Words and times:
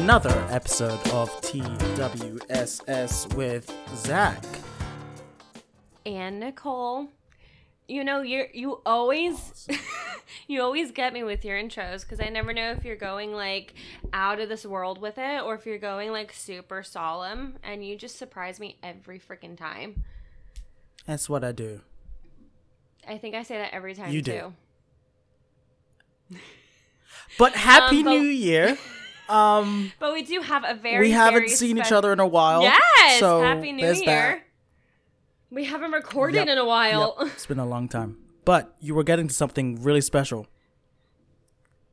another 0.00 0.46
episode 0.50 0.98
of 1.10 1.28
TWSS 1.42 3.34
with 3.34 3.70
Zach. 3.96 4.42
and 6.06 6.40
Nicole. 6.40 7.08
You 7.86 8.02
know, 8.04 8.22
you 8.22 8.46
you 8.54 8.80
always 8.86 9.68
you 10.48 10.62
always 10.62 10.90
get 10.92 11.12
me 11.12 11.22
with 11.22 11.44
your 11.44 11.60
intros 11.60 12.00
because 12.02 12.18
I 12.20 12.28
never 12.30 12.52
know 12.54 12.70
if 12.70 12.82
you're 12.84 12.96
going 12.96 13.34
like 13.34 13.74
out 14.12 14.40
of 14.40 14.48
this 14.48 14.64
world 14.64 14.98
with 15.00 15.18
it 15.18 15.42
or 15.42 15.54
if 15.54 15.66
you're 15.66 15.76
going 15.78 16.12
like 16.12 16.32
super 16.32 16.82
solemn, 16.82 17.56
and 17.62 17.84
you 17.84 17.94
just 17.96 18.16
surprise 18.16 18.58
me 18.58 18.78
every 18.82 19.18
freaking 19.18 19.56
time. 19.56 20.02
That's 21.06 21.28
what 21.28 21.44
I 21.44 21.52
do. 21.52 21.80
I 23.06 23.18
think 23.18 23.34
I 23.34 23.42
say 23.42 23.58
that 23.58 23.74
every 23.74 23.94
time 23.94 24.12
You 24.12 24.22
too. 24.22 24.54
do. 26.30 26.38
But 27.38 27.52
Happy 27.54 27.98
Um, 27.98 28.04
but- 28.04 28.10
New 28.12 28.22
Year. 28.28 28.78
Um, 29.30 29.92
But 29.98 30.12
we 30.12 30.22
do 30.22 30.40
have 30.40 30.64
a 30.66 30.74
very 30.74 31.06
we 31.06 31.10
haven't 31.12 31.40
very 31.40 31.48
seen 31.48 31.78
each 31.78 31.92
other 31.92 32.12
in 32.12 32.20
a 32.20 32.26
while. 32.26 32.62
Yes, 32.62 33.20
so 33.20 33.42
Happy 33.42 33.72
New 33.72 33.86
Year. 33.86 34.04
that. 34.06 34.42
We 35.50 35.64
haven't 35.64 35.92
recorded 35.92 36.36
Yep, 36.36 36.48
in 36.48 36.58
a 36.58 36.64
while. 36.64 37.16
Yep, 37.20 37.28
It's 37.34 37.46
been 37.46 37.58
a 37.58 37.66
long 37.66 37.88
time. 37.88 38.16
But 38.44 38.74
you 38.80 38.94
were 38.94 39.04
getting 39.04 39.28
to 39.28 39.34
something 39.34 39.82
really 39.82 40.00
special. 40.00 40.46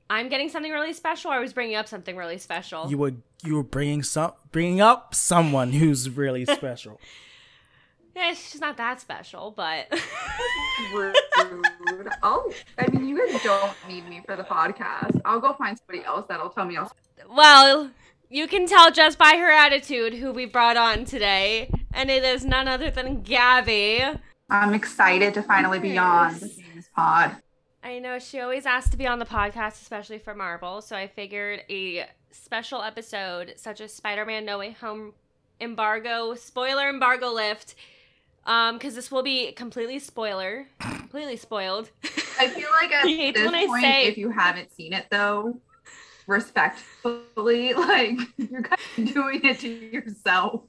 I'm 0.09 0.29
getting 0.29 0.49
something 0.49 0.71
really 0.71 0.93
special. 0.93 1.31
Or 1.31 1.35
I 1.35 1.39
was 1.39 1.53
bringing 1.53 1.75
up 1.75 1.87
something 1.87 2.15
really 2.15 2.37
special. 2.37 2.89
You 2.89 2.97
were 2.97 3.13
you 3.43 3.55
were 3.55 3.63
bringing 3.63 4.03
some 4.03 4.31
bringing 4.51 4.79
up 4.81 5.13
someone 5.13 5.71
who's 5.73 6.09
really 6.09 6.45
special. 6.59 6.99
yeah, 8.15 8.33
she's 8.33 8.61
not 8.61 8.77
that 8.77 9.01
special, 9.01 9.51
but 9.51 9.87
Rude. 10.93 11.15
Oh, 12.23 12.51
I 12.77 12.89
mean, 12.91 13.07
you 13.07 13.17
guys 13.27 13.43
don't 13.43 13.73
need 13.87 14.07
me 14.07 14.21
for 14.25 14.35
the 14.35 14.43
podcast. 14.43 15.19
I'll 15.25 15.39
go 15.41 15.53
find 15.53 15.77
somebody 15.77 16.05
else 16.05 16.25
that'll 16.29 16.49
tell 16.49 16.65
me 16.65 16.77
else. 16.77 16.91
Well, 17.29 17.91
you 18.29 18.47
can 18.47 18.67
tell 18.67 18.91
just 18.91 19.17
by 19.17 19.35
her 19.37 19.51
attitude 19.51 20.15
who 20.15 20.31
we 20.31 20.45
brought 20.45 20.77
on 20.77 21.05
today, 21.05 21.69
and 21.93 22.09
it 22.09 22.23
is 22.23 22.45
none 22.45 22.67
other 22.67 22.89
than 22.91 23.21
Gabby. 23.21 24.03
I'm 24.49 24.73
excited 24.73 25.33
to 25.33 25.43
finally 25.43 25.79
be 25.79 25.97
on 25.97 26.33
Nice. 26.33 26.39
this 26.75 26.89
pod. 26.95 27.35
I 27.83 27.99
know 27.99 28.19
she 28.19 28.39
always 28.39 28.65
asked 28.65 28.91
to 28.91 28.97
be 28.97 29.07
on 29.07 29.19
the 29.19 29.25
podcast, 29.25 29.81
especially 29.81 30.19
for 30.19 30.33
Marvel, 30.33 30.81
so 30.81 30.95
I 30.95 31.07
figured 31.07 31.61
a 31.69 32.05
special 32.31 32.81
episode 32.81 33.53
such 33.57 33.81
as 33.81 33.93
Spider-Man 33.93 34.45
No 34.45 34.57
Way 34.59 34.71
Home 34.81 35.13
embargo, 35.61 36.35
spoiler 36.35 36.89
embargo 36.89 37.31
lift, 37.31 37.75
um, 38.45 38.77
because 38.77 38.95
this 38.95 39.11
will 39.11 39.23
be 39.23 39.51
completely 39.53 39.99
spoiler, 39.99 40.67
completely 40.79 41.35
spoiled. 41.37 41.89
I 42.39 42.47
feel 42.49 42.69
like 42.71 42.91
at 42.91 43.05
I 43.05 43.07
hate 43.07 43.35
this 43.35 43.45
when 43.45 43.55
I 43.55 43.65
point, 43.65 43.81
say- 43.83 44.07
if 44.07 44.17
you 44.17 44.29
haven't 44.31 44.71
seen 44.73 44.93
it 44.93 45.07
though, 45.09 45.59
respectfully, 46.27 47.73
like 47.73 48.19
you're 48.37 48.61
kind 48.61 48.81
of 48.97 49.13
doing 49.13 49.41
it 49.43 49.59
to 49.59 49.67
yourself. 49.69 50.61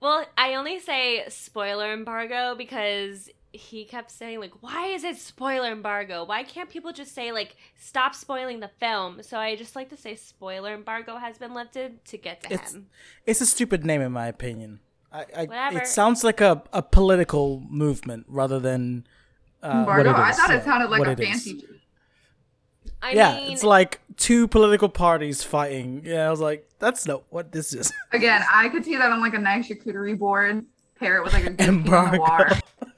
Well, 0.00 0.24
I 0.38 0.54
only 0.54 0.78
say 0.80 1.24
spoiler 1.28 1.92
embargo 1.92 2.54
because 2.56 3.28
he 3.52 3.84
kept 3.84 4.10
saying 4.10 4.40
like, 4.40 4.62
"Why 4.62 4.86
is 4.86 5.04
it 5.04 5.16
spoiler 5.16 5.70
embargo? 5.72 6.24
Why 6.24 6.42
can't 6.44 6.70
people 6.70 6.92
just 6.92 7.14
say 7.14 7.32
like 7.32 7.56
stop 7.78 8.14
spoiling 8.14 8.60
the 8.60 8.70
film?" 8.78 9.22
So 9.22 9.36
I 9.38 9.56
just 9.56 9.76
like 9.76 9.90
to 9.90 9.96
say 9.96 10.14
spoiler 10.14 10.72
embargo 10.72 11.16
has 11.18 11.36
been 11.36 11.52
lifted 11.52 12.02
to 12.06 12.16
get 12.16 12.42
to 12.44 12.52
It's- 12.54 12.72
him. 12.72 12.86
It's 13.26 13.40
a 13.42 13.46
stupid 13.46 13.84
name 13.84 14.00
in 14.00 14.12
my 14.12 14.26
opinion. 14.28 14.80
I, 15.12 15.26
I 15.36 15.44
Whatever. 15.46 15.78
it 15.80 15.88
sounds 15.88 16.22
like 16.22 16.40
a, 16.40 16.62
a 16.72 16.82
political 16.82 17.60
movement 17.68 18.26
rather 18.28 18.60
than 18.60 19.06
uh, 19.60 19.82
what 19.84 19.98
Embargo. 20.06 20.12
I 20.22 20.30
thought 20.32 20.50
it 20.54 20.62
sounded 20.64 20.88
like 20.88 21.00
what 21.00 21.08
a 21.08 21.12
it 21.12 21.20
is. 21.20 21.28
fancy. 21.28 21.64
I 23.02 23.12
yeah, 23.12 23.34
mean, 23.36 23.52
it's 23.52 23.64
like 23.64 24.00
two 24.16 24.46
political 24.48 24.88
parties 24.88 25.42
fighting. 25.42 26.02
Yeah, 26.04 26.26
I 26.26 26.30
was 26.30 26.40
like, 26.40 26.68
that's 26.78 27.06
not 27.06 27.22
what 27.30 27.52
this 27.52 27.72
is. 27.72 27.92
Again, 28.12 28.42
I 28.52 28.68
could 28.68 28.84
see 28.84 28.96
that 28.96 29.10
on 29.10 29.20
like 29.20 29.34
a 29.34 29.38
nice 29.38 29.68
charcuterie 29.68 30.18
board. 30.18 30.64
Pair 30.98 31.16
it 31.16 31.24
with 31.24 31.32
like 31.32 31.46
a 31.46 31.50
good 31.50 31.68
Embargo. 31.68 32.16
noir. 32.18 32.50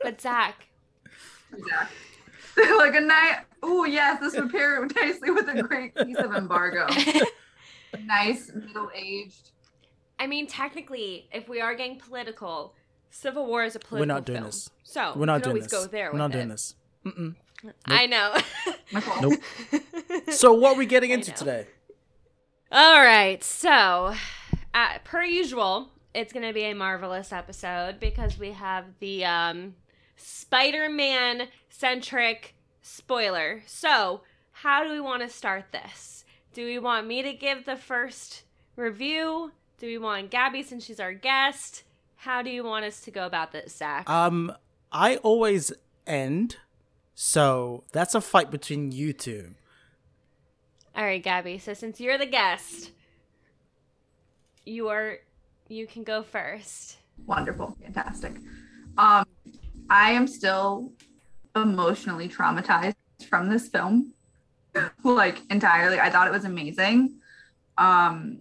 but 0.03 0.21
Zach, 0.21 0.67
Zach, 1.69 1.91
like 2.79 2.95
a 2.97 3.01
nice. 3.01 3.37
Oh 3.63 3.85
yes, 3.85 4.19
this 4.21 4.35
would 4.37 4.51
pair 4.51 4.85
nicely 4.97 5.31
with 5.31 5.49
a 5.49 5.63
great 5.63 5.95
piece 5.95 6.17
of 6.17 6.35
embargo. 6.35 6.89
nice 8.05 8.51
middle-aged. 8.55 9.51
I 10.19 10.27
mean, 10.27 10.47
technically, 10.49 11.29
if 11.33 11.49
we 11.49 11.61
are 11.61 11.75
getting 11.75 11.99
political, 11.99 12.75
Civil 13.11 13.47
War 13.47 13.65
is 13.65 13.77
a 13.77 13.79
political 13.79 14.01
We're 14.01 14.15
not 14.15 14.25
doing 14.27 14.39
film. 14.39 14.47
this. 14.47 14.71
So 14.85 15.13
We're 15.17 15.27
not 15.27 15.35
we 15.37 15.41
can 15.41 15.43
doing 15.43 15.57
always 15.63 15.71
this. 15.71 15.81
go 15.81 15.87
there. 15.87 16.07
We're 16.07 16.13
with 16.13 16.19
not 16.19 16.31
it. 16.31 16.33
doing 16.35 16.49
this. 16.49 16.75
Mm-mm. 17.07 17.35
I 17.87 18.07
know. 18.07 18.37
Nicole. 18.93 19.31
Nope. 19.31 19.41
So 20.31 20.53
what 20.53 20.75
are 20.75 20.79
we 20.79 20.87
getting 20.87 21.11
into 21.11 21.33
today? 21.33 21.67
All 22.71 23.01
right, 23.01 23.43
so 23.45 24.15
uh, 24.75 24.99
per 25.05 25.23
usual, 25.23 25.91
it's 26.15 26.33
gonna 26.33 26.53
be 26.53 26.65
a 26.65 26.75
marvelous 26.75 27.33
episode 27.33 28.01
because 28.01 28.39
we 28.39 28.53
have 28.53 28.87
the 29.01 29.25
um, 29.25 29.75
Spider-Man 30.17 31.49
centric 31.69 32.55
spoiler. 32.81 33.63
So, 33.67 34.23
how 34.53 34.85
do 34.85 34.91
we 34.91 35.01
want 35.01 35.23
to 35.23 35.29
start 35.29 35.67
this? 35.73 36.25
Do 36.55 36.65
we 36.65 36.79
want 36.79 37.07
me 37.07 37.23
to 37.23 37.33
give 37.33 37.65
the 37.65 37.77
first 37.77 38.43
review? 38.77 39.53
Do 39.79 39.87
we 39.87 39.99
want 39.99 40.31
Gabby 40.31 40.63
since 40.63 40.85
she's 40.85 41.01
our 41.01 41.13
guest? 41.13 41.85
How 42.17 42.43
do 42.43 42.51
you 42.51 42.63
want 42.63 42.85
us 42.85 43.01
to 43.03 43.11
go 43.11 43.27
about 43.27 43.53
this, 43.53 43.77
Zach? 43.77 44.09
Um, 44.09 44.53
I 44.93 45.17
always 45.17 45.73
end, 46.07 46.57
so 47.15 47.85
that's 47.93 48.15
a 48.15 48.21
fight 48.21 48.51
between 48.51 48.93
you 48.93 49.13
two. 49.13 49.55
All 50.95 51.05
right, 51.05 51.23
Gabby. 51.23 51.59
So 51.59 51.75
since 51.75 52.01
you're 52.01 52.19
the 52.19 52.27
guest, 52.27 52.91
you 54.65 54.89
are 54.89 55.19
you 55.69 55.87
can 55.87 56.03
go 56.05 56.23
first. 56.23 56.99
Wonderful, 57.27 57.77
fantastic. 57.83 58.37
Um, 58.99 59.25
I 59.89 60.13
am 60.13 60.27
still 60.27 60.93
emotionally 61.57 62.29
traumatized 62.29 62.95
from 63.29 63.49
this 63.49 63.69
film, 63.69 64.13
like 65.05 65.41
entirely. 65.51 65.99
I 65.99 66.11
thought 66.11 66.27
it 66.27 66.33
was 66.33 66.45
amazing. 66.45 67.17
Um, 67.79 68.41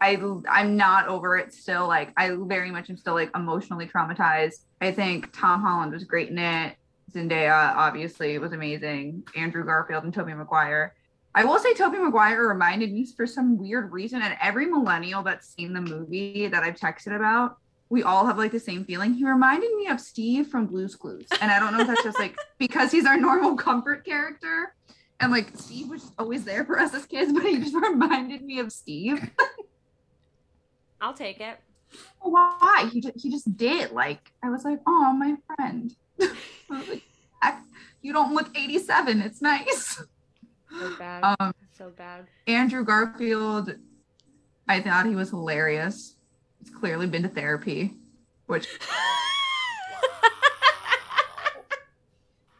I 0.00 0.20
I'm 0.50 0.76
not 0.76 1.08
over 1.08 1.38
it 1.38 1.54
still. 1.54 1.86
Like 1.86 2.12
I 2.16 2.36
very 2.38 2.70
much 2.70 2.90
am 2.90 2.96
still 2.96 3.14
like 3.14 3.30
emotionally 3.34 3.86
traumatized. 3.86 4.64
I 4.80 4.90
think 4.90 5.30
Tom 5.32 5.62
Holland 5.62 5.92
was 5.92 6.04
great 6.04 6.30
in 6.30 6.38
it. 6.38 6.76
Zendaya 7.12 7.74
obviously 7.76 8.38
was 8.38 8.52
amazing. 8.52 9.22
Andrew 9.36 9.64
Garfield 9.64 10.04
and 10.04 10.12
Tobey 10.12 10.34
Maguire. 10.34 10.94
I 11.34 11.44
will 11.44 11.58
say 11.58 11.74
Tobey 11.74 11.98
Maguire 11.98 12.48
reminded 12.48 12.92
me 12.92 13.06
for 13.06 13.26
some 13.26 13.58
weird 13.58 13.92
reason, 13.92 14.22
and 14.22 14.36
every 14.40 14.66
millennial 14.66 15.22
that's 15.22 15.54
seen 15.54 15.72
the 15.72 15.82
movie 15.82 16.48
that 16.48 16.62
I've 16.62 16.76
texted 16.76 17.14
about, 17.14 17.58
we 17.88 18.02
all 18.02 18.26
have 18.26 18.38
like 18.38 18.52
the 18.52 18.60
same 18.60 18.84
feeling. 18.84 19.14
He 19.14 19.24
reminded 19.24 19.74
me 19.74 19.88
of 19.88 20.00
Steve 20.00 20.48
from 20.48 20.66
Blue's 20.66 20.96
Clues. 20.96 21.28
And 21.40 21.50
I 21.50 21.58
don't 21.58 21.72
know 21.72 21.80
if 21.80 21.86
that's 21.86 22.02
just 22.02 22.18
like 22.18 22.36
because 22.58 22.90
he's 22.90 23.06
our 23.06 23.18
normal 23.18 23.54
comfort 23.54 24.04
character. 24.04 24.74
And 25.20 25.30
like 25.30 25.50
Steve 25.56 25.88
was 25.90 26.10
always 26.18 26.44
there 26.44 26.64
for 26.64 26.78
us 26.78 26.94
as 26.94 27.06
kids, 27.06 27.32
but 27.32 27.42
he 27.42 27.58
just 27.58 27.74
reminded 27.82 28.42
me 28.42 28.58
of 28.58 28.72
Steve. 28.72 29.30
I'll 31.00 31.14
take 31.14 31.40
it. 31.40 31.58
Why? 32.20 32.88
He 32.92 33.00
just, 33.00 33.18
he 33.18 33.30
just 33.30 33.56
did. 33.56 33.92
Like, 33.92 34.32
I 34.42 34.50
was 34.50 34.64
like, 34.64 34.80
oh, 34.86 35.12
my 35.12 35.36
friend. 35.54 35.94
I 36.20 36.34
was 36.70 36.88
like, 36.88 37.02
you 38.02 38.12
don't 38.12 38.34
look 38.34 38.56
87. 38.56 39.20
It's 39.20 39.42
nice. 39.42 40.00
So 40.78 40.96
bad. 40.96 41.36
Um, 41.40 41.52
so 41.76 41.90
bad. 41.90 42.26
Andrew 42.46 42.84
Garfield, 42.84 43.74
I 44.68 44.80
thought 44.80 45.06
he 45.06 45.16
was 45.16 45.30
hilarious. 45.30 46.14
He's 46.60 46.70
clearly 46.70 47.06
been 47.06 47.22
to 47.22 47.28
therapy, 47.28 47.94
which 48.46 48.68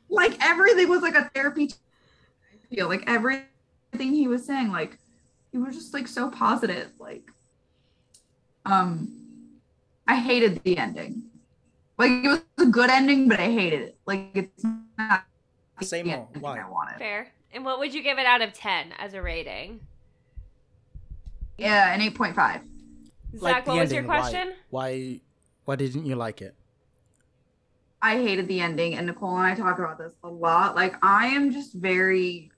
like 0.08 0.36
everything 0.44 0.88
was 0.88 1.02
like 1.02 1.14
a 1.14 1.30
therapy. 1.34 1.70
Feel 2.70 2.88
like 2.88 3.04
everything 3.06 3.46
he 3.92 4.26
was 4.26 4.44
saying, 4.44 4.72
like 4.72 4.98
he 5.52 5.58
was 5.58 5.76
just 5.76 5.94
like 5.94 6.08
so 6.08 6.28
positive. 6.30 6.90
Like, 6.98 7.30
um, 8.64 9.12
I 10.08 10.16
hated 10.16 10.62
the 10.64 10.76
ending. 10.76 11.22
Like 11.98 12.10
it 12.10 12.28
was 12.28 12.42
a 12.58 12.66
good 12.66 12.90
ending, 12.90 13.28
but 13.28 13.40
I 13.40 13.50
hated 13.50 13.80
it. 13.80 13.98
Like 14.06 14.30
it's 14.34 14.64
not 14.98 15.24
the 15.78 15.84
Say 15.84 16.02
more. 16.02 16.26
ending 16.28 16.42
Why? 16.42 16.60
I 16.60 16.68
wanted. 16.68 16.98
Fair. 16.98 17.32
And 17.52 17.64
what 17.64 17.78
would 17.78 17.94
you 17.94 18.02
give 18.02 18.18
it 18.18 18.26
out 18.26 18.42
of 18.42 18.52
10 18.52 18.92
as 18.98 19.14
a 19.14 19.22
rating? 19.22 19.80
Yeah, 21.58 21.94
an 21.94 22.02
eight 22.02 22.14
point 22.14 22.34
five. 22.36 22.60
Zach, 23.38 23.64
the 23.64 23.70
what 23.70 23.80
was 23.80 23.90
your 23.92 23.98
ending, 24.00 24.08
why? 24.08 24.20
question? 24.20 24.52
Why? 24.70 25.20
Why 25.64 25.76
didn't 25.76 26.06
you 26.06 26.16
like 26.16 26.42
it? 26.42 26.54
I 28.02 28.16
hated 28.16 28.46
the 28.46 28.60
ending, 28.60 28.94
and 28.94 29.06
Nicole 29.06 29.36
and 29.36 29.46
I 29.46 29.54
talk 29.54 29.78
about 29.78 29.98
this 29.98 30.12
a 30.22 30.28
lot. 30.28 30.76
Like, 30.76 30.94
I 31.02 31.28
am 31.28 31.50
just 31.50 31.72
very, 31.74 32.50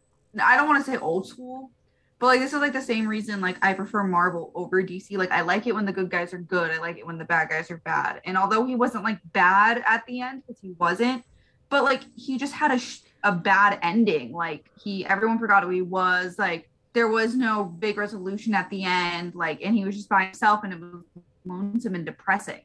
I 0.42 0.56
don't 0.56 0.68
want 0.68 0.84
to 0.84 0.90
say 0.90 0.98
old 0.98 1.26
school, 1.26 1.70
but 2.18 2.26
like, 2.26 2.40
this 2.40 2.52
is 2.52 2.60
like 2.60 2.72
the 2.72 2.82
same 2.82 3.06
reason, 3.06 3.40
like, 3.40 3.56
I 3.62 3.72
prefer 3.74 4.02
Marvel 4.02 4.50
over 4.54 4.82
DC. 4.82 5.16
Like, 5.16 5.30
I 5.30 5.42
like 5.42 5.66
it 5.66 5.74
when 5.74 5.86
the 5.86 5.92
good 5.92 6.10
guys 6.10 6.34
are 6.34 6.38
good, 6.38 6.70
I 6.70 6.78
like 6.78 6.98
it 6.98 7.06
when 7.06 7.18
the 7.18 7.24
bad 7.24 7.48
guys 7.48 7.70
are 7.70 7.78
bad. 7.78 8.20
And 8.24 8.36
although 8.36 8.66
he 8.66 8.74
wasn't 8.74 9.04
like 9.04 9.18
bad 9.32 9.82
at 9.86 10.04
the 10.06 10.20
end, 10.20 10.42
because 10.46 10.60
he 10.60 10.72
wasn't, 10.78 11.24
but 11.68 11.84
like, 11.84 12.02
he 12.16 12.38
just 12.38 12.54
had 12.54 12.72
a, 12.72 12.78
sh- 12.78 13.00
a 13.22 13.32
bad 13.32 13.78
ending. 13.82 14.32
Like, 14.32 14.68
he, 14.82 15.06
everyone 15.06 15.38
forgot 15.38 15.62
who 15.62 15.70
he 15.70 15.82
was. 15.82 16.38
Like, 16.38 16.68
there 16.92 17.08
was 17.08 17.36
no 17.36 17.64
big 17.64 17.96
resolution 17.96 18.54
at 18.54 18.68
the 18.70 18.84
end, 18.84 19.34
like, 19.34 19.60
and 19.62 19.76
he 19.76 19.84
was 19.84 19.94
just 19.94 20.08
by 20.08 20.24
himself, 20.24 20.64
and 20.64 20.72
it 20.72 20.80
was 20.80 21.04
lonesome 21.44 21.94
and 21.94 22.04
depressing. 22.04 22.62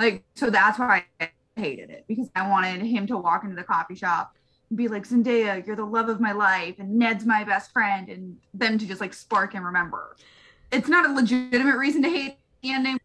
Like, 0.00 0.24
so 0.34 0.50
that's 0.50 0.78
why 0.78 1.04
I 1.20 1.30
hated 1.56 1.90
it 1.90 2.04
because 2.08 2.28
I 2.34 2.48
wanted 2.48 2.82
him 2.82 3.06
to 3.06 3.16
walk 3.16 3.44
into 3.44 3.54
the 3.54 3.62
coffee 3.62 3.94
shop 3.94 4.34
be 4.76 4.88
like, 4.88 5.06
Zendaya, 5.06 5.64
you're 5.66 5.76
the 5.76 5.84
love 5.84 6.08
of 6.08 6.20
my 6.20 6.32
life, 6.32 6.76
and 6.78 6.98
Ned's 6.98 7.24
my 7.26 7.44
best 7.44 7.72
friend, 7.72 8.08
and 8.08 8.36
them 8.52 8.78
to 8.78 8.86
just 8.86 9.00
like 9.00 9.14
spark 9.14 9.54
and 9.54 9.64
remember. 9.64 10.16
It's 10.72 10.88
not 10.88 11.08
a 11.08 11.12
legitimate 11.12 11.76
reason 11.76 12.02
to 12.02 12.08
hate 12.08 12.38
the 12.62 12.72
ending. 12.72 12.98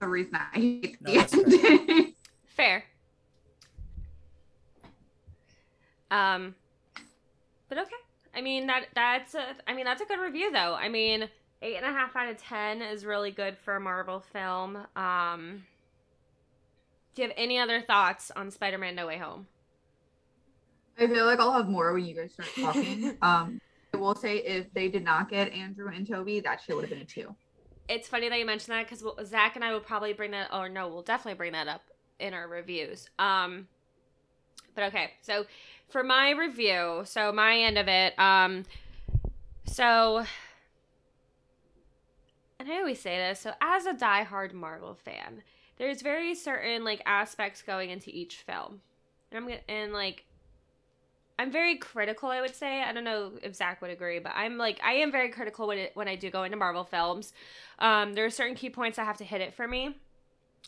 The 0.00 0.08
reason 0.08 0.34
I 0.34 0.56
hate 0.58 0.96
No, 1.00 1.12
the 1.12 1.18
that's 1.18 1.34
fair. 1.34 1.44
ending. 1.70 2.14
Fair. 2.46 2.84
Um, 6.10 6.54
but 7.68 7.78
okay. 7.78 7.90
I 8.34 8.40
mean 8.40 8.66
that 8.68 8.86
that's 8.94 9.34
a 9.34 9.44
I 9.66 9.74
mean 9.74 9.84
that's 9.84 10.02
a 10.02 10.04
good 10.04 10.20
review 10.20 10.52
though. 10.52 10.74
I 10.74 10.88
mean 10.88 11.28
eight 11.62 11.76
and 11.76 11.84
a 11.86 11.90
half 11.90 12.14
out 12.14 12.28
of 12.28 12.36
ten 12.38 12.82
is 12.82 13.04
really 13.04 13.30
good 13.32 13.56
for 13.58 13.74
a 13.76 13.80
Marvel 13.80 14.20
film. 14.20 14.78
Um, 14.94 15.64
do 17.14 17.22
you 17.22 17.28
have 17.28 17.36
any 17.36 17.58
other 17.58 17.80
thoughts 17.80 18.30
on 18.36 18.50
Spider-Man: 18.50 18.94
No 18.94 19.06
Way 19.06 19.18
Home? 19.18 19.46
I 20.98 21.06
feel 21.06 21.26
like 21.26 21.40
I'll 21.40 21.52
have 21.52 21.68
more 21.68 21.92
when 21.92 22.04
you 22.04 22.14
guys 22.14 22.32
start 22.32 22.48
talking. 22.60 23.16
um, 23.22 23.60
I 23.92 23.96
will 23.96 24.14
say 24.14 24.38
if 24.38 24.72
they 24.74 24.88
did 24.88 25.04
not 25.04 25.30
get 25.30 25.52
Andrew 25.52 25.88
and 25.88 26.06
Tobey, 26.06 26.40
that 26.40 26.60
shit 26.62 26.74
would 26.74 26.82
have 26.82 26.90
been 26.90 27.00
a 27.00 27.04
two. 27.04 27.34
It's 27.88 28.08
funny 28.08 28.28
that 28.28 28.38
you 28.38 28.46
mentioned 28.46 28.74
that 28.74 28.88
because 28.88 29.04
Zach 29.28 29.56
and 29.56 29.64
I 29.64 29.72
will 29.72 29.80
probably 29.80 30.12
bring 30.12 30.30
that, 30.32 30.52
or 30.52 30.68
no, 30.68 30.88
we'll 30.88 31.02
definitely 31.02 31.36
bring 31.36 31.52
that 31.52 31.68
up 31.68 31.82
in 32.18 32.32
our 32.32 32.48
reviews. 32.48 33.08
Um, 33.18 33.68
but 34.74 34.84
okay, 34.84 35.12
so 35.20 35.46
for 35.88 36.02
my 36.02 36.30
review, 36.30 37.02
so 37.04 37.30
my 37.32 37.58
end 37.58 37.78
of 37.78 37.86
it, 37.88 38.18
um, 38.18 38.64
so, 39.66 40.24
and 42.58 42.70
I 42.70 42.78
always 42.78 43.00
say 43.00 43.16
this, 43.16 43.40
so 43.40 43.52
as 43.60 43.86
a 43.86 43.92
diehard 43.92 44.52
Marvel 44.52 44.94
fan, 44.94 45.42
there's 45.76 46.02
very 46.02 46.34
certain 46.34 46.84
like 46.84 47.02
aspects 47.06 47.62
going 47.62 47.90
into 47.90 48.10
each 48.10 48.36
film, 48.36 48.80
and 49.30 49.38
I'm 49.38 49.44
gonna 49.46 49.60
and 49.68 49.92
like. 49.92 50.24
I'm 51.38 51.50
very 51.50 51.76
critical, 51.76 52.28
I 52.30 52.40
would 52.40 52.54
say. 52.54 52.82
I 52.82 52.92
don't 52.92 53.04
know 53.04 53.32
if 53.42 53.56
Zach 53.56 53.82
would 53.82 53.90
agree, 53.90 54.20
but 54.20 54.32
I'm 54.36 54.56
like 54.56 54.80
I 54.84 54.94
am 54.94 55.10
very 55.10 55.30
critical 55.30 55.66
when 55.66 55.78
it, 55.78 55.90
when 55.94 56.06
I 56.06 56.14
do 56.14 56.30
go 56.30 56.44
into 56.44 56.56
Marvel 56.56 56.84
films. 56.84 57.32
Um, 57.78 58.14
there 58.14 58.24
are 58.24 58.30
certain 58.30 58.54
key 58.54 58.70
points 58.70 58.96
that 58.96 59.04
have 59.04 59.18
to 59.18 59.24
hit 59.24 59.40
it 59.40 59.54
for 59.54 59.66
me, 59.66 59.96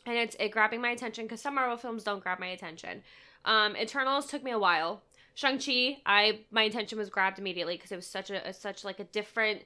and 0.06 0.16
it's 0.16 0.36
it 0.40 0.50
grabbing 0.50 0.80
my 0.80 0.90
attention 0.90 1.24
because 1.24 1.40
some 1.40 1.54
Marvel 1.54 1.76
films 1.76 2.02
don't 2.02 2.22
grab 2.22 2.40
my 2.40 2.48
attention. 2.48 3.02
Um, 3.44 3.76
Eternals 3.76 4.26
took 4.26 4.42
me 4.42 4.50
a 4.50 4.58
while. 4.58 5.02
Shang 5.34 5.58
Chi, 5.58 5.98
I 6.04 6.40
my 6.50 6.62
attention 6.62 6.98
was 6.98 7.10
grabbed 7.10 7.38
immediately 7.38 7.76
because 7.76 7.92
it 7.92 7.96
was 7.96 8.06
such 8.06 8.30
a, 8.30 8.48
a 8.48 8.52
such 8.52 8.84
like 8.84 8.98
a 8.98 9.04
different 9.04 9.62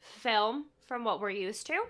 film 0.00 0.66
from 0.86 1.04
what 1.04 1.20
we're 1.20 1.30
used 1.30 1.66
to. 1.68 1.80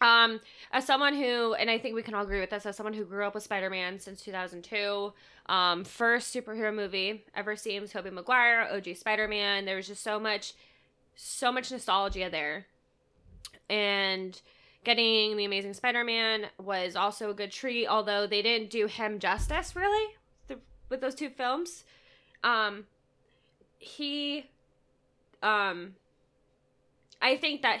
Um, 0.00 0.40
as 0.72 0.86
someone 0.86 1.14
who, 1.14 1.54
and 1.54 1.68
I 1.68 1.78
think 1.78 1.94
we 1.94 2.02
can 2.02 2.14
all 2.14 2.22
agree 2.22 2.40
with 2.40 2.50
this, 2.50 2.64
as 2.64 2.76
someone 2.76 2.94
who 2.94 3.04
grew 3.04 3.26
up 3.26 3.34
with 3.34 3.42
Spider 3.42 3.68
Man 3.68 3.98
since 3.98 4.22
2002, 4.22 5.12
um, 5.50 5.82
first 5.82 6.32
superhero 6.32 6.72
movie 6.72 7.24
ever 7.34 7.56
seen 7.56 7.82
was 7.82 7.90
Tobey 7.90 8.10
Maguire, 8.10 8.68
OG 8.72 8.94
Spider 8.94 9.26
Man. 9.26 9.64
There 9.64 9.74
was 9.74 9.88
just 9.88 10.02
so 10.02 10.20
much, 10.20 10.54
so 11.16 11.50
much 11.50 11.72
nostalgia 11.72 12.28
there, 12.30 12.66
and 13.68 14.40
getting 14.84 15.36
the 15.36 15.44
Amazing 15.44 15.74
Spider 15.74 16.04
Man 16.04 16.46
was 16.56 16.94
also 16.94 17.30
a 17.30 17.34
good 17.34 17.50
treat. 17.50 17.88
Although 17.88 18.28
they 18.28 18.42
didn't 18.42 18.70
do 18.70 18.86
him 18.86 19.18
justice 19.18 19.74
really 19.74 20.14
with 20.88 21.00
those 21.00 21.16
two 21.16 21.30
films. 21.30 21.82
Um, 22.44 22.84
he, 23.80 24.46
um, 25.42 25.96
I 27.20 27.36
think 27.36 27.62
that 27.62 27.80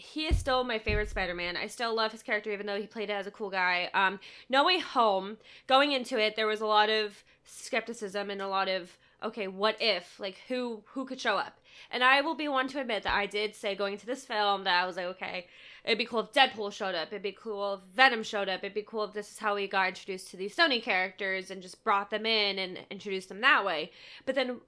he 0.00 0.26
is 0.26 0.38
still 0.38 0.64
my 0.64 0.78
favorite 0.78 1.10
Spider-Man. 1.10 1.56
I 1.56 1.66
still 1.66 1.94
love 1.94 2.12
his 2.12 2.22
character, 2.22 2.50
even 2.50 2.66
though 2.66 2.80
he 2.80 2.86
played 2.86 3.10
it 3.10 3.14
as 3.14 3.26
a 3.26 3.30
cool 3.30 3.50
guy. 3.50 3.90
Um, 3.92 4.18
no 4.48 4.64
Way 4.64 4.78
Home, 4.78 5.36
going 5.66 5.92
into 5.92 6.18
it, 6.18 6.36
there 6.36 6.46
was 6.46 6.60
a 6.60 6.66
lot 6.66 6.88
of 6.88 7.22
skepticism 7.44 8.30
and 8.30 8.40
a 8.40 8.48
lot 8.48 8.68
of 8.68 8.96
okay, 9.22 9.46
what 9.48 9.76
if? 9.80 10.18
Like 10.18 10.40
who 10.48 10.82
who 10.86 11.04
could 11.04 11.20
show 11.20 11.36
up? 11.36 11.60
And 11.90 12.02
I 12.02 12.22
will 12.22 12.34
be 12.34 12.48
one 12.48 12.68
to 12.68 12.80
admit 12.80 13.02
that 13.02 13.14
I 13.14 13.26
did 13.26 13.54
say 13.54 13.74
going 13.74 13.92
into 13.92 14.06
this 14.06 14.24
film 14.24 14.64
that 14.64 14.82
I 14.82 14.86
was 14.86 14.96
like, 14.96 15.06
okay, 15.06 15.46
it'd 15.84 15.98
be 15.98 16.06
cool 16.06 16.20
if 16.20 16.32
Deadpool 16.32 16.72
showed 16.72 16.94
up. 16.94 17.08
It'd 17.08 17.22
be 17.22 17.32
cool 17.32 17.74
if 17.74 17.80
Venom 17.94 18.22
showed 18.22 18.48
up. 18.48 18.60
It'd 18.60 18.74
be 18.74 18.82
cool 18.82 19.04
if 19.04 19.12
this 19.12 19.30
is 19.30 19.38
how 19.38 19.54
we 19.54 19.68
got 19.68 19.88
introduced 19.88 20.30
to 20.30 20.36
these 20.38 20.56
Sony 20.56 20.82
characters 20.82 21.50
and 21.50 21.60
just 21.60 21.84
brought 21.84 22.10
them 22.10 22.24
in 22.24 22.58
and 22.58 22.78
introduced 22.90 23.28
them 23.28 23.42
that 23.42 23.64
way. 23.64 23.90
But 24.24 24.34
then, 24.34 24.60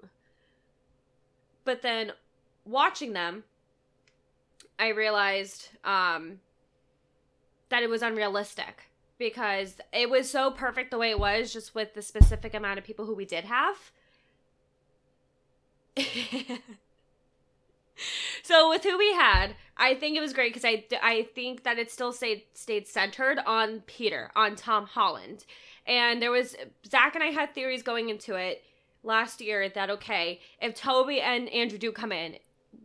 but 1.65 1.81
then 1.81 2.13
watching 2.67 3.15
them 3.15 3.45
I 4.83 4.89
realized 4.89 5.69
um, 5.85 6.41
that 7.69 7.85
it 7.85 7.89
was 7.89 8.03
unrealistic 8.03 8.91
because 9.17 9.77
it 9.93 10.11
was 10.11 10.29
so 10.29 10.51
perfect 10.51 10.91
the 10.91 10.99
way 10.99 11.11
it 11.11 11.21
was, 11.21 11.53
just 11.53 11.73
with 11.73 11.95
the 11.95 12.03
specific 12.03 12.53
amount 12.53 12.81
of 12.81 12.85
people 12.85 13.07
who 13.07 13.15
we 13.15 13.25
did 13.25 13.45
have. 13.45 13.77
so 18.43 18.71
with 18.71 18.83
who 18.83 18.99
we 18.99 19.13
had, 19.13 19.55
I 19.77 19.95
think 19.95 20.17
it 20.17 20.21
was 20.21 20.33
great 20.33 20.53
because 20.53 20.65
I, 20.65 20.85
I 21.01 21.29
think 21.33 21.63
that 21.63 21.79
it 21.79 21.93
still 21.93 22.13
stayed 22.13 22.43
stayed 22.53 22.89
centered 22.89 23.39
on 23.47 23.83
Peter, 23.87 24.33
on 24.35 24.57
Tom 24.57 24.87
Holland, 24.87 25.47
and 25.87 26.21
there 26.21 26.33
was 26.33 26.57
Zach 26.91 27.15
and 27.15 27.23
I 27.23 27.29
had 27.29 27.55
theories 27.55 27.85
going 27.85 28.09
into 28.09 28.35
it 28.35 28.65
last 29.05 29.41
year 29.41 29.69
that 29.69 29.91
okay, 29.91 30.41
if 30.61 30.75
Tobey 30.75 31.21
and 31.21 31.49
Andrew 31.51 31.79
do 31.79 31.93
come 31.93 32.11
in, 32.11 32.39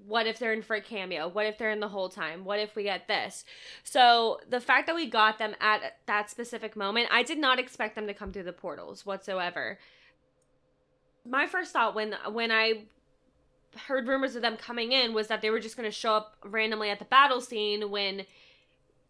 what 0.06 0.28
if 0.28 0.39
they're 0.39 0.54
in 0.54 0.62
for 0.62 0.75
a 0.75 0.81
cameo? 0.81 1.28
What 1.28 1.45
if 1.45 1.57
they're 1.57 1.72
in 1.72 1.80
the 1.80 1.88
whole 1.88 2.10
time? 2.10 2.45
What 2.45 2.60
if 2.60 2.75
we 2.75 2.84
get 2.84 3.07
this? 3.07 3.45
So 3.84 4.39
the 4.50 4.60
fact 4.60 4.88
that 4.88 4.95
we 4.95 5.10
got 5.10 5.38
them 5.38 5.56
at 5.60 5.98
that 6.06 6.30
specific 6.30 6.75
moment, 6.75 7.10
I 7.12 7.24
did 7.24 7.38
not 7.38 7.60
expect 7.60 7.95
them 7.95 8.07
to 8.07 8.13
come 8.13 8.31
through 8.31 8.44
the 8.44 8.54
portals 8.54 9.06
whatsoever. 9.06 9.80
My 11.25 11.45
first 11.45 11.74
thought 11.74 11.95
when 11.95 12.16
when 12.31 12.51
I 12.51 12.86
heard 13.88 14.07
rumors 14.07 14.36
of 14.36 14.42
them 14.42 14.57
coming 14.57 14.92
in 14.92 15.13
was 15.13 15.28
that 15.28 15.42
they 15.42 15.50
were 15.50 15.60
just 15.60 15.75
going 15.75 15.90
to 15.90 15.95
show 15.95 16.13
up 16.13 16.38
randomly 16.44 16.90
at 16.90 17.00
the 17.00 17.06
battle 17.06 17.42
scene 17.42 17.92
when 17.92 18.25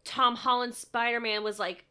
Tom 0.03 0.35
Holland's 0.35 0.77
Spider-Man 0.77 1.43
was 1.43 1.59
like 1.59 1.85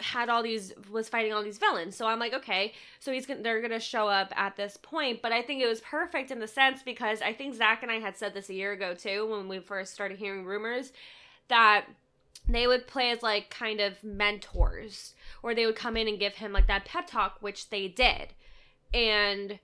had 0.00 0.28
all 0.28 0.42
these 0.42 0.72
was 0.90 1.08
fighting 1.08 1.32
all 1.32 1.42
these 1.42 1.58
villains. 1.58 1.96
So 1.96 2.06
I'm 2.06 2.18
like, 2.18 2.32
okay, 2.32 2.72
so 3.00 3.12
he's 3.12 3.26
gonna 3.26 3.42
they're 3.42 3.60
gonna 3.60 3.80
show 3.80 4.08
up 4.08 4.32
at 4.36 4.56
this 4.56 4.76
point. 4.76 5.22
But 5.22 5.32
I 5.32 5.42
think 5.42 5.62
it 5.62 5.68
was 5.68 5.80
perfect 5.80 6.30
in 6.30 6.40
the 6.40 6.46
sense 6.46 6.82
because 6.82 7.22
I 7.22 7.32
think 7.32 7.54
Zach 7.54 7.82
and 7.82 7.90
I 7.90 8.00
had 8.00 8.16
said 8.16 8.34
this 8.34 8.48
a 8.48 8.54
year 8.54 8.72
ago 8.72 8.94
too 8.94 9.28
when 9.30 9.48
we 9.48 9.58
first 9.58 9.94
started 9.94 10.18
hearing 10.18 10.44
rumors 10.44 10.92
that 11.48 11.86
they 12.48 12.66
would 12.66 12.86
play 12.86 13.10
as 13.10 13.22
like 13.22 13.50
kind 13.50 13.80
of 13.80 14.02
mentors 14.02 15.14
or 15.42 15.54
they 15.54 15.66
would 15.66 15.76
come 15.76 15.96
in 15.96 16.08
and 16.08 16.18
give 16.18 16.34
him 16.36 16.52
like 16.52 16.66
that 16.66 16.84
pep 16.84 17.06
talk, 17.06 17.38
which 17.40 17.70
they 17.70 17.88
did. 17.88 18.34
And 18.94 19.58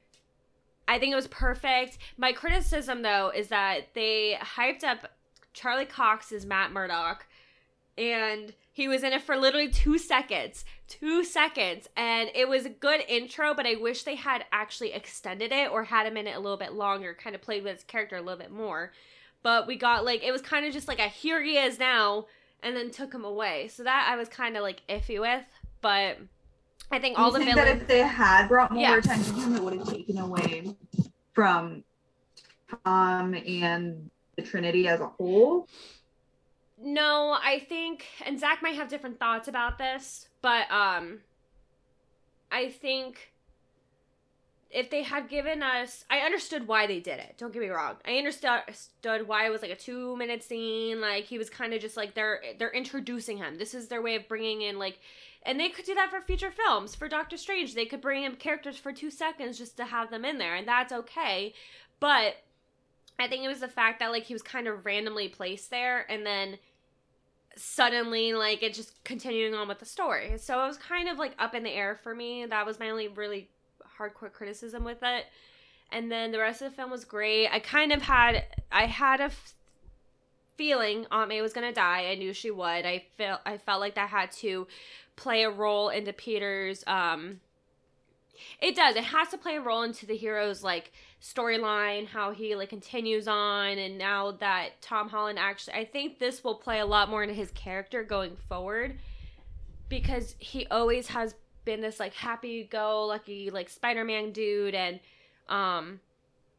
I 0.87 0.99
think 0.99 1.13
it 1.13 1.17
was 1.17 1.29
perfect. 1.29 1.99
My 2.19 2.33
criticism 2.33 3.03
though 3.03 3.33
is 3.35 3.49
that 3.49 3.95
they 3.95 4.39
hyped 4.41 4.85
up 4.85 5.13
Charlie 5.55 5.87
Cox 5.87 6.33
as 6.33 6.45
Matt 6.45 6.73
Murdock 6.73 7.27
and 7.97 8.53
he 8.73 8.89
was 8.89 9.03
in 9.05 9.13
it 9.13 9.23
for 9.23 9.37
literally 9.37 9.69
two 9.69 9.99
seconds. 9.99 10.65
Two 10.89 11.23
seconds. 11.25 11.89
And 11.97 12.29
it 12.35 12.49
was 12.49 12.67
a 12.67 12.71
good 12.71 13.03
intro, 13.09 13.55
but 13.55 13.67
I 13.67 13.77
wish 13.77 14.03
they 14.03 14.17
had 14.17 14.45
actually 14.53 14.93
extended 14.93 15.53
it 15.53 15.71
or 15.71 15.85
had 15.85 16.07
him 16.07 16.17
in 16.17 16.27
it 16.27 16.37
a 16.37 16.41
little 16.41 16.57
bit 16.57 16.73
longer, 16.73 17.15
kind 17.15 17.37
of 17.37 17.43
played 17.43 17.63
with 17.63 17.75
his 17.75 17.85
character 17.85 18.17
a 18.17 18.23
little 18.23 18.39
bit 18.39 18.51
more. 18.51 18.93
But 19.43 19.67
we 19.67 19.77
got 19.77 20.05
like, 20.05 20.25
it 20.25 20.33
was 20.33 20.43
kind 20.43 20.67
of 20.67 20.73
just 20.73 20.89
like 20.89 20.99
a 20.99 21.09
here 21.09 21.43
he 21.43 21.57
is 21.57 21.79
now, 21.79 22.27
and 22.63 22.75
then 22.75 22.91
took 22.91 23.15
him 23.15 23.25
away. 23.25 23.69
So 23.69 23.85
that 23.85 24.09
I 24.11 24.17
was 24.17 24.29
kind 24.29 24.57
of 24.57 24.63
like 24.63 24.83
iffy 24.89 25.21
with. 25.21 25.45
But 25.81 26.19
I 26.91 26.99
think 26.99 27.19
all 27.19 27.27
you 27.27 27.33
the 27.39 27.45
think 27.45 27.55
villains. 27.55 27.75
that 27.75 27.83
if 27.83 27.87
they 27.89 28.01
had 28.01 28.49
brought 28.49 28.73
more 28.73 28.83
Yeah. 28.83 28.99
attention 28.99 29.35
to 29.35 29.41
him, 29.41 29.57
it 29.57 29.63
would 29.63 29.75
have 29.79 29.89
taken 29.89 30.19
away 30.19 30.75
from 31.33 31.85
Tom 32.85 33.35
and 33.35 34.11
the 34.37 34.43
Trinity 34.43 34.89
as 34.89 35.01
a 35.01 35.07
whole. 35.09 35.69
No, 36.77 37.39
I 37.41 37.61
think, 37.69 38.07
and 38.25 38.39
Zach 38.39 38.63
might 38.63 38.75
have 38.75 38.89
different 38.89 39.21
thoughts 39.21 39.47
about 39.47 39.79
this, 39.79 40.29
but 40.43 40.71
um, 40.71 41.21
I 42.51 42.69
think 42.69 43.33
if 44.75 44.91
they 44.91 45.05
had 45.05 45.29
given 45.29 45.63
us, 45.63 46.05
I 46.11 46.19
understood 46.19 46.67
why 46.67 46.89
they 46.89 46.99
did 46.99 47.21
it. 47.21 47.37
Don't 47.39 47.53
get 47.53 47.63
me 47.63 47.69
wrong. 47.69 47.95
I 48.05 48.17
understood 48.17 49.29
why 49.29 49.47
it 49.47 49.51
was 49.51 49.63
like 49.63 49.71
a 49.71 49.77
two 49.77 50.17
minute 50.17 50.43
scene. 50.43 51.01
Like 51.01 51.25
he 51.25 51.39
was 51.39 51.49
kind 51.49 51.73
of 51.73 51.81
just 51.81 51.97
like 51.97 52.15
they're 52.15 52.41
they're 52.59 52.73
introducing 52.73 53.39
him. 53.39 53.57
This 53.57 53.73
is 53.73 53.87
their 53.87 54.03
way 54.03 54.17
of 54.17 54.27
bringing 54.27 54.63
in 54.63 54.81
like, 54.81 54.99
and 55.45 55.61
they 55.61 55.69
could 55.69 55.85
do 55.85 55.95
that 55.95 56.11
for 56.11 56.21
future 56.21 56.51
films. 56.51 56.97
For 56.97 57.09
Doctor 57.09 57.37
Strange, 57.37 57.75
they 57.75 57.87
could 57.87 58.01
bring 58.01 58.25
in 58.25 58.35
characters 58.35 58.77
for 58.77 58.93
two 58.93 59.13
seconds 59.13 59.59
just 59.59 59.77
to 59.77 59.85
have 59.85 60.11
them 60.11 60.25
in 60.25 60.39
there, 60.39 60.57
and 60.57 60.67
that's 60.67 60.93
okay. 60.93 61.55
But 62.01 62.35
I 63.19 63.29
think 63.29 63.45
it 63.45 63.49
was 63.49 63.61
the 63.61 63.69
fact 63.69 64.01
that 64.01 64.11
like 64.11 64.25
he 64.25 64.35
was 64.35 64.43
kind 64.43 64.67
of 64.69 64.85
randomly 64.85 65.29
placed 65.29 65.71
there, 65.71 66.11
and 66.11 66.25
then 66.27 66.59
suddenly 67.57 68.33
like 68.33 68.63
it 68.63 68.75
just 68.75 69.03
continuing 69.05 69.55
on 69.55 69.69
with 69.69 69.79
the 69.79 69.85
story. 69.87 70.37
So 70.39 70.63
it 70.65 70.67
was 70.67 70.77
kind 70.77 71.09
of 71.09 71.19
like 71.19 71.35
up 71.39 71.55
in 71.55 71.63
the 71.63 71.71
air 71.71 71.95
for 71.95 72.15
me. 72.15 72.47
That 72.47 72.67
was 72.67 72.81
my 72.81 72.91
only 72.91 73.09
really 73.09 73.49
hardcore 73.99 74.33
criticism 74.33 74.85
with 74.85 74.99
it. 75.03 75.27
and 75.93 76.11
then 76.11 76.33
the 76.33 76.39
rest 76.39 76.63
of 76.63 76.71
the 76.71 76.77
film 76.77 76.91
was 76.91 77.05
great. 77.05 77.49
I 77.49 77.61
kind 77.61 77.93
of 77.93 78.03
had 78.03 78.45
I 78.73 78.87
had 78.87 79.21
a 79.21 79.25
f- 79.25 79.55
feeling 80.57 81.07
Aunt 81.11 81.29
May 81.29 81.41
was 81.43 81.53
gonna 81.53 81.73
die. 81.73 82.07
I 82.11 82.15
knew 82.17 82.33
she 82.33 82.51
would. 82.51 82.87
I 82.87 83.05
felt 83.17 83.41
I 83.47 83.59
felt 83.59 83.81
like 83.81 83.95
that 83.97 84.09
had 84.09 84.33
to 84.33 84.67
play 85.17 85.45
a 85.45 85.51
role 85.51 85.89
into 85.91 86.13
Peter's 86.13 86.85
um 86.87 87.41
it 88.61 88.75
does. 88.75 88.97
It 88.97 89.05
has 89.05 89.29
to 89.29 89.39
play 89.39 89.57
a 89.57 89.61
role 89.61 89.83
into 89.83 90.07
the 90.07 90.17
hero's 90.17 90.63
like 90.63 90.93
storyline, 91.23 92.07
how 92.07 92.33
he 92.33 92.55
like 92.55 92.69
continues 92.69 93.27
on, 93.29 93.79
and 93.79 93.97
now 93.99 94.33
that 94.33 94.81
Tom 94.81 95.09
Holland 95.09 95.39
actually, 95.39 95.75
I 95.75 95.85
think 95.85 96.19
this 96.19 96.45
will 96.45 96.57
play 96.57 96.81
a 96.81 96.87
lot 96.87 97.09
more 97.09 97.23
into 97.23 97.35
his 97.35 97.51
character 97.53 98.03
going 98.03 98.37
forward, 98.49 98.99
because 99.89 100.35
he 100.39 100.67
always 100.67 101.09
has 101.09 101.35
been 101.65 101.81
this 101.81 101.99
like 101.99 102.15
happy-go-lucky 102.15 103.51
like 103.51 103.69
Spider-Man 103.71 104.33
dude, 104.33 104.75
and 104.75 105.01
um, 105.49 106.01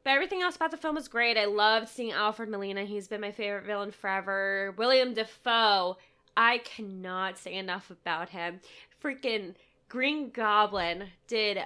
but 0.04 0.12
everything 0.12 0.42
else 0.42 0.56
about 0.56 0.72
the 0.72 0.78
film 0.78 0.96
was 0.96 1.08
great. 1.08 1.38
I 1.38 1.46
loved 1.46 1.90
seeing 1.90 2.12
Alfred 2.12 2.50
Molina. 2.50 2.86
He's 2.86 3.08
been 3.08 3.22
my 3.22 3.32
favorite 3.32 3.66
villain 3.66 3.92
forever. 3.92 4.74
William 4.78 5.14
Dafoe. 5.14 5.98
I 6.38 6.58
cannot 6.58 7.38
say 7.38 7.54
enough 7.54 7.90
about 7.90 8.30
him. 8.30 8.60
Freaking 9.02 9.56
Green 9.90 10.30
Goblin 10.30 11.10
did 11.28 11.60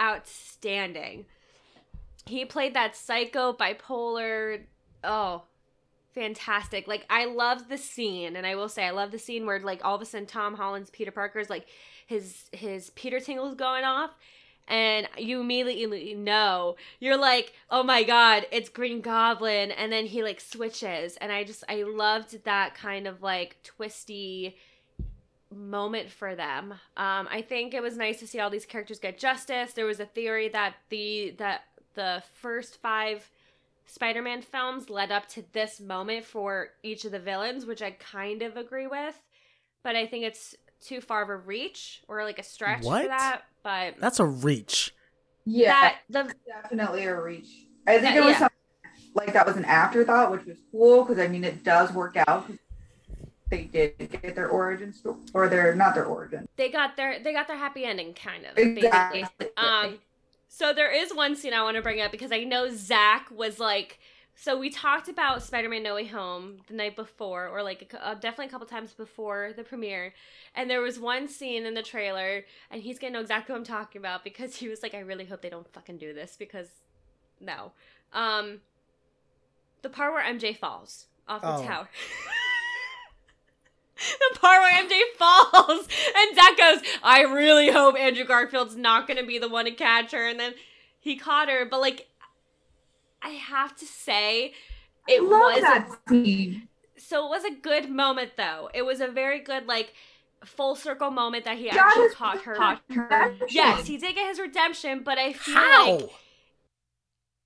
outstanding. 0.00 1.26
He 2.26 2.44
played 2.44 2.74
that 2.74 2.96
psycho 2.96 3.52
bipolar. 3.52 4.62
Oh, 5.02 5.42
fantastic. 6.14 6.86
Like 6.86 7.06
I 7.10 7.24
love 7.26 7.68
the 7.68 7.78
scene 7.78 8.36
and 8.36 8.46
I 8.46 8.54
will 8.54 8.68
say 8.68 8.84
I 8.84 8.90
love 8.90 9.10
the 9.10 9.18
scene 9.18 9.46
where 9.46 9.60
like 9.60 9.84
all 9.84 9.94
of 9.94 10.02
a 10.02 10.04
sudden 10.04 10.26
Tom 10.26 10.54
Holland's 10.54 10.90
Peter 10.90 11.10
Parker's 11.10 11.50
like 11.50 11.66
his 12.06 12.46
his 12.52 12.90
Peter 12.90 13.20
tingle's 13.20 13.54
going 13.54 13.84
off 13.84 14.10
and 14.70 15.08
you 15.18 15.40
immediately 15.40 16.14
know 16.14 16.76
you're 17.00 17.16
like 17.16 17.52
oh 17.70 17.82
my 17.82 18.04
god 18.04 18.46
it's 18.52 18.68
green 18.68 19.00
goblin 19.00 19.72
and 19.72 19.92
then 19.92 20.06
he 20.06 20.22
like 20.22 20.40
switches 20.40 21.16
and 21.16 21.32
i 21.32 21.42
just 21.42 21.64
i 21.68 21.82
loved 21.82 22.44
that 22.44 22.74
kind 22.74 23.06
of 23.06 23.20
like 23.20 23.56
twisty 23.64 24.56
moment 25.54 26.08
for 26.10 26.34
them 26.34 26.72
um 26.96 27.28
i 27.30 27.42
think 27.46 27.74
it 27.74 27.82
was 27.82 27.96
nice 27.96 28.18
to 28.20 28.26
see 28.26 28.38
all 28.38 28.50
these 28.50 28.66
characters 28.66 28.98
get 28.98 29.18
justice 29.18 29.72
there 29.72 29.86
was 29.86 29.98
a 30.00 30.06
theory 30.06 30.48
that 30.48 30.74
the 30.90 31.34
that 31.38 31.62
the 31.94 32.22
first 32.34 32.80
five 32.80 33.28
spider-man 33.86 34.40
films 34.42 34.88
led 34.88 35.10
up 35.10 35.26
to 35.26 35.44
this 35.52 35.80
moment 35.80 36.24
for 36.24 36.68
each 36.84 37.04
of 37.04 37.10
the 37.12 37.18
villains 37.18 37.66
which 37.66 37.82
i 37.82 37.90
kind 37.90 38.42
of 38.42 38.56
agree 38.56 38.86
with 38.86 39.20
but 39.82 39.96
i 39.96 40.06
think 40.06 40.24
it's 40.24 40.54
too 40.80 41.00
far 41.00 41.22
of 41.22 41.28
a 41.28 41.36
reach 41.36 42.00
or 42.08 42.22
like 42.24 42.38
a 42.38 42.42
stretch 42.44 42.84
What? 42.84 43.02
for 43.02 43.08
that 43.08 43.42
but 43.62 43.96
That's 44.00 44.20
a 44.20 44.24
reach. 44.24 44.94
Yeah, 45.44 45.68
that 45.68 45.98
the 46.08 46.34
definitely 46.46 47.04
a 47.04 47.20
reach. 47.20 47.48
I 47.86 47.98
think 47.98 48.14
Yeah, 48.14 48.22
it 48.22 48.24
was 48.24 48.30
yeah. 48.32 48.38
something 48.38 48.56
like 49.14 49.32
that 49.34 49.46
was 49.46 49.56
an 49.56 49.64
afterthought, 49.66 50.30
which 50.30 50.44
was 50.46 50.56
cool 50.70 51.04
because 51.04 51.18
I 51.18 51.28
mean 51.28 51.44
it 51.44 51.62
does 51.64 51.92
work 51.92 52.16
out. 52.26 52.50
'Cause 53.50 53.58
They 53.58 53.64
did 53.64 54.22
get 54.22 54.34
their 54.34 54.48
origin 54.48 54.92
story, 54.92 55.16
or 55.34 55.48
their 55.48 55.74
not 55.74 55.94
their 55.94 56.06
origin. 56.06 56.46
they 56.56 56.70
got 56.70 56.96
their 56.96 57.22
they 57.22 57.32
got 57.32 57.48
their 57.48 57.56
happy 57.56 57.84
ending 57.84 58.14
kind 58.14 58.46
of 58.46 58.56
Exactly. 58.58 59.22
basically. 59.22 59.48
Um 59.56 59.98
so 60.48 60.72
there 60.72 60.90
is 60.90 61.14
one 61.14 61.36
scene 61.36 61.52
I 61.54 61.62
want 61.62 61.76
to 61.76 61.82
bring 61.82 62.00
up 62.00 62.10
because 62.10 62.32
I 62.32 62.44
know 62.44 62.68
Zach 62.70 63.30
was 63.30 63.58
like 63.58 63.98
so 64.36 64.58
we 64.58 64.70
talked 64.70 65.08
about 65.08 65.42
Spider-Man 65.42 65.82
No 65.82 65.94
Way 65.96 66.06
Home 66.06 66.58
the 66.66 66.72
night 66.74 66.96
before 66.96 67.48
or 67.48 67.62
like 67.62 67.92
a, 67.92 68.06
uh, 68.08 68.14
definitely 68.14 68.46
a 68.46 68.48
couple 68.48 68.66
times 68.66 68.92
before 68.92 69.52
the 69.54 69.62
premiere 69.64 70.14
and 70.54 70.70
there 70.70 70.80
was 70.80 70.98
one 70.98 71.28
scene 71.28 71.66
in 71.66 71.74
the 71.74 71.82
trailer 71.82 72.44
and 72.70 72.82
he's 72.82 72.98
going 72.98 73.12
to 73.12 73.18
know 73.18 73.22
exactly 73.22 73.52
what 73.52 73.58
I'm 73.58 73.64
talking 73.64 74.00
about 74.00 74.24
because 74.24 74.56
he 74.56 74.68
was 74.68 74.82
like 74.82 74.94
I 74.94 75.00
really 75.00 75.26
hope 75.26 75.42
they 75.42 75.50
don't 75.50 75.70
fucking 75.72 75.98
do 75.98 76.14
this 76.14 76.36
because 76.38 76.68
no. 77.40 77.72
Um 78.12 78.60
the 79.82 79.88
part 79.90 80.12
where 80.12 80.22
MJ 80.22 80.56
falls 80.56 81.06
off 81.28 81.42
the 81.42 81.48
Oh. 81.48 81.62
tower. 81.66 81.88
the 84.32 84.38
part 84.38 84.60
where 84.60 84.82
MJ 84.84 85.00
falls 85.18 85.88
and 86.16 86.34
Zach 86.36 86.56
goes, 86.56 86.78
I 87.02 87.22
really 87.22 87.70
hope 87.70 87.98
Andrew 87.98 88.24
Garfield's 88.24 88.76
not 88.76 89.06
gonna 89.08 89.24
be 89.26 89.38
the 89.38 89.48
one 89.48 89.64
to 89.66 89.70
catch 89.72 90.12
her, 90.12 90.26
and 90.26 90.38
then 90.40 90.54
he 90.98 91.16
caught 91.16 91.48
her. 91.48 91.64
But 91.64 91.80
like, 91.80 92.08
I 93.22 93.30
have 93.30 93.76
to 93.76 93.86
say, 93.86 94.54
it 95.08 95.20
I 95.20 95.24
love 95.24 95.52
was 95.54 95.60
that 95.62 95.88
a, 95.88 96.10
scene. 96.10 96.68
so 96.96 97.26
it 97.26 97.30
was 97.30 97.44
a 97.44 97.54
good 97.54 97.90
moment 97.90 98.32
though. 98.36 98.70
It 98.74 98.82
was 98.82 99.00
a 99.00 99.08
very 99.08 99.40
good 99.40 99.66
like 99.66 99.92
full 100.44 100.74
circle 100.74 101.10
moment 101.10 101.44
that 101.44 101.58
he 101.58 101.68
Got 101.68 101.88
actually 101.88 102.02
his 102.04 102.14
caught 102.14 102.42
her. 102.42 102.54
Caught 102.54 102.80
her. 102.90 103.02
redemption. 103.02 103.48
Yes, 103.50 103.86
he 103.86 103.98
did 103.98 104.14
get 104.14 104.28
his 104.28 104.40
redemption, 104.40 105.02
but 105.04 105.18
I 105.18 105.32
feel 105.34 105.54
How? 105.54 105.94
like 105.96 106.10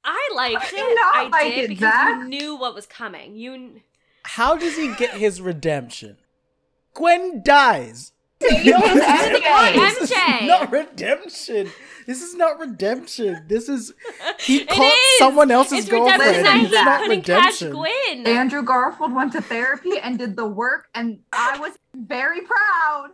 I 0.04 0.28
liked 0.34 0.56
I 0.62 0.66
it. 0.66 0.70
do 0.70 0.94
not 0.94 1.16
I 1.16 1.28
like 1.28 1.54
did 1.54 1.64
it, 1.64 1.68
because 1.70 1.92
Zach. 1.92 2.18
you 2.22 2.28
knew 2.28 2.56
what 2.56 2.74
was 2.74 2.86
coming. 2.86 3.36
You. 3.36 3.80
How 4.24 4.56
does 4.56 4.76
he 4.76 4.94
get 4.94 5.14
his 5.14 5.40
redemption? 5.40 6.16
Gwen 6.94 7.42
dies. 7.44 8.12
He 8.40 8.46
MJ. 8.72 9.74
This 9.74 10.10
is 10.10 10.46
not 10.46 10.70
redemption. 10.70 11.70
This 12.06 12.20
is 12.22 12.34
not 12.34 12.58
redemption. 12.58 13.44
This 13.48 13.68
is 13.70 13.94
he 14.40 14.64
caught 14.66 14.92
is! 14.92 15.18
someone 15.18 15.50
else's 15.50 15.80
It's 15.80 15.88
girlfriend. 15.88 16.20
redemption 16.20 16.46
and 16.52 16.62
It's 16.66 16.74
not 16.74 17.00
couldn't 17.00 17.22
catch 17.22 17.62
redemption. 17.62 17.70
Gwen. 17.70 18.26
Andrew 18.26 18.62
Garfield 18.62 19.14
went 19.14 19.32
to 19.32 19.40
therapy 19.40 19.98
and 19.98 20.18
did 20.18 20.36
the 20.36 20.44
work, 20.46 20.88
and 20.94 21.20
I 21.32 21.58
was 21.58 21.72
very 21.94 22.42
proud. 22.42 23.10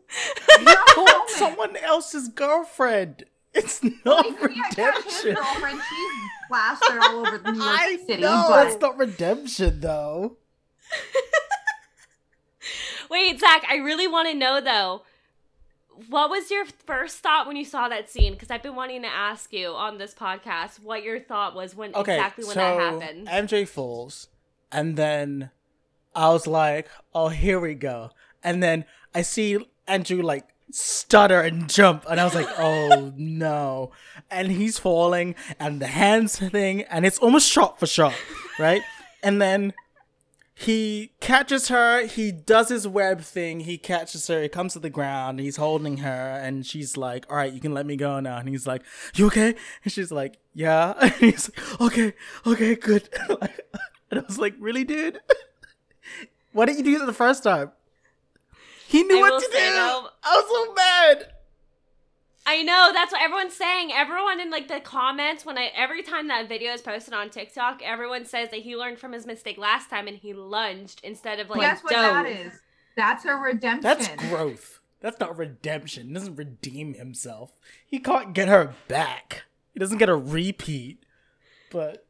He 0.59 0.65
caught 0.65 1.31
someone 1.31 1.77
else's 1.77 2.29
girlfriend. 2.29 3.25
It's 3.55 3.83
not 4.05 4.27
He 4.27 4.33
can't 4.33 4.77
catch 4.77 5.05
his 5.05 5.25
redemption. 5.25 5.35
girlfriend. 5.35 5.81
She's 5.89 6.31
plastered 6.49 6.99
all 7.03 7.27
over 7.27 7.39
New 7.53 7.63
York 7.63 7.79
I 7.81 7.97
City. 8.07 8.23
know 8.23 8.47
but 8.49 8.65
that's 8.65 8.81
not 8.81 8.99
redemption 8.99 9.81
though. 9.81 10.37
Wait, 13.11 13.41
Zach, 13.41 13.65
I 13.69 13.77
really 13.77 14.07
want 14.07 14.29
to 14.29 14.35
know 14.35 14.61
though. 14.61 15.03
What 16.09 16.31
was 16.31 16.51
your 16.51 16.65
first 16.87 17.19
thought 17.19 17.47
when 17.47 17.57
you 17.57 17.65
saw 17.65 17.89
that 17.89 18.09
scene? 18.09 18.33
Because 18.33 18.51
I've 18.51 18.63
been 18.63 18.77
wanting 18.77 19.03
to 19.03 19.09
ask 19.09 19.53
you 19.53 19.69
on 19.69 19.99
this 19.99 20.15
podcast 20.15 20.83
what 20.83 21.03
your 21.03 21.21
thought 21.21 21.55
was 21.55 21.75
when 21.75 21.95
Okay, 21.95 22.15
exactly 22.15 22.45
when 22.45 22.55
so 22.55 22.61
that 22.61 22.79
happened. 22.79 23.27
MJ 23.29 23.69
falls, 23.69 24.29
and 24.73 24.97
then 24.97 25.51
I 26.15 26.31
was 26.31 26.47
like, 26.47 26.89
"Oh, 27.15 27.29
here 27.29 27.61
we 27.61 27.75
go." 27.75 28.13
And 28.43 28.63
then 28.63 28.87
I 29.15 29.23
see 29.23 29.59
Andrew 29.87 30.23
like 30.23 30.49
stutter 30.71 31.41
and 31.41 31.69
jump, 31.69 32.07
and 32.09 32.19
I 32.21 32.25
was 32.25 32.35
like, 32.35 32.49
"Oh 32.59 33.13
no!" 33.17 33.91
And 34.31 34.51
he's 34.53 34.79
falling, 34.79 35.35
and 35.59 35.81
the 35.83 35.89
hands 35.89 36.39
thing, 36.39 36.83
and 36.83 37.05
it's 37.05 37.19
almost 37.19 37.51
shot 37.51 37.79
for 37.79 37.87
shot, 37.87 38.15
right? 38.59 38.83
And 39.23 39.43
then 39.43 39.75
he 40.61 41.13
catches 41.21 41.69
her, 41.69 42.05
he 42.07 42.31
does 42.31 42.69
his 42.69 42.87
web 42.87 43.23
thing, 43.23 43.61
he 43.61 43.79
catches 43.79 44.27
her, 44.27 44.43
he 44.43 44.49
comes 44.49 44.75
to 44.75 44.79
the 44.79 44.91
ground, 44.91 45.41
he's 45.41 45.57
holding 45.57 45.99
her, 45.99 46.39
and 46.43 46.67
she's 46.67 46.99
like, 46.99 47.25
All 47.31 47.37
right, 47.37 47.51
you 47.53 47.61
can 47.61 47.73
let 47.73 47.87
me 47.87 47.97
go 47.97 48.21
now. 48.21 48.37
And 48.37 48.47
he's 48.49 48.67
like, 48.67 48.83
You 49.15 49.27
okay? 49.29 49.55
And 49.85 49.93
she's 49.93 50.13
like, 50.13 50.37
Yeah. 50.55 50.93
And 51.01 51.13
he's 51.15 51.51
like, 51.57 51.81
Okay, 51.81 52.13
okay, 52.47 52.75
good. 52.75 53.09
and 54.11 54.21
I 54.21 54.23
was 54.27 54.39
like, 54.39 54.55
Really, 54.59 54.85
dude? 54.85 55.21
Why 56.53 56.67
didn't 56.67 56.79
you 56.79 56.85
do 56.85 56.99
that 56.99 57.07
the 57.07 57.13
first 57.15 57.43
time? 57.43 57.73
He 58.87 59.03
knew 59.03 59.17
I 59.19 59.21
what 59.31 59.43
to 59.43 59.47
do. 59.51 59.57
though- 59.59 60.09
I 60.23 60.37
was 60.37 60.47
so 60.67 60.75
mad. 60.75 61.33
I 62.47 62.63
know 62.63 62.91
that's 62.93 63.13
what 63.13 63.23
everyone's 63.23 63.55
saying. 63.55 63.93
Everyone 63.93 64.41
in 64.41 64.51
like 64.51 64.69
the 64.69 64.81
comments 64.81 65.45
when 65.45 65.59
I 65.59 65.71
every 65.75 66.03
time 66.03 66.29
that 66.29 66.49
video 66.49 66.73
is 66.73 66.81
posted 66.81 67.15
on 67.15 67.31
TikTok, 67.31 67.83
everyone 67.85 68.25
says 68.25 68.51
that 68.51 68.61
he 68.61 68.77
learned 68.77 68.99
from 68.99 69.13
his 69.13 69.27
mistake 69.27 69.59
last 69.59 69.91
time 69.91 70.09
and 70.09 70.17
he 70.17 70.33
lunged 70.33 71.01
instead 71.05 71.39
of 71.39 71.51
like 71.51 71.61
guess 71.61 71.83
what 71.83 71.93
dove. 71.93 72.25
that 72.25 72.27
is? 72.27 72.53
That's 72.97 73.25
a 73.25 73.35
redemption. 73.35 73.83
That's 73.83 74.09
growth. 74.29 74.81
That's 75.01 75.21
not 75.21 75.39
redemption. 75.39 76.09
He 76.09 76.15
doesn't 76.15 76.37
redeem 76.37 76.95
himself. 76.95 77.53
He 77.87 77.99
can't 77.99 78.35
get 78.35 78.49
her 78.49 78.75
back. 78.89 79.45
He 79.73 79.81
doesn't 79.81 79.99
get 79.99 80.09
a 80.09 80.17
repeat. 80.17 81.05
But 81.71 82.05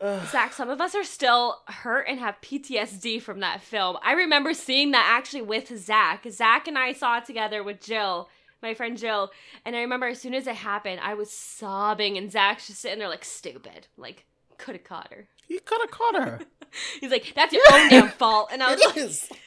Ugh. 0.00 0.26
Zach, 0.28 0.52
some 0.52 0.68
of 0.68 0.80
us 0.80 0.94
are 0.94 1.04
still 1.04 1.62
hurt 1.66 2.06
and 2.08 2.18
have 2.18 2.40
PTSD 2.42 3.22
from 3.22 3.40
that 3.40 3.62
film. 3.62 3.96
I 4.02 4.12
remember 4.12 4.52
seeing 4.52 4.90
that 4.90 5.06
actually 5.08 5.42
with 5.42 5.76
Zach. 5.78 6.26
Zach 6.30 6.68
and 6.68 6.76
I 6.76 6.92
saw 6.92 7.18
it 7.18 7.24
together 7.24 7.62
with 7.62 7.80
Jill, 7.80 8.28
my 8.64 8.74
friend 8.74 8.98
Jill, 8.98 9.30
and 9.64 9.76
I 9.76 9.80
remember 9.82 10.06
as 10.08 10.20
soon 10.20 10.34
as 10.34 10.46
it 10.48 10.56
happened, 10.56 11.00
I 11.02 11.14
was 11.14 11.30
sobbing, 11.30 12.16
and 12.18 12.32
Zach's 12.32 12.66
just 12.66 12.80
sitting 12.80 12.98
there 12.98 13.08
like 13.08 13.24
stupid, 13.24 13.86
like 13.96 14.24
could 14.58 14.74
have 14.74 14.84
caught 14.84 15.12
her. 15.12 15.28
he 15.46 15.58
could 15.60 15.80
have 15.82 15.90
caught 15.90 16.14
her. 16.16 16.40
He's 17.00 17.10
like, 17.12 17.32
"That's 17.36 17.52
your 17.52 17.62
own 17.72 17.88
damn 17.90 18.08
fault," 18.08 18.48
and 18.52 18.62
I 18.62 18.74
was 18.74 18.80
like, 18.86 18.96
It 18.96 19.00
is. 19.04 19.28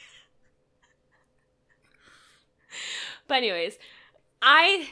"But 3.26 3.38
anyways, 3.38 3.78
I 4.40 4.88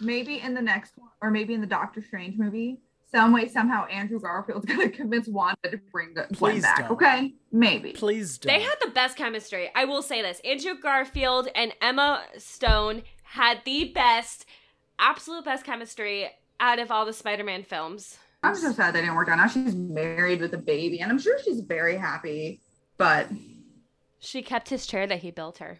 maybe 0.00 0.40
in 0.40 0.54
the 0.54 0.62
next 0.62 0.92
one, 0.96 1.08
or 1.20 1.30
maybe 1.30 1.54
in 1.54 1.60
the 1.60 1.66
Doctor 1.66 2.02
Strange 2.02 2.38
movie, 2.38 2.78
some 3.10 3.32
way 3.32 3.48
somehow 3.48 3.86
Andrew 3.86 4.20
Garfield's 4.20 4.66
gonna 4.66 4.88
convince 4.88 5.26
Wanda 5.28 5.70
to 5.70 5.78
bring 5.90 6.14
Gwen 6.14 6.28
Please 6.32 6.62
back. 6.62 6.78
don't. 6.78 6.90
Okay, 6.92 7.34
maybe. 7.50 7.92
Please 7.92 8.38
don't. 8.38 8.52
They 8.54 8.60
had 8.62 8.76
the 8.82 8.90
best 8.90 9.16
chemistry. 9.16 9.70
I 9.74 9.84
will 9.84 10.02
say 10.02 10.22
this. 10.22 10.40
Andrew 10.44 10.74
Garfield 10.80 11.48
and 11.54 11.72
Emma 11.80 12.22
Stone 12.38 13.02
had 13.30 13.60
the 13.64 13.84
best, 13.84 14.44
absolute 14.98 15.44
best 15.44 15.64
chemistry 15.64 16.28
out 16.58 16.80
of 16.80 16.90
all 16.90 17.06
the 17.06 17.12
Spider-Man 17.12 17.62
films. 17.62 18.18
I'm 18.42 18.56
so 18.56 18.72
sad 18.72 18.94
they 18.94 19.00
didn't 19.02 19.14
work 19.14 19.28
out. 19.28 19.36
Now 19.36 19.46
she's 19.46 19.74
married 19.74 20.40
with 20.40 20.52
a 20.54 20.58
baby, 20.58 20.98
and 21.00 21.12
I'm 21.12 21.18
sure 21.18 21.38
she's 21.44 21.60
very 21.60 21.96
happy. 21.96 22.60
But 22.96 23.28
She 24.18 24.42
kept 24.42 24.68
his 24.68 24.84
chair 24.84 25.06
that 25.06 25.20
he 25.20 25.30
built 25.30 25.58
her. 25.58 25.78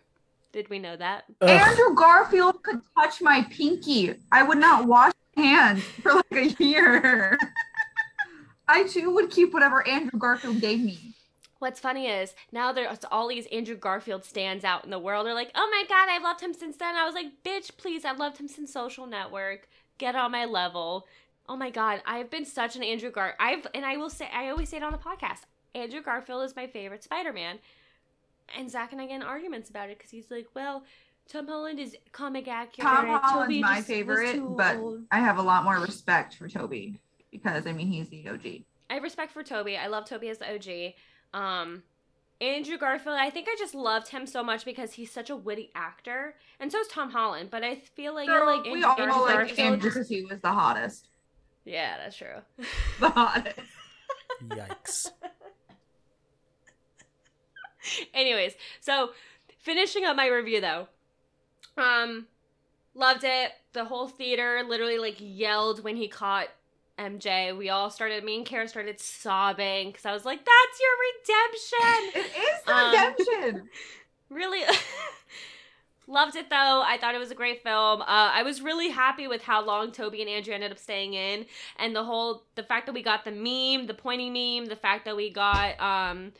Did 0.52 0.68
we 0.70 0.78
know 0.78 0.96
that? 0.96 1.24
Ugh. 1.40 1.48
Andrew 1.48 1.94
Garfield 1.94 2.62
could 2.62 2.80
touch 2.96 3.20
my 3.20 3.42
pinky. 3.50 4.14
I 4.30 4.42
would 4.44 4.58
not 4.58 4.86
wash 4.86 5.12
my 5.36 5.42
hands 5.42 5.82
for 5.82 6.14
like 6.14 6.32
a 6.32 6.62
year. 6.62 7.36
I 8.68 8.84
too 8.84 9.12
would 9.12 9.30
keep 9.30 9.52
whatever 9.52 9.86
Andrew 9.86 10.18
Garfield 10.18 10.60
gave 10.60 10.80
me. 10.80 11.14
What's 11.60 11.78
funny 11.78 12.06
is 12.06 12.34
now 12.50 12.72
there's 12.72 13.04
all 13.12 13.28
these 13.28 13.46
Andrew 13.52 13.76
Garfield 13.76 14.24
stands 14.24 14.64
out 14.64 14.82
in 14.82 14.90
the 14.90 14.98
world. 14.98 15.26
They're 15.26 15.34
like, 15.34 15.52
oh 15.54 15.68
my 15.70 15.84
god, 15.88 16.08
I've 16.10 16.22
loved 16.22 16.40
him 16.40 16.54
since 16.54 16.78
then. 16.78 16.96
I 16.96 17.04
was 17.04 17.14
like, 17.14 17.44
bitch, 17.44 17.76
please, 17.76 18.06
I've 18.06 18.18
loved 18.18 18.38
him 18.38 18.48
since 18.48 18.72
Social 18.72 19.06
Network. 19.06 19.68
Get 19.98 20.16
on 20.16 20.32
my 20.32 20.46
level. 20.46 21.06
Oh 21.50 21.56
my 21.56 21.68
god, 21.68 22.00
I've 22.06 22.30
been 22.30 22.46
such 22.46 22.76
an 22.76 22.82
Andrew 22.82 23.10
Gar. 23.10 23.34
I've 23.38 23.66
and 23.74 23.84
I 23.84 23.98
will 23.98 24.08
say, 24.08 24.26
I 24.34 24.48
always 24.48 24.70
say 24.70 24.78
it 24.78 24.82
on 24.82 24.92
the 24.92 24.98
podcast. 24.98 25.40
Andrew 25.74 26.00
Garfield 26.00 26.44
is 26.44 26.56
my 26.56 26.66
favorite 26.66 27.04
Spider-Man, 27.04 27.58
and 28.56 28.70
Zach 28.70 28.92
and 28.92 29.00
I 29.00 29.06
get 29.06 29.16
in 29.16 29.22
arguments 29.22 29.68
about 29.68 29.90
it 29.90 29.98
because 29.98 30.10
he's 30.10 30.30
like, 30.30 30.46
well, 30.54 30.84
Tom 31.28 31.46
Holland 31.46 31.78
is 31.78 31.94
comic 32.12 32.48
accurate. 32.48 32.88
Tom 32.88 33.06
Holland's 33.06 33.32
Tobey 33.32 33.60
my 33.60 33.82
favorite, 33.82 34.40
but 34.56 34.78
old." 34.78 35.02
I 35.10 35.20
have 35.20 35.36
a 35.36 35.42
lot 35.42 35.64
more 35.64 35.78
respect 35.78 36.36
for 36.36 36.48
Tobey 36.48 37.00
because 37.30 37.66
I 37.66 37.72
mean 37.72 37.88
he's 37.88 38.08
the 38.08 38.26
OG. 38.28 38.64
I 38.88 38.94
have 38.94 39.02
respect 39.02 39.32
for 39.32 39.42
Tobey. 39.42 39.76
I 39.76 39.88
love 39.88 40.06
Tobey 40.06 40.30
as 40.30 40.38
the 40.38 40.52
OG. 40.52 40.94
Um, 41.32 41.82
Andrew 42.40 42.78
Garfield, 42.78 43.16
I 43.18 43.30
think 43.30 43.48
I 43.50 43.56
just 43.58 43.74
loved 43.74 44.08
him 44.08 44.26
so 44.26 44.42
much 44.42 44.64
because 44.64 44.94
he's 44.94 45.10
such 45.10 45.28
a 45.28 45.36
witty 45.36 45.70
actor, 45.74 46.36
and 46.58 46.72
so 46.72 46.78
is 46.78 46.88
Tom 46.88 47.10
Holland. 47.10 47.50
But 47.50 47.62
I 47.62 47.74
feel 47.76 48.14
like 48.14 48.28
you're 48.28 48.46
like 48.46 48.64
we 48.64 48.82
Andrew, 48.82 48.86
all 48.86 48.98
Andrew 48.98 49.22
like 49.22 49.34
Garfield. 49.34 49.58
Andrew 49.58 49.90
because 49.90 50.08
he 50.08 50.24
was 50.24 50.40
the 50.40 50.50
hottest. 50.50 51.08
Yeah, 51.64 51.98
that's 51.98 52.16
true. 52.16 52.40
The 52.98 53.10
hottest. 53.10 53.58
Yikes. 54.48 55.10
Anyways, 58.14 58.54
so 58.80 59.10
finishing 59.58 60.04
up 60.04 60.16
my 60.16 60.28
review 60.28 60.60
though, 60.60 60.88
um, 61.76 62.26
loved 62.94 63.24
it. 63.24 63.52
The 63.72 63.84
whole 63.84 64.08
theater 64.08 64.62
literally 64.66 64.98
like 64.98 65.16
yelled 65.18 65.84
when 65.84 65.96
he 65.96 66.08
caught 66.08 66.48
MJ. 67.00 67.56
We 67.56 67.70
all 67.70 67.90
started. 67.90 68.22
Me 68.24 68.36
and 68.36 68.44
Kara 68.46 68.68
started 68.68 69.00
sobbing 69.00 69.88
because 69.88 70.04
I 70.04 70.12
was 70.12 70.24
like, 70.24 70.40
"That's 70.44 70.80
your 70.84 70.94
redemption." 71.08 72.20
It 72.20 72.44
is 72.44 72.62
the 72.66 72.74
Um, 72.74 72.90
redemption. 72.90 73.68
really 74.30 74.60
loved 76.06 76.34
it 76.34 76.50
though 76.50 76.82
i 76.84 76.96
thought 77.00 77.14
it 77.14 77.18
was 77.18 77.30
a 77.30 77.36
great 77.36 77.62
film 77.62 78.00
uh, 78.02 78.04
i 78.08 78.42
was 78.42 78.60
really 78.60 78.90
happy 78.90 79.28
with 79.28 79.42
how 79.42 79.64
long 79.64 79.92
tobey 79.92 80.20
and 80.20 80.28
andrew 80.30 80.52
ended 80.52 80.72
up 80.72 80.78
staying 80.78 81.14
in 81.14 81.46
and 81.78 81.94
the 81.94 82.02
whole 82.02 82.42
the 82.56 82.62
fact 82.64 82.86
that 82.86 82.92
we 82.92 83.02
got 83.02 83.24
the 83.24 83.30
meme 83.30 83.86
the 83.86 83.94
pointy 83.94 84.28
meme 84.28 84.66
the 84.68 84.74
fact 84.76 85.04
that 85.04 85.16
we 85.16 85.30
got 85.30 85.80
um 85.80 86.32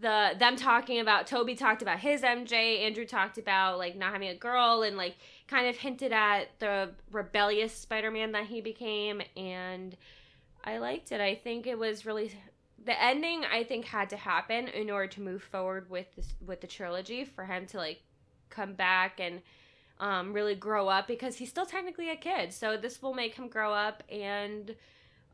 the 0.00 0.34
them 0.38 0.56
talking 0.56 0.98
about 1.00 1.26
tobey 1.26 1.54
talked 1.54 1.82
about 1.82 2.00
his 2.00 2.22
mj 2.22 2.52
andrew 2.80 3.04
talked 3.04 3.38
about 3.38 3.78
like 3.78 3.94
not 3.96 4.12
having 4.12 4.28
a 4.28 4.34
girl 4.34 4.82
and 4.82 4.96
like 4.96 5.14
kind 5.52 5.68
of 5.68 5.76
hinted 5.76 6.12
at 6.12 6.58
the 6.58 6.90
rebellious 7.10 7.74
spider-man 7.74 8.32
that 8.32 8.46
he 8.46 8.60
became 8.60 9.20
and 9.36 9.96
i 10.64 10.78
liked 10.78 11.12
it 11.12 11.20
i 11.20 11.34
think 11.34 11.66
it 11.66 11.78
was 11.78 12.06
really 12.06 12.32
the 12.84 13.02
ending 13.02 13.44
I 13.44 13.64
think 13.64 13.84
had 13.84 14.10
to 14.10 14.16
happen 14.16 14.68
in 14.68 14.90
order 14.90 15.06
to 15.08 15.20
move 15.20 15.42
forward 15.42 15.88
with 15.88 16.06
this 16.16 16.34
with 16.44 16.60
the 16.60 16.66
trilogy 16.66 17.24
for 17.24 17.44
him 17.44 17.66
to 17.66 17.76
like 17.76 18.00
come 18.50 18.74
back 18.74 19.20
and 19.20 19.40
um, 20.00 20.32
really 20.32 20.54
grow 20.54 20.88
up 20.88 21.06
because 21.06 21.36
he's 21.36 21.48
still 21.48 21.66
technically 21.66 22.10
a 22.10 22.16
kid. 22.16 22.52
So 22.52 22.76
this 22.76 23.00
will 23.00 23.14
make 23.14 23.34
him 23.36 23.48
grow 23.48 23.72
up 23.72 24.02
and 24.10 24.74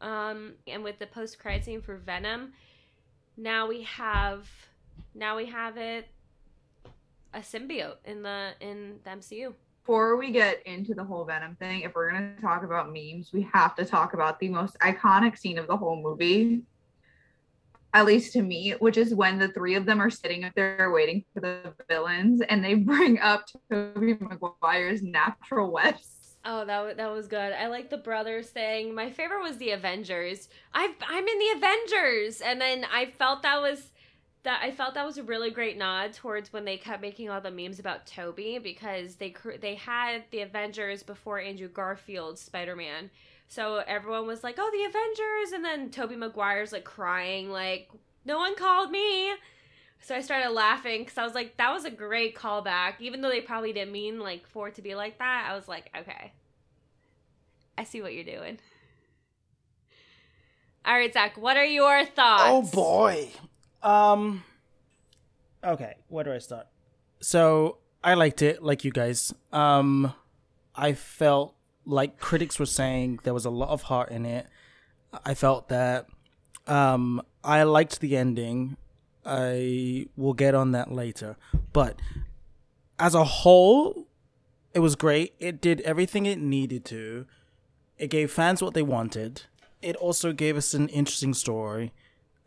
um, 0.01 0.53
and 0.67 0.85
with 0.85 0.99
the 0.99 1.07
post 1.07 1.39
credit 1.39 1.65
scene 1.65 1.81
for 1.81 1.97
Venom, 1.97 2.53
now 3.37 3.67
we 3.67 3.83
have 3.83 4.49
now 5.15 5.37
we 5.37 5.47
have 5.47 5.77
it 5.77 6.09
a 7.33 7.41
symbiote 7.41 7.97
in 8.05 8.23
the 8.23 8.51
in 8.61 9.01
the 9.05 9.11
MCU. 9.11 9.55
Before 9.89 10.19
we 10.19 10.33
get 10.33 10.63
into 10.67 10.93
the 10.93 11.03
whole 11.03 11.25
Venom 11.25 11.57
thing, 11.57 11.81
if 11.81 11.95
we're 11.95 12.11
gonna 12.11 12.35
talk 12.43 12.63
about 12.63 12.93
memes, 12.93 13.31
we 13.33 13.49
have 13.55 13.75
to 13.77 13.87
talk 13.87 14.13
about 14.13 14.39
the 14.39 14.51
most 14.51 14.79
iconic 14.81 15.39
scene 15.39 15.57
of 15.57 15.67
the 15.67 15.79
whole 15.79 15.97
movie. 16.03 16.61
At 17.95 18.05
least 18.05 18.35
to 18.35 18.43
me, 18.43 18.73
which 18.81 18.99
is 18.99 19.15
when 19.15 19.39
the 19.39 19.49
three 19.49 19.77
of 19.77 19.87
them 19.87 19.99
are 20.03 20.11
sitting 20.11 20.45
up 20.45 20.53
there 20.55 20.91
waiting 20.93 21.25
for 21.33 21.41
the 21.41 21.73
villains, 21.89 22.43
and 22.51 22.63
they 22.63 22.75
bring 22.93 23.19
up 23.19 23.47
Tobey 23.73 24.19
Maguire's 24.21 25.01
natural 25.01 25.73
webs. 25.73 26.37
Oh, 26.45 26.67
that 26.67 26.85
wa- 26.85 26.93
that 26.93 27.11
was 27.11 27.27
good. 27.27 27.55
I 27.55 27.69
like 27.69 27.89
the 27.89 27.97
brothers 27.97 28.51
thing. 28.51 28.95
My 28.95 29.11
favorite 29.11 29.41
was 29.41 29.57
the 29.57 29.71
Avengers. 29.71 30.51
I've 30.75 30.97
I'm 31.01 31.27
in 31.27 31.39
the 31.39 31.53
Avengers, 31.57 32.43
and 32.43 32.61
then 32.61 32.85
I 32.93 33.07
felt 33.19 33.41
that 33.41 33.63
was 33.63 33.93
that 34.49 34.63
I 34.63 34.71
felt 34.71 34.95
that 34.95 35.05
was 35.05 35.19
a 35.19 35.23
really 35.23 35.51
great 35.51 35.77
nod 35.77 36.15
towards 36.15 36.55
when 36.55 36.65
they 36.65 36.79
kept 36.79 37.03
making 37.03 37.29
all 37.29 37.39
the 37.39 37.51
memes 37.51 37.79
about 37.79 38.07
Tobey 38.07 38.59
because 38.59 39.17
they 39.17 39.35
they 39.61 39.75
had 39.75 40.25
the 40.31 40.41
Avengers 40.41 41.03
before 41.03 41.39
Andrew 41.39 41.69
Garfield's 41.69 42.41
Spider 42.41 42.75
Man. 42.75 43.11
So 43.49 43.83
everyone 43.87 44.27
was 44.27 44.43
like, 44.43 44.57
"Oh, 44.59 44.71
the 44.73 44.85
Avengers," 44.85 45.53
and 45.53 45.63
then 45.63 45.91
Tobey 45.91 46.17
Maguire's 46.17 46.73
like 46.73 46.85
crying, 46.85 47.51
like, 47.51 47.91
"No 48.25 48.39
one 48.39 48.57
called 48.57 48.91
me." 48.91 49.35
So 50.01 50.15
I 50.15 50.23
started 50.23 50.49
laughing 50.53 51.03
because 51.03 51.19
I 51.19 51.25
was 51.25 51.35
like, 51.35 51.59
"That 51.59 51.75
was 51.75 51.85
a 51.85 51.91
great 51.91 52.35
callback," 52.35 52.95
even 53.01 53.21
though 53.21 53.29
they 53.29 53.43
probably 53.43 53.75
didn't 53.75 53.93
mean 53.93 54.19
like 54.19 54.47
for 54.47 54.69
it 54.69 54.77
to 54.77 54.83
be 54.83 54.95
like 54.95 55.19
that. 55.19 55.47
I 55.51 55.57
was 55.57 55.69
like, 55.69 55.91
"Okay, 55.95 56.33
I 57.77 57.85
see 57.85 58.01
what 58.01 58.15
you're 58.15 58.25
doing." 58.25 58.61
All 60.87 60.95
right, 60.95 61.13
Zach, 61.13 61.37
what 61.37 61.59
are 61.59 61.67
your 61.67 61.99
oh, 61.99 62.05
thoughts? 62.07 62.45
Oh 62.47 62.63
boy. 62.63 63.29
Um 63.83 64.45
Okay, 65.65 65.97
where 66.09 66.25
do 66.25 66.33
I 66.33 66.39
start? 66.39 66.67
So 67.21 67.79
I 68.03 68.15
liked 68.15 68.43
it, 68.43 68.63
like 68.63 68.85
you 68.85 68.91
guys. 68.91 69.35
Um 69.53 70.13
I 70.75 70.93
felt 70.93 71.55
like 71.85 72.19
critics 72.19 72.59
were 72.59 72.67
saying 72.67 73.21
there 73.25 73.35
was 73.35 73.45
a 73.45 73.51
lot 73.51 73.71
of 73.71 73.83
heart 73.83 74.11
in 74.11 74.25
it. 74.25 74.47
I 75.25 75.35
felt 75.35 75.69
that 75.69 76.07
um 76.67 77.23
I 77.43 77.63
liked 77.63 78.01
the 78.01 78.17
ending. 78.17 78.77
I 79.25 80.07
will 80.17 80.35
get 80.35 80.55
on 80.55 80.73
that 80.73 80.91
later. 80.93 81.37
But 81.73 82.01
as 82.99 83.15
a 83.15 83.25
whole, 83.25 84.09
it 84.75 84.81
was 84.81 84.97
great. 84.97 85.35
It 85.39 85.61
did 85.61 85.81
everything 85.83 86.27
it 86.27 86.39
needed 86.39 86.85
to. 86.87 87.27
It 87.99 88.09
gave 88.09 88.31
fans 88.31 88.63
what 88.63 88.75
they 88.75 88.83
wanted. 88.83 89.43
It 89.83 89.97
also 89.97 90.33
gave 90.33 90.57
us 90.57 90.75
an 90.75 90.89
interesting 90.89 91.35
story. 91.35 91.93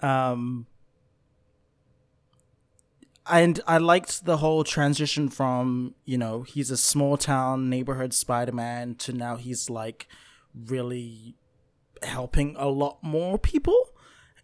Um, 0.02 0.66
and 3.28 3.60
I 3.68 3.78
liked 3.78 4.26
the 4.26 4.38
whole 4.38 4.64
transition 4.64 5.30
from, 5.30 5.96
you 6.06 6.18
know, 6.18 6.42
he's 6.42 6.72
a 6.72 6.78
small 6.78 7.18
town 7.18 7.70
neighborhood 7.70 8.14
Spider 8.14 8.52
Man 8.52 8.96
to 8.96 9.14
now 9.14 9.36
he's 9.36 9.70
like 9.70 10.08
really 10.54 11.36
helping 12.04 12.56
a 12.58 12.68
lot 12.68 12.98
more 13.02 13.38
people. 13.38 13.90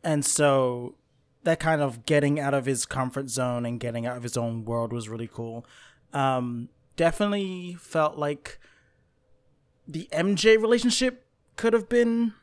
And 0.04 0.24
so 0.24 0.96
that 1.44 1.60
kind 1.60 1.82
of 1.82 2.06
getting 2.06 2.40
out 2.40 2.54
of 2.54 2.66
his 2.66 2.86
comfort 2.86 3.30
zone 3.30 3.66
and 3.66 3.80
getting 3.80 4.06
out 4.06 4.18
of 4.18 4.24
his 4.24 4.38
own 4.38 4.64
world 4.64 4.94
was 4.94 5.10
really 5.10 5.30
cool. 5.32 5.66
Um, 6.14 6.70
definitely 6.96 7.78
felt 7.80 8.18
like 8.18 8.60
the 9.88 10.08
MJ 10.12 10.62
relationship 10.62 11.26
could 11.56 11.74
have 11.74 11.90
been 11.90 12.34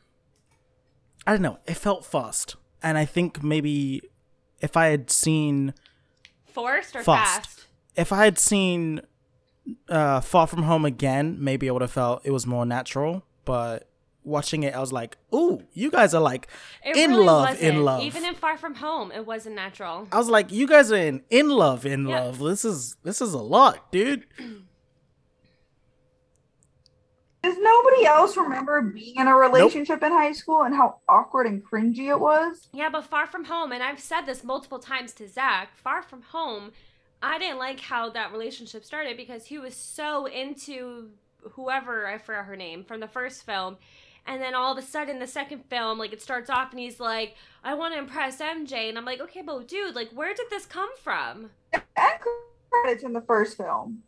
I 1.27 1.33
don't 1.33 1.43
know, 1.43 1.59
it 1.67 1.75
felt 1.75 2.05
fast. 2.05 2.57
And 2.83 2.99
I 2.99 3.05
think 3.05 3.43
maybe 3.43 4.03
if 4.61 4.77
I 4.77 4.87
had 4.87 5.11
seen 5.11 5.73
Forced 6.55 6.97
or 6.97 7.03
Fast. 7.03 7.47
fast? 7.47 7.67
if 7.97 8.13
I 8.13 8.25
had 8.25 8.39
seen 8.39 9.01
uh 9.89 10.21
Far 10.21 10.47
From 10.47 10.63
Home 10.65 10.85
again, 10.85 11.37
maybe 11.41 11.69
I 11.69 11.73
would 11.73 11.83
have 11.83 11.91
felt 11.93 12.23
it 12.25 12.31
was 12.31 12.47
more 12.47 12.65
natural. 12.67 13.25
But 13.45 13.89
watching 14.25 14.63
it, 14.63 14.75
I 14.75 14.81
was 14.81 14.93
like, 14.93 15.17
"Ooh, 15.35 15.63
you 15.75 15.91
guys 15.91 16.15
are 16.15 16.21
like 16.23 16.49
It 16.85 16.97
in 16.97 17.11
really 17.11 17.25
love, 17.27 17.49
wasn't. 17.51 17.63
in 17.77 17.85
love." 17.85 18.03
Even 18.03 18.25
in 18.25 18.35
Far 18.35 18.57
From 18.57 18.75
Home, 18.77 19.13
it 19.13 19.27
wasn't 19.27 19.55
natural. 19.57 20.09
I 20.13 20.19
was 20.19 20.29
like, 20.29 20.51
"You 20.53 20.67
guys 20.67 20.91
are 20.93 20.97
in 20.97 21.23
in 21.31 21.49
love, 21.51 21.85
in 21.87 22.07
Yeah. 22.09 22.21
love. 22.25 22.39
This 22.39 22.65
is 22.65 22.97
this 23.05 23.21
is 23.21 23.33
a 23.35 23.39
lot, 23.43 23.91
dude." 23.93 24.27
Does 27.45 27.59
nobody 27.59 28.07
else 28.07 28.39
remember 28.39 28.81
being 28.81 29.17
in 29.17 29.29
a 29.29 29.37
relationship 29.37 30.03
in 30.03 30.13
high 30.13 30.33
school 30.33 30.63
and 30.63 30.75
how 30.75 31.01
awkward 31.07 31.47
and 31.47 31.63
cringy 31.63 32.09
it 32.09 32.19
was? 32.19 32.69
Yeah, 32.73 32.89
but 32.89 33.05
Far 33.05 33.27
From 33.27 33.45
Home, 33.45 33.71
and 33.71 33.83
I've 33.83 34.01
said 34.01 34.23
this 34.23 34.43
multiple 34.43 34.79
times 34.79 35.13
to 35.15 35.29
Zach, 35.29 35.77
Far 35.77 36.01
From 36.01 36.23
Home, 36.23 36.73
I 37.23 37.39
didn't 37.39 37.59
like 37.59 37.81
how 37.81 38.09
that 38.09 38.33
relationship 38.33 38.83
started 38.83 39.19
because 39.19 39.45
he 39.45 39.59
was 39.59 39.75
so 39.75 40.25
into 40.25 41.11
whoever, 41.53 42.07
I 42.07 42.17
forgot 42.17 42.47
her 42.47 42.57
name, 42.57 42.83
from 42.83 43.01
the 43.01 43.09
first 43.09 43.45
film. 43.45 43.77
And 44.27 44.41
then 44.41 44.55
all 44.55 44.73
of 44.73 44.79
a 44.79 44.87
sudden, 44.87 45.19
the 45.19 45.27
second 45.27 45.67
film, 45.69 45.99
like 45.99 46.15
it 46.15 46.23
starts 46.23 46.49
off 46.49 46.71
and 46.71 46.81
he's 46.81 46.99
like, 46.99 47.35
I 47.63 47.75
want 47.75 47.93
to 47.93 47.99
impress 47.99 48.41
MJ. 48.41 48.89
And 48.89 48.97
I'm 48.97 49.05
like, 49.05 49.21
okay, 49.21 49.43
but 49.43 49.69
dude, 49.69 49.95
like, 49.95 50.09
where 50.13 50.33
did 50.33 50.47
this 50.49 50.65
come 50.65 50.97
from? 50.97 51.51
And 51.75 51.83
credits 52.71 53.05
in 53.05 53.13
the 53.13 53.21
first 53.21 53.59
film. 53.59 54.03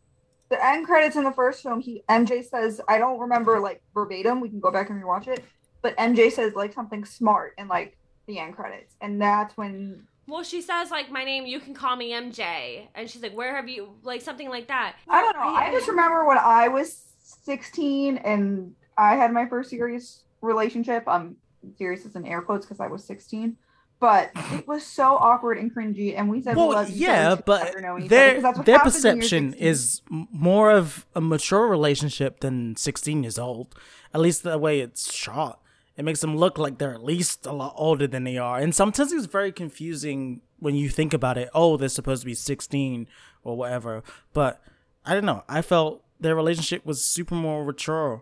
The 0.49 0.65
end 0.65 0.85
credits 0.85 1.15
in 1.15 1.23
the 1.23 1.31
first 1.31 1.61
film, 1.63 1.81
he 1.81 2.03
MJ 2.09 2.43
says, 2.43 2.81
I 2.87 2.97
don't 2.97 3.19
remember 3.19 3.59
like 3.59 3.81
verbatim. 3.93 4.39
We 4.39 4.49
can 4.49 4.59
go 4.59 4.71
back 4.71 4.89
and 4.89 5.01
rewatch 5.01 5.27
it, 5.27 5.43
but 5.81 5.95
MJ 5.97 6.31
says 6.31 6.53
like 6.55 6.73
something 6.73 7.05
smart 7.05 7.53
in 7.57 7.67
like 7.67 7.97
the 8.27 8.39
end 8.39 8.55
credits, 8.55 8.95
and 9.01 9.21
that's 9.21 9.55
when 9.57 10.07
Well, 10.27 10.43
she 10.43 10.61
says 10.61 10.91
like 10.91 11.11
my 11.11 11.23
name. 11.23 11.45
You 11.45 11.59
can 11.59 11.73
call 11.73 11.95
me 11.95 12.11
MJ, 12.11 12.87
and 12.95 13.09
she's 13.09 13.21
like, 13.21 13.35
"Where 13.35 13.55
have 13.55 13.69
you?" 13.69 13.93
Like 14.03 14.21
something 14.21 14.49
like 14.49 14.67
that. 14.67 14.95
I 15.09 15.21
don't 15.21 15.35
know. 15.35 15.47
I 15.47 15.71
just 15.71 15.87
remember 15.87 16.25
when 16.25 16.37
I 16.37 16.67
was 16.67 17.03
16 17.43 18.17
and 18.17 18.73
I 18.97 19.15
had 19.15 19.31
my 19.31 19.45
first 19.47 19.69
serious 19.69 20.23
relationship. 20.41 21.03
I'm 21.07 21.37
serious 21.77 22.05
as 22.05 22.15
in 22.15 22.25
air 22.25 22.41
quotes 22.41 22.65
because 22.65 22.79
I 22.79 22.87
was 22.87 23.03
16. 23.03 23.55
But 23.99 24.29
it 24.51 24.67
was 24.67 24.85
so 24.85 25.15
awkward 25.15 25.57
and 25.57 25.73
cringy, 25.73 26.15
and 26.15 26.29
we 26.29 26.41
said, 26.41 26.55
we 26.55 26.61
Well, 26.61 26.73
love 26.73 26.89
yeah, 26.91 27.33
but 27.33 27.63
after 27.63 27.81
knowing 27.81 28.03
each 28.03 28.11
other, 28.11 28.15
their 28.15 28.33
'cause 28.35 28.43
that's 28.43 28.57
what 28.57 28.65
their 28.67 28.77
happens 28.77 29.03
when 29.03 29.15
you're 29.15 29.21
perception 29.23 29.53
is 29.55 30.01
more 30.09 30.71
of 30.71 31.07
a 31.15 31.21
mature 31.21 31.67
relationship 31.67 32.41
than 32.41 32.75
16 32.75 33.23
years 33.23 33.39
old. 33.39 33.73
At 34.13 34.21
least 34.21 34.43
the 34.43 34.55
way 34.59 34.81
it's 34.81 35.11
shot, 35.11 35.61
it 35.95 36.05
makes 36.05 36.21
them 36.21 36.37
look 36.37 36.59
like 36.59 36.77
they're 36.77 36.93
at 36.93 37.03
least 37.03 37.47
a 37.47 37.51
lot 37.51 37.73
older 37.75 38.05
than 38.05 38.23
they 38.23 38.37
are. 38.37 38.59
And 38.59 38.75
sometimes 38.75 39.11
it's 39.11 39.25
very 39.25 39.51
confusing 39.51 40.41
when 40.59 40.75
you 40.75 40.89
think 40.89 41.11
about 41.11 41.39
it. 41.39 41.49
Oh, 41.55 41.75
they're 41.75 41.89
supposed 41.89 42.21
to 42.21 42.27
be 42.27 42.35
16 42.35 43.07
or 43.43 43.57
whatever. 43.57 44.03
But 44.31 44.61
I 45.05 45.15
don't 45.15 45.25
know. 45.25 45.43
I 45.49 45.63
felt 45.63 46.03
their 46.19 46.35
relationship 46.35 46.85
was 46.85 47.03
super 47.03 47.33
more 47.33 47.65
mature. 47.65 48.21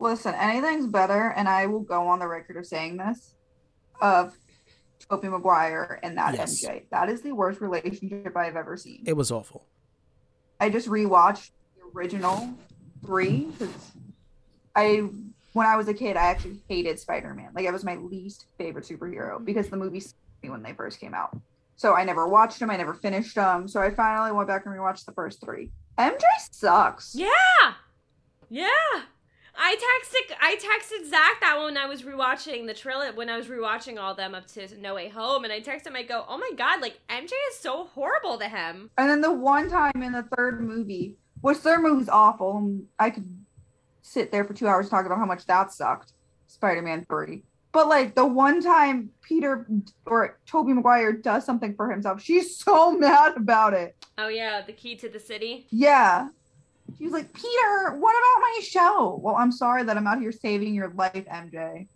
Listen, 0.00 0.34
anything's 0.34 0.86
better, 0.88 1.32
and 1.36 1.48
I 1.48 1.66
will 1.66 1.80
go 1.80 2.08
on 2.08 2.18
the 2.18 2.26
record 2.26 2.56
of 2.56 2.66
saying 2.66 2.96
this 2.96 3.34
of 4.00 4.36
Tobey 4.98 5.28
Maguire 5.28 6.00
and 6.02 6.16
that 6.18 6.34
Yes. 6.34 6.64
MJ. 6.64 6.84
That 6.90 7.08
is 7.08 7.22
the 7.22 7.32
worst 7.32 7.60
relationship 7.60 8.36
I've 8.36 8.56
ever 8.56 8.76
seen. 8.76 9.02
It 9.06 9.14
was 9.16 9.30
awful. 9.30 9.66
I 10.60 10.70
just 10.70 10.88
rewatched 10.88 11.50
the 11.76 11.82
original 11.98 12.50
three 13.06 13.44
because 13.58 13.70
I, 14.74 15.08
when 15.52 15.66
I 15.66 15.76
was 15.76 15.88
a 15.88 15.94
kid, 15.94 16.16
I 16.16 16.24
actually 16.26 16.60
hated 16.68 16.98
Spider 16.98 17.34
Man. 17.34 17.50
Like 17.54 17.64
it 17.64 17.72
was 17.72 17.84
my 17.84 17.96
least 17.96 18.46
favorite 18.58 18.84
superhero 18.84 19.44
because 19.44 19.68
the 19.68 19.76
movie 19.76 20.00
sucked 20.00 20.16
me 20.42 20.50
when 20.50 20.62
they 20.62 20.72
first 20.72 21.00
came 21.00 21.14
out. 21.14 21.36
So 21.76 21.94
I 21.94 22.02
never 22.04 22.26
watched 22.26 22.58
them. 22.58 22.70
I 22.70 22.76
never 22.76 22.92
finished 22.94 23.36
them. 23.36 23.68
So 23.68 23.80
I 23.80 23.90
finally 23.90 24.32
went 24.32 24.48
back 24.48 24.66
and 24.66 24.74
rewatched 24.74 25.04
the 25.04 25.12
first 25.12 25.40
three. 25.40 25.70
MJ 25.96 26.22
sucks. 26.50 27.14
Yeah, 27.14 27.28
yeah. 28.48 28.66
I 29.60 29.74
texted 29.74 30.36
I 30.40 30.54
texted 30.54 31.10
Zach 31.10 31.40
that 31.40 31.56
one 31.56 31.64
when 31.64 31.76
I 31.76 31.86
was 31.86 32.02
rewatching 32.02 32.66
the 32.66 32.74
trilogy 32.74 33.16
when 33.16 33.28
I 33.28 33.36
was 33.36 33.46
rewatching 33.48 34.00
all 34.00 34.14
them 34.14 34.34
up 34.34 34.46
to 34.48 34.68
No 34.80 34.94
Way 34.94 35.08
Home, 35.08 35.42
and 35.44 35.52
I 35.52 35.60
texted 35.60 35.88
him. 35.88 35.96
I 35.96 36.04
go, 36.04 36.24
"Oh 36.28 36.38
my 36.38 36.50
god, 36.56 36.80
like 36.80 37.00
MJ 37.10 37.32
is 37.50 37.58
so 37.58 37.84
horrible 37.86 38.38
to 38.38 38.48
him." 38.48 38.90
And 38.96 39.10
then 39.10 39.20
the 39.20 39.32
one 39.32 39.68
time 39.68 40.02
in 40.02 40.12
the 40.12 40.22
third 40.36 40.62
movie, 40.62 41.16
which 41.40 41.58
third 41.58 41.82
movie's 41.82 42.08
awful, 42.08 42.56
and 42.56 42.86
I 42.98 43.10
could 43.10 43.26
sit 44.02 44.30
there 44.30 44.44
for 44.44 44.54
two 44.54 44.68
hours 44.68 44.88
talking 44.88 45.06
about 45.06 45.18
how 45.18 45.26
much 45.26 45.44
that 45.46 45.72
sucked. 45.72 46.12
Spider 46.46 46.80
Man 46.80 47.04
3. 47.10 47.42
But 47.72 47.88
like 47.88 48.14
the 48.14 48.24
one 48.26 48.62
time 48.62 49.10
Peter 49.22 49.66
or 50.06 50.38
Tobey 50.46 50.72
Maguire 50.72 51.12
does 51.12 51.44
something 51.44 51.74
for 51.74 51.90
himself, 51.90 52.22
she's 52.22 52.56
so 52.56 52.92
mad 52.98 53.36
about 53.36 53.74
it. 53.74 53.94
Oh 54.16 54.28
yeah, 54.28 54.62
the 54.62 54.72
key 54.72 54.96
to 54.96 55.08
the 55.08 55.20
city. 55.20 55.66
Yeah. 55.70 56.28
She 56.96 57.04
was 57.04 57.12
like, 57.12 57.32
Peter, 57.32 57.96
what 57.96 58.12
about 58.12 58.40
my 58.40 58.60
show? 58.62 59.20
Well, 59.22 59.36
I'm 59.36 59.52
sorry 59.52 59.82
that 59.84 59.96
I'm 59.96 60.06
out 60.06 60.20
here 60.20 60.32
saving 60.32 60.74
your 60.74 60.88
life, 60.90 61.12
MJ. 61.14 61.86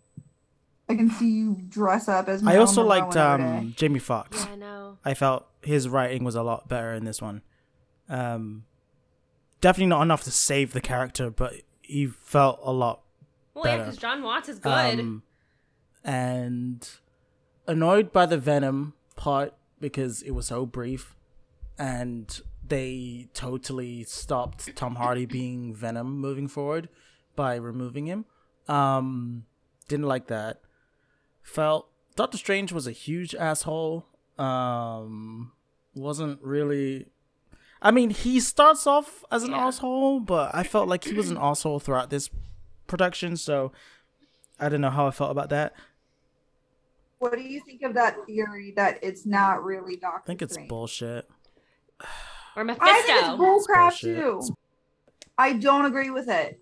I 0.89 0.95
can 0.95 1.09
see 1.09 1.29
you 1.31 1.57
dress 1.69 2.07
up 2.07 2.27
as 2.27 2.43
my. 2.43 2.53
I 2.53 2.57
also 2.57 2.83
liked 2.83 3.15
um, 3.17 3.73
Jamie 3.75 3.99
Foxx. 3.99 4.45
Yeah, 4.45 4.51
I 4.51 4.55
know. 4.55 4.97
I 5.03 5.13
felt 5.13 5.47
his 5.61 5.87
writing 5.89 6.23
was 6.23 6.35
a 6.35 6.43
lot 6.43 6.67
better 6.67 6.93
in 6.93 7.05
this 7.05 7.21
one. 7.21 7.41
Um, 8.09 8.65
definitely 9.61 9.87
not 9.87 10.01
enough 10.01 10.23
to 10.23 10.31
save 10.31 10.73
the 10.73 10.81
character, 10.81 11.29
but 11.29 11.53
he 11.81 12.05
felt 12.07 12.59
a 12.61 12.71
lot 12.71 13.01
Well, 13.53 13.65
yeah, 13.65 13.71
better. 13.71 13.83
because 13.85 13.97
Jon 13.97 14.21
Watts 14.21 14.49
is 14.49 14.59
good. 14.59 14.99
Um, 14.99 15.23
and 16.03 16.87
annoyed 17.67 18.11
by 18.11 18.25
the 18.25 18.37
Venom 18.37 18.93
part 19.15 19.53
because 19.79 20.21
it 20.21 20.31
was 20.31 20.47
so 20.47 20.65
brief, 20.65 21.15
and 21.79 22.41
they 22.67 23.27
totally 23.33 24.03
stopped 24.03 24.75
Tom 24.75 24.95
Hardy 24.95 25.25
being 25.25 25.73
Venom 25.73 26.17
moving 26.19 26.47
forward 26.47 26.89
by 27.35 27.55
removing 27.55 28.05
him. 28.05 28.25
Um, 28.67 29.45
didn't 29.87 30.05
like 30.07 30.27
that. 30.27 30.61
Felt 31.41 31.89
Doctor 32.15 32.37
Strange 32.37 32.71
was 32.71 32.87
a 32.87 32.91
huge 32.91 33.35
asshole. 33.35 34.05
Um, 34.37 35.51
wasn't 35.95 36.41
really. 36.41 37.07
I 37.81 37.91
mean, 37.91 38.11
he 38.11 38.39
starts 38.39 38.87
off 38.87 39.25
as 39.29 39.43
an 39.43 39.51
Yeah. 39.51 39.67
asshole, 39.67 40.21
but 40.21 40.55
I 40.55 40.63
felt 40.63 40.87
like 40.87 41.03
he 41.03 41.13
was 41.13 41.29
an 41.29 41.37
asshole 41.37 41.79
throughout 41.81 42.09
this 42.09 42.29
production. 42.87 43.35
So 43.35 43.73
I 44.59 44.69
don't 44.69 44.79
know 44.81 44.89
how 44.89 45.05
I 45.07 45.11
felt 45.11 45.31
about 45.31 45.49
that. 45.49 45.73
What 47.19 47.33
do 47.33 47.41
you 47.41 47.61
think 47.61 47.81
of 47.83 47.93
that 47.95 48.15
theory 48.25 48.71
that 48.75 48.99
it's 49.03 49.25
not 49.25 49.63
really 49.63 49.95
Doctor 49.97 50.21
I 50.23 50.27
think 50.27 50.41
it's 50.41 50.53
Strange? 50.53 50.69
bullshit. 50.69 51.29
Or 52.55 52.63
Mephisto. 52.63 52.85
I 52.85 53.01
think 53.01 53.19
it's 53.19 53.27
bullcrap 53.29 53.89
bullshit. 53.89 54.17
too. 54.17 54.41
I 55.37 55.53
don't 55.53 55.85
agree 55.85 56.09
with 56.09 56.29
it. 56.29 56.59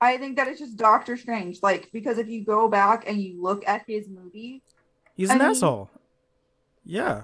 I 0.00 0.16
think 0.18 0.36
that 0.36 0.46
it's 0.48 0.60
just 0.60 0.76
Doctor 0.76 1.16
Strange. 1.16 1.62
Like, 1.62 1.90
because 1.92 2.18
if 2.18 2.28
you 2.28 2.44
go 2.44 2.68
back 2.68 3.04
and 3.08 3.20
you 3.20 3.40
look 3.42 3.66
at 3.66 3.82
his 3.86 4.08
movie, 4.08 4.62
He's 5.16 5.30
I 5.30 5.34
an 5.34 5.38
mean- 5.40 5.50
asshole. 5.50 5.90
Yeah. 6.84 7.22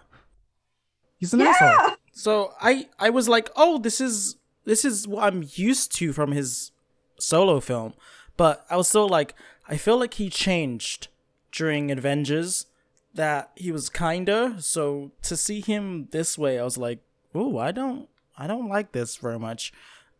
He's 1.18 1.32
an 1.34 1.42
asshole. 1.42 1.96
So 2.12 2.52
I 2.60 2.88
I 2.98 3.10
was 3.10 3.28
like, 3.28 3.50
oh, 3.56 3.78
this 3.78 4.00
is 4.00 4.36
this 4.64 4.84
is 4.84 5.06
what 5.06 5.24
I'm 5.24 5.44
used 5.54 5.94
to 5.96 6.12
from 6.12 6.32
his 6.32 6.72
solo 7.18 7.60
film, 7.60 7.94
but 8.36 8.64
I 8.68 8.76
was 8.76 8.88
still 8.88 9.08
like, 9.08 9.34
I 9.68 9.76
feel 9.76 9.98
like 9.98 10.14
he 10.14 10.28
changed 10.30 11.08
during 11.52 11.90
Avengers. 11.90 12.66
That 13.14 13.50
he 13.56 13.70
was 13.70 13.90
kinder. 13.90 14.54
So 14.58 15.12
to 15.22 15.36
see 15.36 15.60
him 15.60 16.08
this 16.12 16.38
way, 16.38 16.58
I 16.58 16.64
was 16.64 16.78
like, 16.78 17.00
oh, 17.35 17.59
I 17.59 17.73
don't 17.73 18.09
I 18.37 18.47
don't 18.47 18.68
like 18.68 18.92
this 18.92 19.16
very 19.16 19.38
much. 19.38 19.73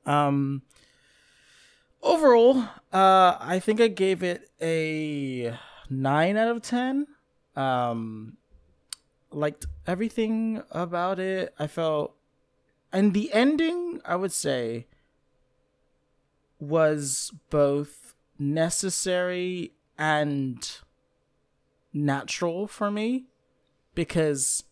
Um. 0.07 0.62
Overall, 2.05 2.59
uh, 2.92 3.37
I 3.38 3.61
think 3.62 3.81
I 3.81 3.87
gave 3.87 4.25
it 4.25 4.51
a 4.61 5.57
nine 5.88 6.37
out 6.37 6.48
of 6.48 6.61
ten. 6.61 7.07
Um, 7.55 8.38
liked 9.31 9.66
everything 9.87 10.64
about 10.72 11.20
it. 11.20 11.55
I 11.61 11.68
felt, 11.68 12.16
and 12.92 13.14
the 13.14 13.33
ending, 13.33 14.01
I 14.05 14.16
would 14.16 14.33
say, 14.33 14.88
was 16.59 17.33
both 17.51 18.14
necessary 18.37 19.75
and 19.96 20.79
natural 21.92 22.66
for 22.66 22.90
me 22.90 23.27
because 23.94 24.64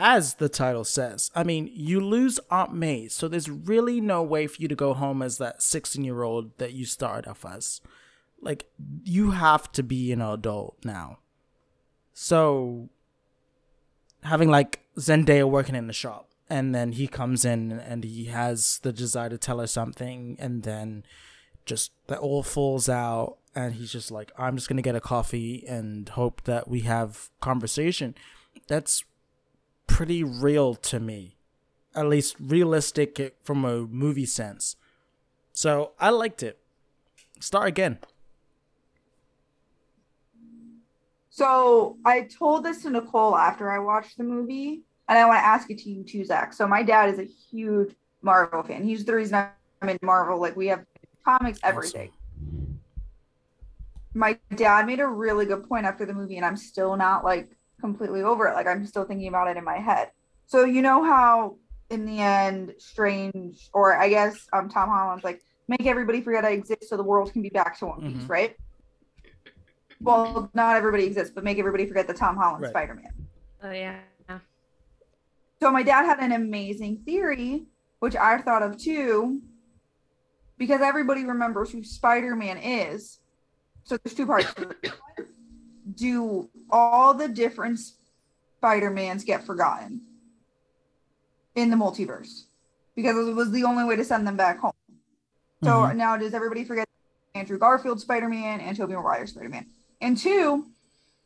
as 0.00 0.34
the 0.34 0.48
title 0.48 0.84
says, 0.84 1.30
I 1.34 1.44
mean, 1.44 1.70
you 1.72 2.00
lose 2.00 2.40
Aunt 2.50 2.74
May, 2.74 3.06
so 3.08 3.28
there's 3.28 3.50
really 3.50 4.00
no 4.00 4.22
way 4.22 4.46
for 4.46 4.60
you 4.62 4.66
to 4.66 4.74
go 4.74 4.94
home 4.94 5.20
as 5.20 5.38
that 5.38 5.62
16 5.62 6.02
year 6.02 6.22
old 6.22 6.56
that 6.58 6.72
you 6.72 6.86
started 6.86 7.28
off 7.28 7.44
as. 7.44 7.82
Like, 8.40 8.64
you 9.04 9.32
have 9.32 9.70
to 9.72 9.82
be 9.82 10.10
an 10.10 10.22
adult 10.22 10.78
now. 10.82 11.18
So, 12.14 12.88
having 14.22 14.48
like 14.48 14.80
Zendaya 14.96 15.48
working 15.48 15.74
in 15.74 15.86
the 15.86 15.92
shop, 15.92 16.30
and 16.48 16.74
then 16.74 16.92
he 16.92 17.06
comes 17.06 17.44
in 17.44 17.72
and 17.72 18.02
he 18.02 18.24
has 18.24 18.80
the 18.82 18.92
desire 18.92 19.28
to 19.28 19.38
tell 19.38 19.60
her 19.60 19.66
something, 19.66 20.36
and 20.40 20.62
then 20.62 21.04
just 21.66 21.92
that 22.06 22.18
all 22.18 22.42
falls 22.42 22.88
out, 22.88 23.36
and 23.54 23.74
he's 23.74 23.92
just 23.92 24.10
like, 24.10 24.32
I'm 24.38 24.56
just 24.56 24.68
gonna 24.68 24.80
get 24.80 24.96
a 24.96 25.00
coffee 25.00 25.64
and 25.68 26.08
hope 26.08 26.44
that 26.44 26.68
we 26.68 26.80
have 26.80 27.28
conversation. 27.40 28.14
That's 28.66 29.04
pretty 29.90 30.24
real 30.24 30.74
to 30.74 31.00
me, 31.00 31.36
at 31.94 32.06
least 32.06 32.36
realistic 32.40 33.36
from 33.42 33.64
a 33.64 33.80
movie 33.80 34.24
sense. 34.24 34.76
So 35.52 35.92
I 35.98 36.10
liked 36.10 36.42
it. 36.42 36.58
Start 37.40 37.68
again. 37.68 37.98
So 41.28 41.96
I 42.04 42.22
told 42.22 42.64
this 42.64 42.82
to 42.82 42.90
Nicole 42.90 43.36
after 43.36 43.70
I 43.70 43.78
watched 43.78 44.16
the 44.16 44.24
movie, 44.24 44.82
and 45.08 45.18
I 45.18 45.24
want 45.26 45.38
to 45.38 45.44
ask 45.44 45.70
it 45.70 45.78
to 45.78 45.90
you 45.90 46.04
too, 46.04 46.24
Zach. 46.24 46.52
So 46.52 46.66
my 46.66 46.82
dad 46.82 47.10
is 47.10 47.18
a 47.18 47.24
huge 47.24 47.94
Marvel 48.22 48.62
fan. 48.62 48.84
He's 48.84 49.04
the 49.04 49.14
reason 49.14 49.46
I'm 49.82 49.88
in 49.88 49.98
Marvel. 50.02 50.40
Like 50.40 50.56
we 50.56 50.68
have 50.68 50.84
comics, 51.24 51.58
everything. 51.62 52.10
My 54.14 54.38
dad 54.54 54.86
made 54.86 55.00
a 55.00 55.06
really 55.06 55.46
good 55.46 55.68
point 55.68 55.86
after 55.86 56.04
the 56.04 56.12
movie, 56.12 56.36
and 56.36 56.44
I'm 56.44 56.56
still 56.56 56.96
not 56.96 57.24
like 57.24 57.50
completely 57.80 58.22
over 58.22 58.46
it. 58.46 58.54
Like 58.54 58.66
I'm 58.66 58.86
still 58.86 59.04
thinking 59.04 59.28
about 59.28 59.48
it 59.48 59.56
in 59.56 59.64
my 59.64 59.78
head. 59.78 60.10
So 60.46 60.64
you 60.64 60.82
know 60.82 61.02
how 61.04 61.56
in 61.90 62.06
the 62.06 62.20
end, 62.20 62.74
Strange, 62.78 63.68
or 63.72 63.96
I 63.96 64.08
guess 64.08 64.46
um 64.52 64.68
Tom 64.68 64.88
Holland's 64.88 65.24
like 65.24 65.42
make 65.68 65.86
everybody 65.86 66.20
forget 66.20 66.44
I 66.44 66.50
exist 66.50 66.88
so 66.88 66.96
the 66.96 67.02
world 67.02 67.32
can 67.32 67.42
be 67.42 67.48
back 67.48 67.78
to 67.78 67.86
one 67.86 68.00
piece, 68.00 68.24
Mhm. 68.24 68.28
right? 68.28 68.56
Well, 70.00 70.50
not 70.54 70.76
everybody 70.76 71.04
exists, 71.04 71.32
but 71.34 71.44
make 71.44 71.58
everybody 71.58 71.86
forget 71.86 72.06
the 72.06 72.14
Tom 72.14 72.36
Holland 72.36 72.62
Right. 72.62 72.70
Spider 72.70 72.94
Man. 72.94 73.12
Oh 73.62 73.70
yeah. 73.72 74.00
So 75.62 75.70
my 75.70 75.82
dad 75.82 76.06
had 76.06 76.20
an 76.20 76.32
amazing 76.32 77.02
theory 77.04 77.66
which 77.98 78.16
I 78.16 78.38
thought 78.40 78.62
of 78.62 78.78
too, 78.78 79.42
because 80.56 80.80
everybody 80.80 81.22
remembers 81.26 81.70
who 81.70 81.84
Spider 81.84 82.34
Man 82.34 82.56
is. 82.56 83.18
So 83.84 83.98
there's 83.98 84.14
two 84.14 84.24
parts. 84.26 84.54
Do 85.94 86.50
all 86.70 87.14
the 87.14 87.28
different 87.28 87.80
Spider 88.58 88.90
Mans 88.90 89.24
get 89.24 89.44
forgotten 89.44 90.02
in 91.54 91.70
the 91.70 91.76
multiverse? 91.76 92.44
Because 92.94 93.16
it 93.28 93.34
was 93.34 93.50
the 93.50 93.64
only 93.64 93.84
way 93.84 93.96
to 93.96 94.04
send 94.04 94.26
them 94.26 94.36
back 94.36 94.58
home. 94.58 94.72
So 95.62 95.70
Mhm. 95.70 95.96
now 95.96 96.16
does 96.16 96.34
everybody 96.34 96.64
forget 96.64 96.86
Andrew 97.34 97.58
Garfield 97.58 98.00
Spider 98.00 98.28
Man 98.28 98.60
and 98.60 98.76
Tobey 98.76 98.94
Maguire 98.94 99.26
Spider 99.26 99.48
Man? 99.48 99.66
And 100.00 100.16
two, 100.16 100.72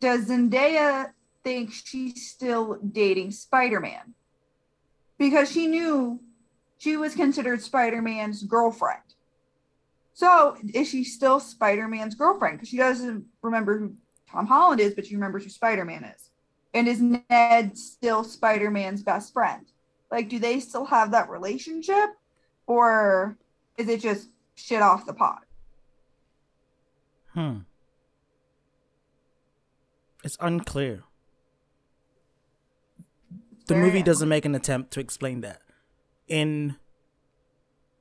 does 0.01 0.27
Zendaya 0.27 1.13
think 1.43 1.73
she's 1.73 2.31
still 2.31 2.75
dating 2.77 3.33
Spider 3.33 3.81
Man? 3.81 4.15
Because 5.19 5.51
she 5.51 5.67
knew 5.67 6.21
she 6.79 6.97
was 6.97 7.15
considered 7.15 7.63
Spider 7.63 8.03
Man's 8.03 8.43
girlfriend. 8.43 9.01
So 10.13 10.57
is 10.73 10.89
she 10.89 11.05
still 11.05 11.41
Spider 11.41 11.89
Man's 11.89 12.15
girlfriend? 12.15 12.59
Because 12.59 12.69
she 12.69 12.77
doesn't 12.77 13.27
remember 13.43 13.79
who 13.79 13.97
Tom 14.35 14.47
Holland 14.47 14.81
is, 14.81 14.95
but 14.95 15.07
she 15.07 15.15
remembers 15.15 15.45
who 15.45 15.51
Spider 15.51 15.85
Man 15.85 16.03
is. 16.05 16.31
And 16.75 16.89
is 16.89 17.01
Ned 17.01 17.79
still 17.79 18.25
Spider 18.25 18.71
Man's 18.71 19.03
best 19.03 19.33
friend? 19.33 19.65
Like, 20.11 20.29
do 20.29 20.41
they 20.41 20.59
still 20.59 20.85
have 20.87 21.13
that 21.13 21.31
relationship? 21.31 22.11
Or 22.67 23.37
is 23.79 23.89
it 23.89 24.01
just 24.01 24.29
shit 24.57 24.83
off 24.83 25.07
the 25.07 25.15
pot? 25.15 25.45
Hmm. 27.33 27.59
It's 30.25 30.37
unclear. 30.41 31.05
The 33.67 33.75
Very 33.75 33.87
movie 33.87 34.03
doesn't 34.03 34.29
make 34.29 34.45
an 34.45 34.55
attempt 34.55 34.91
to 34.93 35.01
explain 35.01 35.43
that. 35.43 35.63
In 36.27 36.77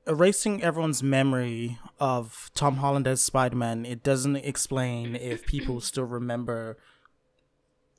erasing 0.07 0.61
everyone's 0.63 1.01
memory 1.03 1.79
of 1.99 2.51
Tom 2.55 2.77
Holland 2.77 3.07
as 3.07 3.23
Spider 3.23 3.55
Man, 3.55 3.85
it 3.85 4.03
doesn't 4.03 4.35
explain 4.37 5.15
if 5.15 5.45
people 5.45 5.81
still 5.81 6.05
remember. 6.05 6.77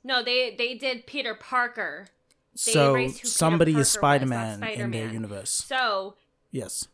No, 0.03 0.23
they 0.23 0.55
they 0.55 0.75
did 0.75 1.07
Peter 1.07 1.33
Parker. 1.35 2.07
They 2.53 2.71
So 2.71 2.93
erased 2.93 3.15
who 3.15 3.19
Peter 3.21 3.27
somebody 3.29 3.71
Parker 3.73 3.81
is 3.81 3.89
Spider 3.91 4.25
Man 4.25 4.63
in 4.63 4.91
their 4.91 5.07
universe. 5.09 5.49
So 5.49 6.15
Yes. 6.51 6.87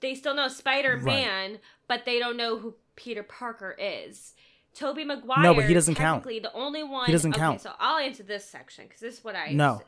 they 0.00 0.14
still 0.14 0.34
know 0.34 0.48
Spider 0.48 0.96
Man, 0.98 1.58
but 1.88 2.04
they 2.04 2.18
don't 2.18 2.36
know 2.36 2.58
who 2.58 2.74
Peter 2.96 3.22
Parker 3.22 3.74
is. 3.78 4.34
Tobey 4.72 5.04
Maguire. 5.04 5.42
No, 5.42 5.54
but 5.54 5.64
he 5.64 5.74
doesn't 5.74 5.96
count. 5.96 6.22
The 6.22 6.52
only 6.54 6.84
one. 6.84 7.06
He 7.06 7.12
doesn't 7.12 7.32
okay, 7.32 7.40
count. 7.40 7.60
So 7.60 7.72
I'll 7.80 7.98
answer 7.98 8.22
this 8.22 8.44
section 8.44 8.84
because 8.84 9.00
this 9.00 9.18
is 9.18 9.24
what 9.24 9.34
I. 9.34 9.52
No. 9.52 9.82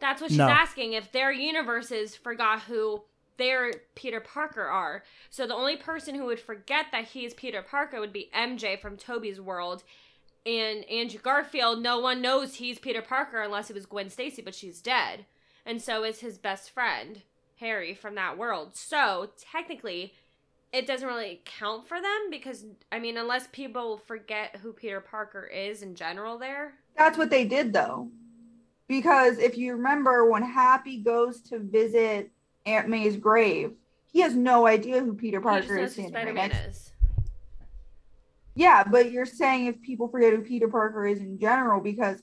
That's 0.00 0.20
what 0.20 0.30
she's 0.30 0.38
No. 0.38 0.48
asking. 0.48 0.92
If 0.92 1.12
their 1.12 1.32
universes 1.32 2.14
forgot 2.14 2.60
who 2.62 3.02
their 3.38 3.72
Peter 3.94 4.20
Parker 4.20 4.64
are, 4.64 5.02
so 5.30 5.46
the 5.46 5.54
only 5.54 5.76
person 5.76 6.14
who 6.14 6.26
would 6.26 6.40
forget 6.40 6.86
that 6.92 7.06
he's 7.06 7.32
Peter 7.34 7.62
Parker 7.62 8.00
would 8.00 8.12
be 8.12 8.30
MJ 8.36 8.78
from 8.78 8.96
Tobey's 8.96 9.40
world, 9.40 9.82
and 10.44 10.84
Andrew 10.84 11.20
Garfield. 11.20 11.82
No 11.82 11.98
one 11.98 12.20
knows 12.20 12.56
he's 12.56 12.78
Peter 12.78 13.02
Parker 13.02 13.40
unless 13.42 13.70
it 13.70 13.74
was 13.74 13.86
Gwen 13.86 14.10
Stacy, 14.10 14.42
but 14.42 14.54
she's 14.54 14.80
dead, 14.80 15.24
and 15.64 15.80
so 15.80 16.04
is 16.04 16.20
his 16.20 16.38
best 16.38 16.70
friend 16.70 17.22
Harry 17.60 17.94
from 17.94 18.14
that 18.14 18.38
world. 18.38 18.76
So 18.76 19.30
technically, 19.38 20.14
it 20.72 20.86
doesn't 20.86 21.08
really 21.08 21.40
count 21.44 21.88
for 21.88 22.00
them 22.00 22.30
because 22.30 22.66
I 22.92 22.98
mean, 22.98 23.16
unless 23.16 23.46
people 23.48 23.98
forget 23.98 24.56
who 24.62 24.72
Peter 24.72 25.00
Parker 25.00 25.44
is 25.44 25.82
in 25.82 25.94
general, 25.94 26.38
there. 26.38 26.74
That's 26.96 27.18
what 27.18 27.30
they 27.30 27.44
did 27.44 27.72
though. 27.72 28.10
Because 28.86 29.38
if 29.38 29.58
you 29.58 29.74
remember 29.74 30.30
when 30.30 30.42
Happy 30.42 30.98
goes 30.98 31.40
to 31.42 31.58
visit 31.58 32.30
Aunt 32.68 32.88
May's 32.88 33.16
grave, 33.16 33.72
he 34.12 34.20
has 34.20 34.34
no 34.34 34.66
idea 34.66 35.00
who 35.00 35.14
Peter 35.14 35.38
He 35.38 35.44
just 35.44 35.68
Parker 35.68 35.76
knows 35.76 35.88
is 35.88 35.92
standing 35.92 36.12
Spider 36.12 36.26
right 36.26 36.34
Man 36.34 36.48
next. 36.50 36.68
is. 36.68 36.92
Yeah, 38.54 38.84
but 38.84 39.12
you're 39.12 39.26
saying 39.26 39.66
if 39.66 39.80
people 39.82 40.08
forget 40.08 40.32
who 40.32 40.40
Peter 40.42 40.68
Parker 40.68 41.06
is 41.06 41.20
in 41.20 41.38
general, 41.38 41.80
because 41.80 42.22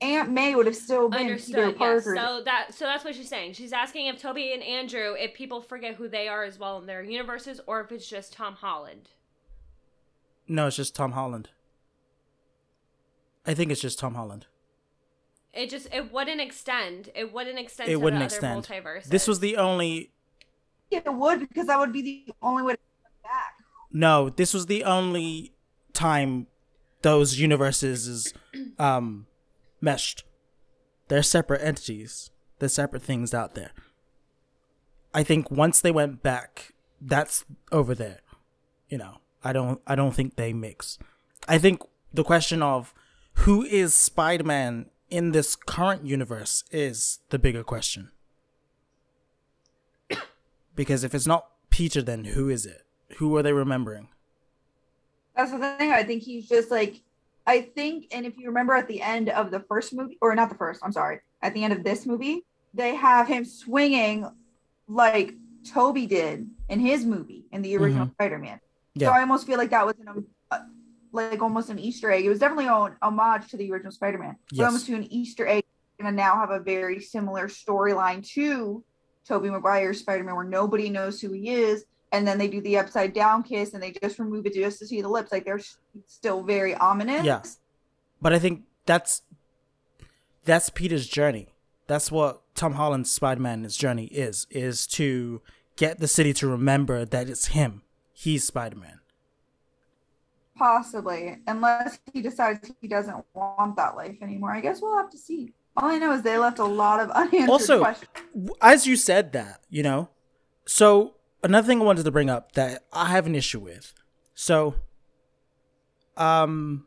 Aunt 0.00 0.30
May 0.30 0.54
would 0.54 0.66
have 0.66 0.76
still 0.76 1.08
been 1.08 1.18
Peter 1.20 1.30
Understood. 1.32 1.68
Yes. 1.70 1.78
Parker. 1.78 2.16
So 2.16 2.42
that 2.44 2.74
so 2.74 2.84
that's 2.84 3.04
what 3.04 3.14
she's 3.14 3.28
saying. 3.28 3.52
She's 3.52 3.72
asking 3.72 4.06
if 4.06 4.20
Tobey 4.20 4.52
and 4.52 4.62
Andrew, 4.62 5.14
if 5.18 5.34
people 5.34 5.60
forget 5.60 5.94
who 5.94 6.08
they 6.08 6.28
are 6.28 6.44
as 6.44 6.58
well 6.58 6.78
in 6.78 6.86
their 6.86 7.02
universes, 7.02 7.60
or 7.66 7.80
if 7.80 7.92
it's 7.92 8.08
just 8.08 8.32
Tom 8.32 8.54
Holland. 8.54 9.10
No, 10.46 10.66
it's 10.68 10.76
just 10.76 10.94
Tom 10.94 11.12
Holland. 11.12 11.50
I 13.46 13.54
think 13.54 13.70
it's 13.70 13.80
just 13.80 13.98
Tom 13.98 14.14
Holland. 14.14 14.46
It 15.58 15.70
just 15.70 15.88
it 15.92 16.12
wouldn't 16.12 16.40
extend. 16.40 17.10
It 17.16 17.32
wouldn't 17.32 17.58
extend. 17.58 17.88
It 17.88 17.94
to 17.94 17.98
wouldn't 17.98 18.20
the 18.20 18.26
extend. 18.26 18.58
Other 18.58 18.68
multiverses. 18.68 19.06
This 19.06 19.26
was 19.26 19.40
the 19.40 19.56
only 19.56 20.12
it 20.88 21.12
would 21.12 21.40
because 21.40 21.66
that 21.66 21.80
would 21.80 21.92
be 21.92 22.00
the 22.00 22.32
only 22.40 22.62
way 22.62 22.74
to 22.74 22.78
get 22.78 23.02
them 23.02 23.12
back. 23.24 23.54
No, 23.92 24.30
this 24.30 24.54
was 24.54 24.66
the 24.66 24.84
only 24.84 25.52
time 25.92 26.46
those 27.02 27.40
universes 27.40 28.06
is 28.06 28.32
um 28.78 29.26
meshed. 29.80 30.22
They're 31.08 31.24
separate 31.24 31.60
entities. 31.60 32.30
They're 32.60 32.68
separate 32.68 33.02
things 33.02 33.34
out 33.34 33.56
there. 33.56 33.72
I 35.12 35.24
think 35.24 35.50
once 35.50 35.80
they 35.80 35.90
went 35.90 36.22
back, 36.22 36.72
that's 37.00 37.44
over 37.72 37.96
there. 37.96 38.20
You 38.88 38.98
know, 38.98 39.16
I 39.42 39.52
don't 39.52 39.80
I 39.88 39.96
don't 39.96 40.14
think 40.14 40.36
they 40.36 40.52
mix. 40.52 41.00
I 41.48 41.58
think 41.58 41.82
the 42.14 42.22
question 42.22 42.62
of 42.62 42.94
who 43.42 43.64
is 43.64 43.92
Spider-Man 43.92 44.86
in 45.10 45.32
this 45.32 45.56
current 45.56 46.04
universe 46.04 46.64
is 46.70 47.20
the 47.30 47.38
bigger 47.38 47.62
question. 47.64 48.10
because 50.74 51.04
if 51.04 51.14
it's 51.14 51.26
not 51.26 51.50
Peter 51.70 52.02
then 52.02 52.24
who 52.24 52.48
is 52.48 52.66
it? 52.66 52.84
Who 53.16 53.36
are 53.36 53.42
they 53.42 53.52
remembering? 53.52 54.08
That's 55.36 55.52
the 55.52 55.58
thing. 55.58 55.92
I 55.92 56.02
think 56.02 56.22
he's 56.22 56.48
just 56.48 56.70
like, 56.70 57.00
I 57.46 57.60
think, 57.60 58.06
and 58.12 58.26
if 58.26 58.36
you 58.36 58.48
remember 58.48 58.74
at 58.74 58.88
the 58.88 59.00
end 59.00 59.28
of 59.28 59.50
the 59.50 59.60
first 59.60 59.94
movie, 59.94 60.18
or 60.20 60.34
not 60.34 60.48
the 60.48 60.56
first, 60.56 60.80
I'm 60.82 60.92
sorry, 60.92 61.20
at 61.42 61.54
the 61.54 61.62
end 61.62 61.72
of 61.72 61.84
this 61.84 62.06
movie, 62.06 62.44
they 62.74 62.94
have 62.96 63.28
him 63.28 63.44
swinging 63.44 64.28
like 64.88 65.34
Tobey 65.64 66.06
did 66.06 66.48
in 66.68 66.80
his 66.80 67.04
movie 67.04 67.44
in 67.52 67.62
the 67.62 67.76
original 67.76 68.08
Spider-Man. 68.14 68.60
Yeah. 68.94 69.08
So 69.08 69.12
I 69.14 69.20
almost 69.20 69.46
feel 69.46 69.58
like 69.58 69.70
that 69.70 69.86
was 69.86 69.94
an, 70.00 70.26
uh, 70.50 70.58
like 71.12 71.40
almost 71.42 71.70
an 71.70 71.78
Easter 71.78 72.10
egg. 72.10 72.24
It 72.24 72.28
was 72.28 72.38
definitely 72.38 72.66
an 72.66 72.96
homage 73.02 73.48
to 73.50 73.56
the 73.56 73.70
original 73.72 73.92
Spider-Man. 73.92 74.36
But 74.50 74.58
Yes. 74.58 74.66
almost 74.66 74.86
to 74.86 74.94
an 74.94 75.12
Easter 75.12 75.46
egg, 75.46 75.64
and 75.98 76.16
now 76.16 76.36
have 76.36 76.50
a 76.50 76.60
very 76.60 77.00
similar 77.00 77.48
storyline 77.48 78.24
to 78.34 78.84
Tobey 79.26 79.50
Maguire's 79.50 80.00
Spider-Man, 80.00 80.34
where 80.36 80.44
nobody 80.44 80.90
knows 80.90 81.20
who 81.20 81.32
he 81.32 81.50
is, 81.50 81.84
and 82.12 82.26
then 82.26 82.38
they 82.38 82.48
do 82.48 82.60
the 82.60 82.78
upside 82.78 83.12
down 83.12 83.42
kiss, 83.42 83.74
and 83.74 83.82
they 83.82 83.92
just 84.02 84.18
remove 84.18 84.46
it 84.46 84.54
just 84.54 84.78
to 84.78 84.86
see 84.86 85.02
the 85.02 85.08
lips. 85.08 85.32
Like 85.32 85.44
they're 85.44 85.60
still 86.06 86.42
very 86.42 86.74
ominous. 86.74 87.24
Yeah. 87.24 87.42
But 88.22 88.32
I 88.32 88.38
think 88.38 88.64
that's 88.86 89.22
that's 90.44 90.70
Peter's 90.70 91.06
journey. 91.08 91.48
That's 91.86 92.10
what 92.10 92.42
Tom 92.54 92.74
Holland's 92.74 93.10
Spider-Man's 93.10 93.76
journey 93.76 94.06
is 94.06 94.46
is 94.50 94.86
to 94.88 95.42
get 95.76 96.00
the 96.00 96.08
city 96.08 96.32
to 96.34 96.46
remember 96.48 97.04
that 97.04 97.28
it's 97.28 97.46
him. 97.46 97.82
He's 98.12 98.44
Spider-Man. 98.44 98.97
Possibly, 100.58 101.36
unless 101.46 101.98
he 102.12 102.20
decides 102.20 102.70
he 102.80 102.88
doesn't 102.88 103.24
want 103.34 103.76
that 103.76 103.96
life 103.96 104.16
anymore. 104.20 104.52
I 104.52 104.60
guess 104.60 104.82
we'll 104.82 104.96
have 104.96 105.10
to 105.10 105.18
see. 105.18 105.52
All 105.76 105.88
I 105.88 105.98
know 105.98 106.12
is 106.12 106.22
they 106.22 106.36
left 106.38 106.58
a 106.58 106.64
lot 106.64 106.98
of 107.00 107.10
unanswered 107.12 107.48
Also, 107.50 107.78
questions. 107.78 108.10
w- 108.34 108.54
as 108.60 108.86
you 108.86 108.96
said 108.96 109.32
that, 109.32 109.60
you 109.70 109.82
know. 109.84 110.08
So, 110.66 111.14
another 111.44 111.66
thing 111.66 111.80
I 111.80 111.84
wanted 111.84 112.04
to 112.04 112.10
bring 112.10 112.28
up 112.28 112.52
that 112.52 112.84
I 112.92 113.06
have 113.10 113.26
an 113.26 113.34
issue 113.36 113.60
with. 113.60 113.94
So, 114.34 114.74
um 116.16 116.86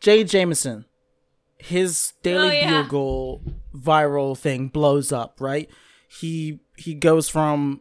Jay 0.00 0.22
Jameson, 0.22 0.84
his 1.58 2.12
Daily 2.22 2.48
Oh, 2.48 2.52
yeah. 2.52 2.82
Bugle 2.82 3.42
viral 3.74 4.38
thing 4.38 4.68
blows 4.68 5.10
up, 5.10 5.40
right? 5.40 5.68
He 6.08 6.60
he 6.76 6.94
goes 6.94 7.28
from 7.28 7.80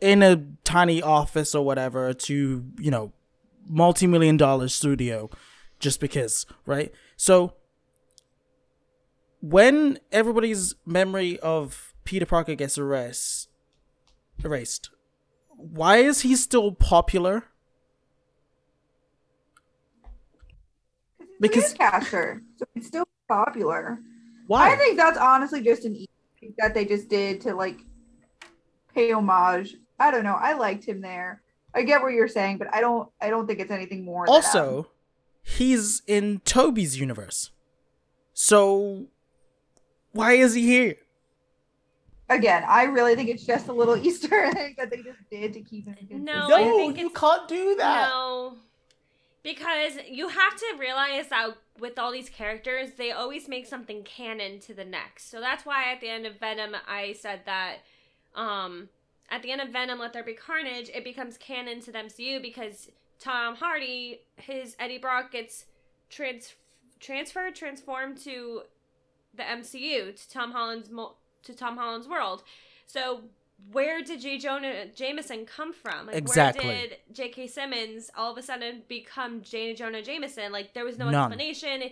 in 0.00 0.22
a 0.22 0.44
tiny 0.64 1.00
office 1.00 1.54
or 1.54 1.64
whatever 1.64 2.12
to, 2.12 2.64
you 2.78 2.90
know, 2.90 3.12
multi-million 3.66 4.36
dollar 4.36 4.68
studio 4.68 5.30
just 5.78 6.00
because, 6.00 6.46
right? 6.66 6.92
So 7.16 7.54
when 9.40 9.98
everybody's 10.12 10.74
memory 10.86 11.38
of 11.40 11.92
Peter 12.04 12.26
Parker 12.26 12.54
gets 12.54 12.78
erased, 12.78 13.48
erased, 14.44 14.90
why 15.56 15.98
is 15.98 16.22
he 16.22 16.36
still 16.36 16.72
popular? 16.72 17.44
Because 21.40 21.72
Because 21.72 21.74
caster, 21.74 22.42
so 22.56 22.64
it's 22.74 22.86
still 22.86 23.06
popular. 23.28 23.98
why? 24.46 24.72
I 24.72 24.76
think 24.76 24.96
that's 24.96 25.18
honestly 25.18 25.62
just 25.62 25.84
an 25.84 26.04
that 26.58 26.74
they 26.74 26.84
just 26.84 27.08
did 27.08 27.40
to 27.42 27.54
like 27.54 27.78
pay 28.94 29.12
homage. 29.12 29.76
I 29.98 30.10
don't 30.10 30.24
know. 30.24 30.34
I 30.38 30.54
liked 30.54 30.84
him 30.84 31.00
there. 31.00 31.42
I 31.74 31.82
get 31.82 32.02
what 32.02 32.12
you're 32.12 32.28
saying, 32.28 32.58
but 32.58 32.72
I 32.72 32.80
don't. 32.80 33.08
I 33.20 33.30
don't 33.30 33.46
think 33.46 33.60
it's 33.60 33.70
anything 33.70 34.04
more. 34.04 34.26
than, 34.26 34.34
um, 34.34 34.36
also, 34.36 34.88
he's 35.42 36.02
in 36.06 36.40
Tobey's 36.44 36.98
universe, 36.98 37.50
so 38.32 39.06
why 40.12 40.32
is 40.34 40.54
he 40.54 40.62
here? 40.66 40.96
again, 42.28 42.64
I 42.66 42.84
really 42.84 43.14
think 43.14 43.28
it's 43.28 43.44
just 43.44 43.68
a 43.68 43.72
little 43.72 43.96
Easter 44.06 44.44
egg 44.44 44.76
that 44.76 44.90
they 44.90 44.98
just 44.98 45.18
did 45.30 45.52
to 45.54 45.60
keep 45.60 45.86
him. 45.86 46.24
No, 46.24 46.48
No, 46.48 46.56
I 46.56 46.64
think 46.76 46.98
you 46.98 47.10
can't 47.10 47.48
do 47.48 47.74
that. 47.76 48.08
No. 48.08 48.56
Because 49.42 49.98
you 50.08 50.28
have 50.28 50.56
to 50.56 50.76
realize 50.78 51.28
that 51.28 51.50
with 51.78 51.98
all 51.98 52.10
these 52.10 52.30
characters, 52.30 52.92
they 52.96 53.12
always 53.12 53.46
make 53.46 53.66
something 53.66 54.02
canon 54.02 54.58
to 54.60 54.72
the 54.72 54.86
next. 54.86 55.30
So 55.30 55.38
that's 55.38 55.66
why 55.66 55.92
at 55.92 56.00
the 56.00 56.08
end 56.08 56.24
of 56.24 56.38
Venom, 56.38 56.74
I 56.88 57.12
said 57.12 57.40
that 57.44 57.78
um, 58.34 58.88
at 59.30 59.42
the 59.42 59.50
end 59.50 59.60
of 59.60 59.70
Venom, 59.70 59.98
Let 59.98 60.12
There 60.12 60.22
Be 60.22 60.34
Carnage, 60.34 60.90
it 60.94 61.04
becomes 61.04 61.36
canon 61.38 61.80
to 61.80 61.92
the 61.92 61.98
MCU 61.98 62.40
because 62.42 62.90
Tom 63.18 63.56
Hardy, 63.56 64.20
his 64.36 64.76
Eddie 64.78 64.98
Brock 64.98 65.30
gets 65.32 65.66
trans- 66.10 66.54
transferred, 67.00 67.54
transformed 67.54 68.18
to 68.18 68.62
the 69.34 69.42
MCU 69.42 70.14
to 70.14 70.30
Tom 70.30 70.52
Holland's 70.52 70.90
mo- 70.90 71.14
to 71.42 71.54
Tom 71.54 71.76
Holland's 71.76 72.06
world. 72.08 72.42
So 72.86 73.22
where 73.72 74.02
did 74.02 74.20
J. 74.20 74.38
Jonah 74.38 74.86
Jameson 74.94 75.46
come 75.46 75.72
from? 75.72 76.06
Like, 76.06 76.16
Exactly. 76.16 76.66
Where 76.66 76.80
did 76.88 76.96
J.K. 77.12 77.46
Simmons 77.46 78.10
all 78.16 78.32
of 78.32 78.38
a 78.38 78.42
sudden 78.42 78.82
become 78.88 79.42
J. 79.42 79.74
Jonah 79.74 80.02
Jameson? 80.02 80.52
Like, 80.52 80.74
there 80.74 80.84
was 80.84 80.98
no 80.98 81.08
None. 81.10 81.32
explanation. 81.32 81.82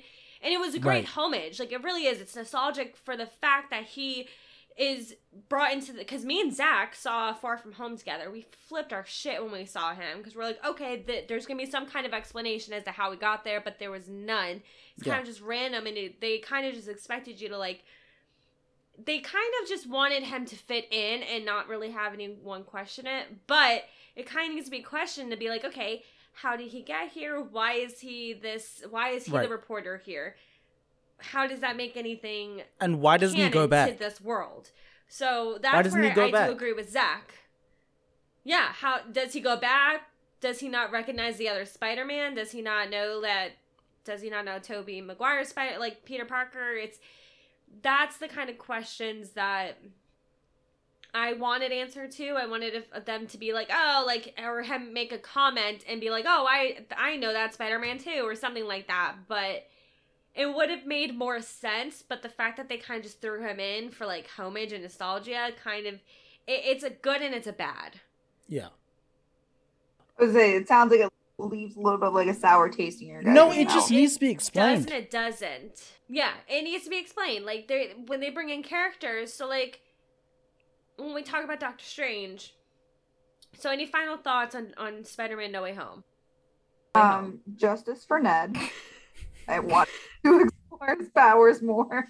And 0.44 0.52
it 0.52 0.58
was 0.58 0.74
a 0.74 0.78
great 0.80 0.96
Right. 0.96 1.04
homage. 1.06 1.60
Like, 1.60 1.70
it 1.72 1.82
really 1.82 2.06
is. 2.06 2.20
It's 2.20 2.34
nostalgic 2.36 2.96
for 2.96 3.16
the 3.16 3.26
fact 3.26 3.70
that 3.70 3.84
he 3.84 4.28
is 4.78 5.14
brought 5.48 5.72
into 5.72 5.92
the. 5.92 5.98
Because 5.98 6.24
me 6.24 6.40
and 6.40 6.54
Zach 6.54 6.94
saw 6.94 7.32
Far 7.34 7.58
From 7.58 7.72
Home 7.72 7.96
together. 7.96 8.30
We 8.30 8.46
flipped 8.68 8.92
our 8.92 9.04
shit 9.06 9.42
when 9.42 9.52
we 9.52 9.66
saw 9.66 9.94
him. 9.94 10.18
Because 10.18 10.34
we're 10.34 10.44
like, 10.44 10.64
okay, 10.64 10.98
th- 10.98 11.28
there's 11.28 11.46
to 11.58 11.64
be 11.64 11.70
some 11.70 11.86
kind 11.86 12.06
of 12.06 12.12
explanation 12.14 12.72
as 12.72 12.84
to 12.84 12.90
how 12.90 13.10
we 13.10 13.16
got 13.16 13.44
there, 13.44 13.60
but 13.60 13.78
there 13.78 13.90
was 13.90 14.08
none. 14.08 14.62
It's 14.96 15.06
Yeah. 15.06 15.14
kind 15.14 15.22
of 15.22 15.28
just 15.28 15.40
random. 15.42 15.86
And 15.86 15.96
it, 15.96 16.20
they 16.20 16.38
kind 16.38 16.66
of 16.66 16.74
just 16.74 16.88
expected 16.88 17.40
you 17.40 17.48
to, 17.50 17.58
like, 17.58 17.84
they 19.02 19.18
kind 19.20 19.52
of 19.62 19.68
just 19.68 19.88
wanted 19.88 20.22
him 20.22 20.44
to 20.46 20.56
fit 20.56 20.86
in 20.90 21.22
and 21.22 21.44
not 21.44 21.68
really 21.68 21.90
have 21.90 22.12
anyone 22.14 22.62
question 22.64 23.06
it. 23.06 23.26
But 23.46 23.84
it 24.16 24.26
kind 24.26 24.48
of 24.48 24.54
needs 24.54 24.66
to 24.66 24.70
be 24.70 24.80
questioned 24.80 25.30
to 25.30 25.36
be 25.36 25.48
like, 25.48 25.64
okay, 25.64 26.02
how 26.34 26.56
did 26.56 26.68
he 26.68 26.82
get 26.82 27.10
here? 27.10 27.40
Why 27.40 27.74
is 27.74 28.00
he 28.00 28.32
this? 28.32 28.82
Why 28.88 29.10
is 29.10 29.26
he 29.26 29.32
Right. 29.32 29.42
the 29.42 29.48
reporter 29.48 29.98
here? 30.04 30.36
How 31.18 31.46
does 31.46 31.60
that 31.60 31.76
make 31.76 31.96
anything 31.96 32.62
And 32.80 33.00
why 33.00 33.16
doesn't 33.16 33.38
he 33.38 33.48
go 33.48 33.66
back? 33.66 33.90
to 33.92 33.98
this 33.98 34.20
world? 34.20 34.70
So 35.08 35.58
that's 35.60 35.92
where 35.92 36.10
I 36.10 36.30
back? 36.30 36.46
do 36.48 36.52
agree 36.52 36.72
with 36.72 36.90
Zach. 36.90 37.34
Yeah, 38.44 38.72
how 38.72 39.00
does 39.02 39.32
he 39.34 39.40
go 39.40 39.56
back? 39.56 40.08
Does 40.40 40.58
he 40.60 40.68
not 40.68 40.90
recognize 40.90 41.36
the 41.36 41.48
other 41.48 41.64
Spider-Man? 41.64 42.34
Does 42.34 42.50
he 42.50 42.62
not 42.62 42.90
know 42.90 43.20
that? 43.20 43.50
Does 44.04 44.22
he 44.22 44.30
not 44.30 44.44
know 44.44 44.58
Tobey 44.58 45.00
Maguire 45.00 45.44
Spider 45.44 45.78
like 45.78 46.04
Peter 46.04 46.24
Parker? 46.24 46.72
It's 46.72 46.98
that's 47.82 48.16
the 48.16 48.26
kind 48.28 48.50
of 48.50 48.58
questions 48.58 49.30
that 49.30 49.78
I 51.14 51.34
wanted 51.34 51.72
answer 51.72 52.08
to. 52.08 52.28
I 52.30 52.46
wanted 52.46 52.74
if- 52.74 53.04
them 53.04 53.26
to 53.28 53.38
be 53.38 53.52
like, 53.52 53.70
oh, 53.72 54.02
like, 54.06 54.34
or 54.42 54.62
him 54.62 54.92
make 54.92 55.12
a 55.12 55.18
comment 55.18 55.84
and 55.88 56.00
be 56.00 56.10
like, 56.10 56.24
oh, 56.26 56.46
I 56.48 56.84
I 56.96 57.16
know 57.16 57.32
that 57.32 57.54
Spider 57.54 57.78
Man 57.78 57.98
too, 57.98 58.22
or 58.22 58.34
something 58.34 58.64
like 58.66 58.88
that. 58.88 59.14
But 59.28 59.66
it 60.34 60.54
would 60.54 60.70
have 60.70 60.86
made 60.86 61.16
more 61.16 61.40
sense. 61.40 62.02
But 62.06 62.22
the 62.22 62.28
fact 62.28 62.56
that 62.56 62.68
they 62.68 62.76
kind 62.78 62.98
of 62.98 63.04
just 63.04 63.20
threw 63.20 63.42
him 63.42 63.60
in 63.60 63.90
for 63.90 64.06
like 64.06 64.28
homage 64.36 64.72
and 64.72 64.82
nostalgia, 64.82 65.50
kind 65.62 65.86
of, 65.86 65.94
it, 66.46 66.62
it's 66.64 66.84
a 66.84 66.90
good 66.90 67.20
and 67.22 67.34
it's 67.34 67.46
a 67.46 67.52
bad. 67.52 68.00
Yeah. 68.48 68.68
I 70.18 70.24
was 70.24 70.32
saying, 70.34 70.56
it 70.62 70.68
sounds 70.68 70.90
like 70.90 71.00
it 71.00 71.10
leaves 71.38 71.76
a 71.76 71.80
little 71.80 71.98
bit 71.98 72.08
of 72.08 72.14
like 72.14 72.28
a 72.28 72.34
sour 72.34 72.68
taste 72.68 73.00
in 73.02 73.08
your 73.08 73.22
guys' 73.22 73.34
No, 73.34 73.50
it 73.50 73.64
mouth. 73.64 73.74
just 73.74 73.90
needs 73.90 74.14
to 74.14 74.20
be 74.20 74.30
explained. 74.30 74.86
Doesn't 74.86 74.92
it? 74.98 75.10
Doesn't. 75.10 75.92
Yeah, 76.08 76.32
it 76.48 76.62
needs 76.62 76.84
to 76.84 76.90
be 76.90 76.98
explained. 76.98 77.44
Like 77.46 77.68
they 77.68 77.94
when 78.06 78.20
they 78.20 78.30
bring 78.30 78.50
in 78.50 78.62
characters. 78.62 79.32
So 79.32 79.48
like 79.48 79.80
when 80.96 81.14
we 81.14 81.22
talk 81.22 81.42
about 81.44 81.58
Doctor 81.60 81.84
Strange. 81.84 82.54
So 83.58 83.70
any 83.70 83.86
final 83.86 84.16
thoughts 84.16 84.54
on 84.54 84.74
on 84.76 85.04
Spider 85.04 85.36
Man 85.36 85.52
No 85.52 85.62
Way 85.62 85.74
Home? 85.74 86.04
um 86.94 87.40
justice 87.56 88.04
for 88.04 88.20
Ned. 88.20 88.56
I 89.52 89.60
want 89.60 89.88
to 90.24 90.40
explore 90.70 90.96
his 90.98 91.08
powers 91.10 91.62
more, 91.62 92.06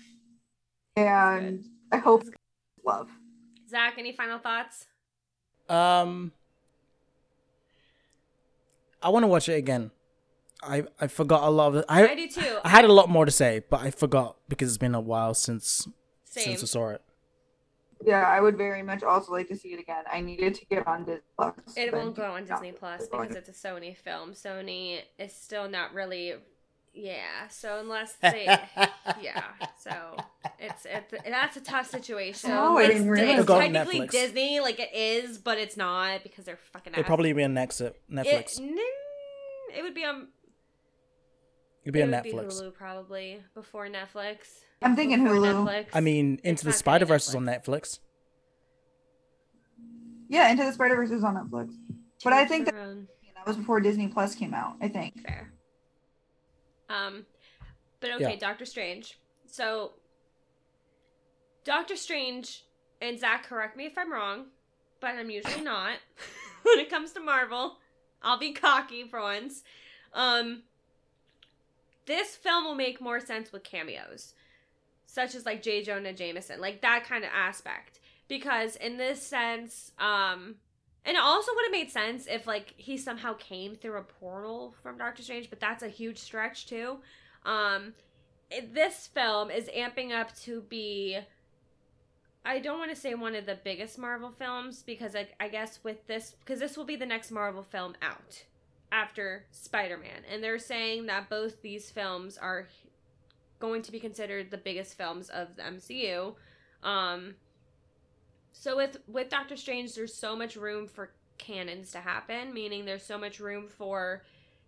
and 0.97 1.65
I 1.91 1.97
hope 1.99 2.25
love. 2.85 3.09
Zach, 3.69 3.95
any 3.99 4.13
final 4.13 4.39
thoughts? 4.39 4.87
Um, 5.69 6.33
I 9.03 9.09
want 9.09 9.25
to 9.25 9.29
watch 9.29 9.49
it 9.49 9.55
again. 9.55 9.91
I 10.63 10.85
I 11.01 11.09
forgot 11.09 11.43
a 11.43 11.51
lot 11.51 11.75
of. 11.75 11.85
I, 11.89 12.09
I 12.09 12.15
do 12.15 12.29
too. 12.29 12.59
I 12.65 12.69
had 12.69 12.85
a 12.85 12.93
lot 12.93 13.09
more 13.09 13.25
to 13.25 13.33
say, 13.33 13.63
but 13.69 13.81
I 13.81 13.91
forgot 13.91 14.37
because 14.49 14.69
it's 14.69 14.79
been 14.79 14.95
a 14.95 15.01
while 15.01 15.35
since 15.35 15.89
Same. 16.25 16.45
since 16.45 16.63
I 16.63 16.67
saw 16.67 16.91
it. 16.91 17.03
Yeah, 18.05 18.27
I 18.27 18.41
would 18.41 18.57
very 18.57 18.83
much 18.83 19.03
also 19.03 19.33
like 19.33 19.49
to 19.49 19.57
see 19.57 19.73
it 19.73 19.81
again. 19.81 20.05
I 20.11 20.21
needed 20.21 20.55
to 20.57 20.67
get 20.67 20.87
on 20.87 21.05
Disney 21.05 21.23
Plus. 21.37 21.55
It 21.77 21.93
won't 21.93 22.17
go 22.17 22.33
on 22.33 22.45
Disney 22.45 22.73
Plus 22.73 23.09
because 23.09 23.37
it's 23.37 23.49
a 23.49 23.53
Sony 23.53 23.97
film. 23.97 24.33
Sony 24.33 25.01
is 25.19 25.33
still 25.33 25.69
not 25.69 25.95
really, 25.95 26.35
yeah. 26.95 27.49
So 27.49 27.79
unless 27.81 28.13
they, 28.23 28.45
yeah. 29.21 29.45
So 29.79 30.17
it's 30.59 30.87
it's 30.87 31.15
that's 31.29 31.57
a 31.57 31.61
tough 31.61 31.89
situation. 31.91 32.51
Oh, 32.51 32.79
I 32.79 32.85
it's, 32.85 32.95
didn't 32.95 33.11
realize 33.11 33.39
it's 33.39 33.47
Go 33.47 33.55
on 33.55 33.73
technically 33.73 34.01
Netflix. 34.01 34.11
Disney, 34.11 34.61
like 34.61 34.81
it 34.81 34.91
is, 34.95 35.39
but 35.39 35.59
it's 35.59 35.77
not 35.77 36.23
because 36.23 36.45
they're 36.45 36.59
fucking. 36.73 36.93
It'd 36.93 37.05
ass. 37.05 37.07
probably 37.07 37.33
be 37.33 37.45
on 37.45 37.57
uh, 37.57 37.61
Netflix. 37.61 37.93
Netflix. 38.11 38.59
It, 38.59 39.79
it 39.79 39.83
would 39.83 39.95
be 39.95 40.05
on. 40.05 40.29
It'd 41.85 41.95
be 41.95 42.01
it 42.01 42.05
on 42.05 42.11
would 42.11 42.25
Netflix. 42.25 42.63
Hulu 42.63 42.75
probably 42.75 43.43
before 43.55 43.89
Netflix. 43.89 44.37
I'm 44.83 44.97
thinking 44.97 45.21
Hulu. 45.21 45.67
Netflix. 45.67 45.87
I 45.95 46.01
mean, 46.01 46.35
It's 46.35 46.43
Into 46.45 46.65
the 46.65 46.71
not 46.71 46.73
gonna 46.73 46.73
be 46.73 46.79
Spider 46.79 47.05
Verse 47.07 47.29
is 47.29 47.35
on 47.35 47.45
Netflix. 47.45 47.99
Yeah, 50.29 50.51
Into 50.51 50.65
the 50.65 50.73
Spider 50.73 50.97
Verse 50.97 51.11
is 51.11 51.25
on 51.25 51.37
Netflix, 51.37 51.75
but 52.25 52.33
I 52.33 52.47
think 52.47 52.67
that, 52.67 52.75
that 52.75 53.47
was 53.47 53.57
before 53.57 53.81
Disney 53.81 54.09
Plus 54.09 54.35
came 54.35 54.55
out. 54.55 54.77
I 54.81 54.89
think. 54.89 55.23
Fair. 55.27 55.53
Um, 56.93 57.27
but 58.01 58.11
okay, 58.15 58.33
Yeah. 58.33 58.37
Doctor 58.37 58.65
Strange. 58.65 59.19
So, 59.47 59.93
Doctor 61.65 61.97
Strange 61.97 62.65
and 63.01 63.19
Zach, 63.19 63.45
correct 63.45 63.77
me 63.77 63.87
if 63.87 63.97
I'm 63.97 64.13
wrong, 64.13 64.47
but 65.01 65.15
I'm 65.15 65.31
usually 65.31 65.63
not 65.65 65.99
when 66.63 66.79
it 66.79 66.91
comes 66.91 67.13
to 67.13 67.21
Marvel. 67.21 67.79
I'll 68.23 68.39
be 68.39 68.53
cocky 68.53 69.05
for 69.05 69.21
once. 69.21 69.63
Um, 70.15 70.63
this 72.07 72.37
film 72.37 72.65
will 72.65 72.75
make 72.75 73.01
more 73.01 73.21
sense 73.21 73.53
with 73.53 73.65
cameos, 73.65 74.35
such 75.07 75.35
as 75.35 75.47
like 75.47 75.63
J. 75.63 75.83
Jonah 75.83 76.13
Jameson, 76.13 76.61
like 76.61 76.83
that 76.83 77.05
kind 77.05 77.25
of 77.25 77.31
aspect. 77.35 78.01
Because 78.29 78.77
in 78.77 78.97
this 78.97 79.23
sense, 79.23 79.93
um, 79.99 80.57
and 81.05 81.17
it 81.17 81.23
also 81.23 81.53
would 81.55 81.65
have 81.65 81.73
made 81.73 81.91
sense 81.91 82.27
if 82.29 82.47
like 82.47 82.75
he 82.77 82.97
somehow 82.97 83.35
came 83.35 83.75
through 83.75 83.99
a 83.99 84.03
portal 84.03 84.75
from 84.83 84.99
Doctor 84.99 85.23
Strange, 85.23 85.51
but 85.51 85.61
that's 85.61 85.83
a 85.83 85.89
huge 85.89 86.19
stretch 86.19 86.67
too. 86.67 86.99
Um 87.45 87.95
this 88.73 89.07
film 89.07 89.51
is 89.51 89.69
amping 89.69 90.13
up 90.13 90.37
to 90.41 90.61
be 90.63 91.19
I 92.45 92.59
don't 92.59 92.79
want 92.79 92.91
to 92.91 93.01
say 93.01 93.15
one 93.15 93.35
of 93.35 93.47
the 93.47 93.59
biggest 93.63 93.99
Marvel 93.99 94.33
films 94.37 94.83
because 94.83 95.15
I, 95.15 95.29
I 95.41 95.49
guess 95.49 95.79
with 95.83 96.07
this 96.07 96.37
because 96.41 96.61
this 96.61 96.77
will 96.77 96.85
be 96.85 96.97
the 96.97 97.07
next 97.07 97.31
Marvel 97.31 97.63
film 97.63 97.95
out 98.03 98.45
after 98.93 99.45
Spider-Man 99.51 100.23
and 100.31 100.43
they're 100.43 100.59
saying 100.59 101.07
that 101.07 101.29
both 101.29 101.63
these 101.63 101.91
films 101.91 102.37
are 102.37 102.69
going 103.59 103.83
to 103.83 103.93
be 103.93 104.01
considered 104.01 104.51
the 104.51 104.59
biggest 104.59 104.97
films 104.97 105.31
of 105.31 105.57
the 105.57 105.63
MCU. 105.63 106.35
Um 106.85 107.35
so 108.53 108.77
with 108.77 108.99
with 109.07 109.29
Doctor 109.29 109.57
Strange, 109.57 109.95
there's 109.95 110.15
so 110.15 110.37
much 110.37 110.57
room 110.57 110.87
for 110.87 111.11
canons 111.39 111.91
to 111.93 111.99
happen, 111.99 112.53
meaning 112.53 112.85
there's 112.85 113.05
so 113.05 113.19
much 113.19 113.41
room 113.41 113.67
for 113.67 114.23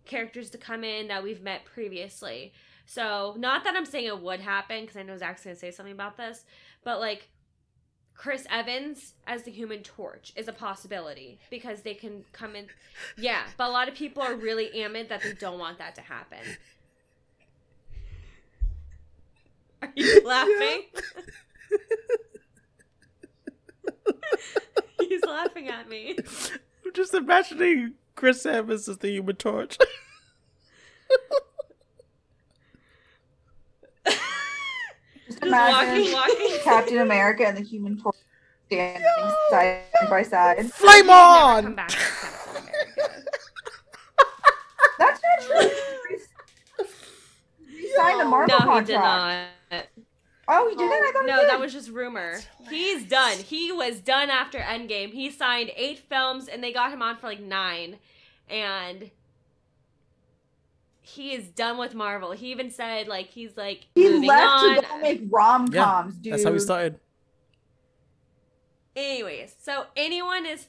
characters 0.05 0.49
to 0.51 0.57
come 0.57 0.83
in 0.83 1.07
that 1.07 1.23
we've 1.23 1.41
met 1.41 1.65
previously. 1.65 2.53
So 2.85 3.35
not 3.37 3.63
that 3.63 3.75
I'm 3.75 3.85
saying 3.85 4.05
it 4.05 4.21
would 4.21 4.41
happen, 4.41 4.81
because 4.81 4.97
I 4.97 5.03
know 5.03 5.17
Zach's 5.17 5.43
gonna 5.43 5.55
say 5.55 5.71
something 5.71 5.93
about 5.93 6.17
this, 6.17 6.45
but 6.83 6.99
like 6.99 7.29
Chris 8.15 8.47
Evans 8.49 9.13
as 9.27 9.43
the 9.43 9.51
Human 9.51 9.83
Torch 9.83 10.31
is 10.35 10.47
a 10.47 10.53
possibility 10.53 11.39
because 11.49 11.81
they 11.81 11.93
can 11.93 12.23
come 12.31 12.55
in. 12.55 12.67
Yeah, 13.17 13.43
but 13.57 13.69
a 13.69 13.71
lot 13.71 13.87
of 13.87 13.95
people 13.95 14.23
are 14.23 14.35
really 14.35 14.81
amid 14.83 15.09
that 15.09 15.21
they 15.21 15.33
don't 15.33 15.59
want 15.59 15.77
that 15.79 15.95
to 15.95 16.01
happen. 16.01 16.39
Are 19.81 19.91
you 19.95 20.21
laughing? 20.25 20.83
He's 24.99 25.23
laughing 25.23 25.67
at 25.69 25.87
me. 25.89 26.17
I'm 26.85 26.93
just 26.93 27.13
imagining 27.13 27.93
Chris 28.15 28.45
Evans 28.45 28.87
as 28.87 28.97
the 28.97 29.09
Human 29.09 29.35
Torch. 29.35 29.77
Just 34.05 35.39
Just 35.41 35.43
imagine 35.43 36.13
walking, 36.13 36.37
walking. 36.39 36.59
Captain 36.63 36.97
America 36.99 37.47
and 37.47 37.57
the 37.57 37.63
Human 37.63 37.99
Torch 37.99 38.15
standing 38.67 39.03
side 39.49 39.81
by 40.09 40.21
side. 40.23 40.71
Flame 40.71 41.09
on! 41.09 41.75
back 41.75 41.91
as 41.95 41.97
Captain 41.97 42.63
America. 42.63 43.23
That's 44.99 45.21
not 45.23 45.59
true. 45.59 45.69
He 47.67 47.93
signed 47.95 48.21
a 48.21 48.25
Marvel 48.25 48.47
No, 48.47 48.59
he 48.59 48.65
contract. 48.65 49.51
Did 50.47 50.53
not. 50.53 50.61
Oh, 50.61 50.69
he 50.69 50.75
didn't. 50.75 50.91
Oh. 50.91 51.09
I 51.09 51.11
thought 51.13 51.25
No, 51.25 51.47
that 51.47 51.59
was 51.59 51.73
just 51.73 51.89
rumor. 51.89 52.39
He's 52.69 53.03
done. 53.05 53.37
He 53.37 53.71
was 53.71 53.99
done 53.99 54.29
after 54.29 54.59
Endgame. 54.59 55.11
He 55.11 55.29
signed 55.31 55.71
eight 55.75 55.99
films, 55.99 56.47
and 56.47 56.63
they 56.63 56.71
got 56.73 56.91
him 56.91 57.01
on 57.01 57.17
for 57.17 57.27
like 57.27 57.39
nine, 57.41 57.97
and 58.49 59.11
he 61.01 61.33
is 61.33 61.47
done 61.49 61.77
with 61.77 61.93
Marvel. 61.93 62.31
He 62.31 62.51
even 62.51 62.71
said 62.71 63.07
like 63.07 63.27
he's 63.27 63.55
like 63.55 63.87
He 63.95 64.09
left 64.27 64.63
on. 64.63 64.75
to 64.75 64.81
go 64.81 64.97
make 64.99 65.21
rom 65.29 65.67
coms, 65.67 66.15
dude. 66.15 66.33
That's 66.33 66.43
how 66.43 66.51
we 66.51 66.59
started. 66.59 66.99
Anyways, 68.95 69.55
so 69.61 69.85
anyone 69.95 70.45
is 70.45 70.67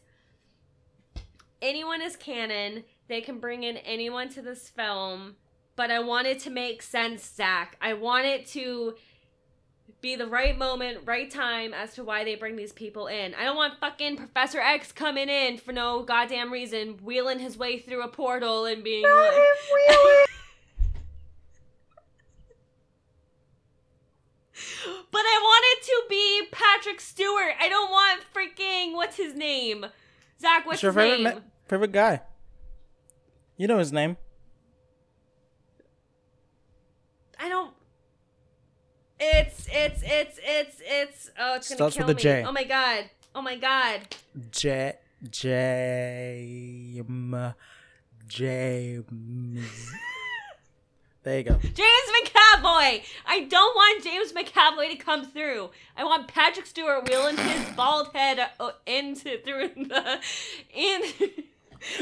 anyone 1.62 2.02
is 2.02 2.16
canon. 2.16 2.84
They 3.08 3.20
can 3.20 3.38
bring 3.38 3.62
in 3.62 3.76
anyone 3.78 4.28
to 4.30 4.42
this 4.42 4.68
film, 4.68 5.36
but 5.76 5.90
I 5.90 6.00
want 6.00 6.26
it 6.26 6.40
to 6.40 6.50
make 6.50 6.82
sense, 6.82 7.24
Zach. 7.24 7.76
I 7.80 7.94
want 7.94 8.26
it 8.26 8.46
to 8.48 8.96
be 10.00 10.14
the 10.16 10.26
right 10.26 10.56
moment, 10.56 10.98
right 11.04 11.30
time 11.30 11.72
as 11.74 11.94
to 11.94 12.04
why 12.04 12.22
they 12.24 12.34
bring 12.34 12.56
these 12.56 12.72
people 12.72 13.06
in. 13.06 13.34
I 13.34 13.44
don't 13.44 13.56
want 13.56 13.78
fucking 13.80 14.16
Professor 14.16 14.60
X 14.60 14.92
coming 14.92 15.28
in 15.28 15.58
for 15.58 15.72
no 15.72 16.02
goddamn 16.02 16.52
reason, 16.52 16.98
wheeling 17.02 17.38
his 17.38 17.56
way 17.58 17.78
through 17.78 18.02
a 18.02 18.08
portal 18.08 18.66
and 18.66 18.84
being 18.84 19.02
Not 19.02 19.14
like, 19.24 19.34
him, 19.34 19.42
really? 19.72 20.26
But 25.10 25.20
I 25.20 25.40
want 25.42 25.64
it 25.68 25.84
to 25.86 26.02
be 26.08 26.42
Patrick 26.52 27.00
Stewart. 27.00 27.54
I 27.60 27.68
don't 27.68 27.90
want 27.90 28.22
freaking 28.34 28.94
what's 28.94 29.16
his 29.16 29.34
name? 29.34 29.86
Zach, 30.40 30.64
what's 30.66 30.66
What's 30.66 30.82
your 30.82 30.92
his 30.92 31.02
favorite 31.02 31.22
name? 31.24 31.34
ma- 31.34 31.40
favorite 31.68 31.92
guy? 31.92 32.22
You 33.56 33.66
know 33.66 33.78
his 33.78 33.92
name. 33.92 34.16
I 37.38 37.48
don't. 37.48 37.72
It's 39.18 39.66
it's 39.72 40.02
it's 40.04 40.38
it's 40.42 40.80
it's 40.84 41.30
oh 41.38 41.54
it's 41.56 41.68
gonna 41.68 41.76
Starts 41.76 41.96
kill 41.96 42.06
with 42.06 42.16
a 42.16 42.18
me. 42.18 42.22
J. 42.22 42.44
Oh 42.46 42.52
my 42.52 42.64
god. 42.64 43.04
Oh 43.34 43.42
my 43.42 43.56
god. 43.56 44.00
J 44.50 44.94
J 45.30 46.96
M 46.98 47.54
James. 48.28 49.92
There 51.22 51.38
you 51.38 51.42
go. 51.42 51.54
James 51.58 51.74
McAvoy. 52.22 53.02
I 53.26 53.46
don't 53.50 53.74
want 53.74 54.04
James 54.04 54.32
McAvoy 54.32 54.90
to 54.90 54.96
come 54.96 55.26
through. 55.26 55.70
I 55.96 56.04
want 56.04 56.28
Patrick 56.28 56.66
Stewart 56.66 57.08
wheeling 57.08 57.36
his 57.36 57.68
bald 57.74 58.10
head 58.14 58.48
uh, 58.60 58.70
into 58.86 59.36
through 59.42 59.70
the 59.74 60.20
in 60.72 61.00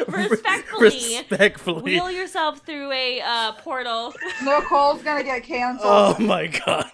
respectfully. 0.08 0.84
Respectfully. 0.90 1.82
Wheel 1.84 2.10
yourself 2.10 2.66
through 2.66 2.92
a 2.92 3.22
uh, 3.22 3.52
portal. 3.52 4.12
Nicole's 4.44 5.02
gonna 5.02 5.24
get 5.24 5.42
canceled. 5.42 5.88
Oh 5.90 6.16
my 6.22 6.48
god. 6.48 6.90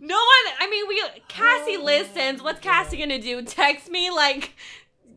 No 0.00 0.16
one. 0.16 0.54
I 0.58 0.68
mean, 0.70 0.88
we 0.88 1.02
Cassie 1.28 1.76
oh, 1.76 1.84
listens. 1.84 2.42
What's 2.42 2.60
Cassie 2.60 2.96
gonna 2.96 3.20
do? 3.20 3.42
Text 3.42 3.90
me 3.90 4.10
like 4.10 4.54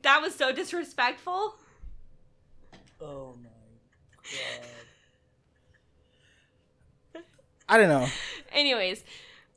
that 0.01 0.21
was 0.21 0.35
so 0.35 0.51
disrespectful. 0.51 1.55
Oh 3.01 3.35
my 3.41 3.49
god. 7.13 7.23
I 7.69 7.77
don't 7.77 7.87
know. 7.87 8.07
Anyways, 8.51 9.03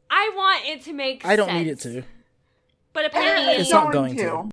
I 0.08 0.32
want 0.34 0.64
it 0.64 0.82
to 0.84 0.92
make. 0.92 1.26
I 1.26 1.34
don't 1.34 1.52
need 1.52 1.66
it 1.66 1.80
to. 1.80 2.04
But 2.92 3.06
apparently, 3.06 3.54
It's 3.54 3.70
not 3.70 3.92
going 3.92 4.16
to. 4.16 4.48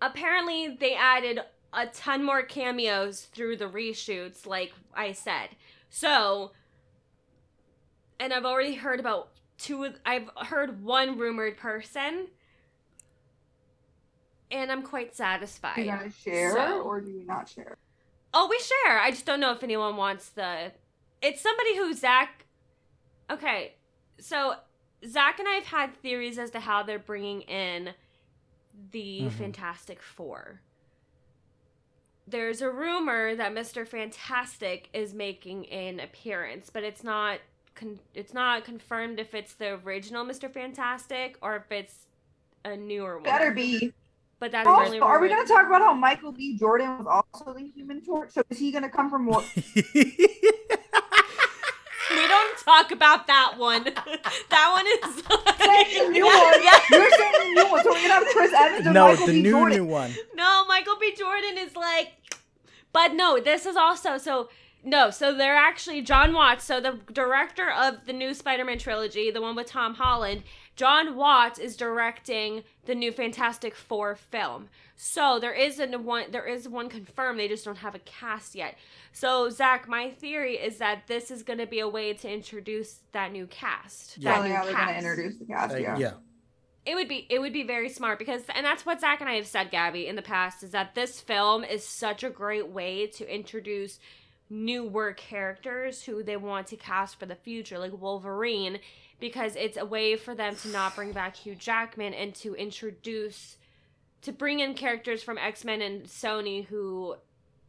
apparently 0.00 0.76
they 0.78 0.94
added 0.94 1.40
a 1.72 1.86
ton 1.86 2.22
more 2.22 2.42
cameos 2.42 3.22
through 3.22 3.56
the 3.56 3.64
reshoots, 3.64 4.46
like 4.46 4.72
I 4.94 5.12
said. 5.12 5.48
So, 5.90 6.52
and 8.20 8.32
I've 8.32 8.44
already 8.44 8.74
heard 8.74 9.00
about 9.00 9.30
two. 9.56 9.84
of- 9.84 9.98
I've 10.06 10.28
heard 10.46 10.82
one 10.82 11.18
rumored 11.18 11.56
person, 11.56 12.28
and 14.50 14.70
I'm 14.72 14.82
quite 14.82 15.14
satisfied. 15.14 15.78
Are 15.78 15.82
you 15.82 15.90
gonna 15.90 16.10
share 16.10 16.52
So- 16.52 16.82
or 16.82 17.00
do 17.00 17.10
you 17.10 17.24
not 17.24 17.48
share? 17.48 17.76
Oh, 18.34 18.46
we 18.48 18.58
share. 18.58 18.98
I 18.98 19.10
just 19.10 19.24
don't 19.26 19.40
know 19.40 19.52
if 19.52 19.62
anyone 19.62 19.96
wants 19.96 20.28
the. 20.30 20.72
It's 21.22 21.40
somebody 21.40 21.76
who 21.76 21.92
Zach. 21.94 22.44
Okay, 23.30 23.74
so 24.18 24.56
Zach 25.06 25.38
and 25.38 25.48
I 25.48 25.52
have 25.54 25.66
had 25.66 25.96
theories 25.96 26.38
as 26.38 26.50
to 26.50 26.60
how 26.60 26.82
they're 26.82 26.98
bringing 26.98 27.42
in 27.42 27.94
the 28.90 29.22
Mhm. 29.22 29.32
Fantastic 29.32 30.02
Four. 30.02 30.60
There's 32.30 32.60
a 32.62 32.70
rumor 32.70 33.34
that 33.34 33.54
Mr. 33.54 33.86
Fantastic 33.86 34.88
is 34.92 35.14
making 35.14 35.66
an 35.66 36.00
appearance, 36.00 36.70
but 36.70 36.82
it's 36.84 37.02
not. 37.04 37.38
Con- 37.74 38.00
it's 38.12 38.34
not 38.34 38.64
confirmed 38.64 39.20
if 39.20 39.34
it's 39.34 39.54
the 39.54 39.78
original 39.84 40.24
Mr. 40.24 40.50
Fantastic 40.52 41.38
or 41.40 41.56
if 41.56 41.70
it's 41.70 42.06
a 42.64 42.76
newer 42.76 43.14
one. 43.16 43.22
Better 43.24 43.52
be. 43.52 43.92
But 44.40 44.52
that's 44.52 44.66
the 44.66 44.70
only 44.70 44.98
Also, 44.98 45.00
are 45.00 45.20
we 45.20 45.28
gonna 45.28 45.46
talk 45.46 45.66
about 45.66 45.80
how 45.82 45.94
Michael 45.94 46.32
B. 46.32 46.56
Jordan 46.58 46.98
was 46.98 47.06
also 47.06 47.52
the 47.54 47.70
Human 47.74 48.00
Torch? 48.04 48.30
So 48.32 48.42
is 48.50 48.58
he 48.58 48.70
gonna 48.72 48.88
come 48.90 49.10
from 49.10 49.26
what? 49.26 49.44
We 52.68 52.74
don't 52.74 52.82
talk 52.82 52.92
about 52.92 53.26
that 53.26 53.54
one. 53.56 53.84
that 54.50 54.72
one 54.72 54.86
is. 54.86 55.24
Saying 55.58 56.06
the 56.06 56.12
new 56.12 56.26
one. 56.26 56.34
Yeah. 56.62 56.80
You're 56.90 57.10
saying 57.10 57.32
the 57.38 57.62
new 57.62 57.70
one, 57.70 57.82
so 57.82 57.90
we're 57.90 58.02
gonna 58.02 58.14
have 58.14 58.26
Chris 58.26 58.52
Evans 58.52 58.86
or 58.86 58.92
no, 58.92 59.08
Michael 59.08 59.26
the 59.26 59.32
B. 59.32 59.42
new 59.42 59.50
Jordan. 59.50 59.78
new 59.78 59.84
one. 59.84 60.14
No, 60.34 60.64
Michael 60.66 60.96
B. 61.00 61.14
Jordan 61.16 61.56
is 61.58 61.76
like. 61.76 62.12
But 62.92 63.14
no, 63.14 63.38
this 63.40 63.64
is 63.66 63.76
also 63.76 64.18
so. 64.18 64.48
No, 64.84 65.10
so 65.10 65.34
they're 65.34 65.56
actually 65.56 66.02
Jon 66.02 66.32
Watts. 66.32 66.64
So 66.64 66.80
the 66.80 66.98
director 67.12 67.70
of 67.70 68.06
the 68.06 68.12
new 68.12 68.32
Spider-Man 68.32 68.78
trilogy, 68.78 69.30
the 69.30 69.42
one 69.42 69.56
with 69.56 69.66
Tom 69.66 69.94
Holland, 69.94 70.44
Jon 70.76 71.16
Watts 71.16 71.58
is 71.58 71.76
directing 71.76 72.62
the 72.86 72.94
new 72.94 73.12
Fantastic 73.12 73.74
Four 73.74 74.14
film. 74.14 74.68
So 74.96 75.38
there 75.40 75.52
is 75.52 75.78
a 75.80 75.86
one. 75.98 76.30
There 76.30 76.46
is 76.46 76.68
one 76.68 76.88
confirmed. 76.88 77.38
They 77.38 77.48
just 77.48 77.64
don't 77.64 77.78
have 77.78 77.94
a 77.94 78.00
cast 78.00 78.54
yet. 78.54 78.76
So 79.18 79.50
Zach, 79.50 79.88
my 79.88 80.10
theory 80.10 80.54
is 80.54 80.78
that 80.78 81.08
this 81.08 81.32
is 81.32 81.42
going 81.42 81.58
to 81.58 81.66
be 81.66 81.80
a 81.80 81.88
way 81.88 82.14
to 82.14 82.30
introduce 82.32 83.00
that 83.10 83.32
new 83.32 83.48
cast. 83.48 84.16
Yeah. 84.16 84.30
that 84.30 84.34
Probably 84.34 84.50
new 84.50 84.54
how 84.54 84.62
gonna 84.62 84.92
cast. 84.92 85.06
introduce 85.06 85.36
the 85.38 85.44
cast. 85.44 85.72
Like, 85.72 85.82
yeah. 85.82 85.98
yeah. 85.98 86.12
It 86.86 86.94
would 86.94 87.08
be 87.08 87.26
it 87.28 87.40
would 87.40 87.52
be 87.52 87.64
very 87.64 87.88
smart 87.88 88.20
because 88.20 88.42
and 88.54 88.64
that's 88.64 88.86
what 88.86 89.00
Zach 89.00 89.20
and 89.20 89.28
I 89.28 89.34
have 89.34 89.48
said, 89.48 89.72
Gabby, 89.72 90.06
in 90.06 90.14
the 90.14 90.22
past, 90.22 90.62
is 90.62 90.70
that 90.70 90.94
this 90.94 91.20
film 91.20 91.64
is 91.64 91.84
such 91.84 92.22
a 92.22 92.30
great 92.30 92.68
way 92.68 93.08
to 93.08 93.34
introduce 93.34 93.98
newer 94.48 95.14
characters 95.14 96.04
who 96.04 96.22
they 96.22 96.36
want 96.36 96.68
to 96.68 96.76
cast 96.76 97.18
for 97.18 97.26
the 97.26 97.34
future, 97.34 97.78
like 97.80 98.00
Wolverine, 98.00 98.78
because 99.18 99.56
it's 99.56 99.76
a 99.76 99.84
way 99.84 100.14
for 100.14 100.36
them 100.36 100.54
to 100.54 100.68
not 100.68 100.94
bring 100.94 101.10
back 101.10 101.34
Hugh 101.34 101.56
Jackman 101.56 102.14
and 102.14 102.36
to 102.36 102.54
introduce 102.54 103.56
to 104.22 104.30
bring 104.32 104.60
in 104.60 104.74
characters 104.74 105.24
from 105.24 105.38
X-Men 105.38 105.82
and 105.82 106.04
Sony 106.04 106.66
who 106.66 107.16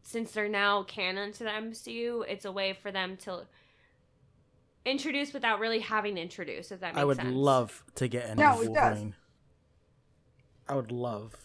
since 0.03 0.31
they're 0.31 0.49
now 0.49 0.83
canon 0.83 1.31
to 1.33 1.43
the 1.43 1.49
MCU, 1.49 2.23
it's 2.27 2.45
a 2.45 2.51
way 2.51 2.73
for 2.73 2.91
them 2.91 3.17
to 3.17 3.45
introduce 4.85 5.33
without 5.33 5.59
really 5.59 5.79
having 5.79 6.15
to 6.15 6.21
introduce, 6.21 6.71
if 6.71 6.79
that 6.79 6.93
makes 6.95 7.01
I 7.01 7.05
would 7.05 7.17
sense. 7.17 7.35
love 7.35 7.83
to 7.95 8.07
get 8.07 8.25
a 8.29 8.35
new 8.35 8.41
No. 8.43 8.55
Wolverine. 8.55 9.15
I 10.67 10.75
would 10.75 10.91
love, 10.91 11.35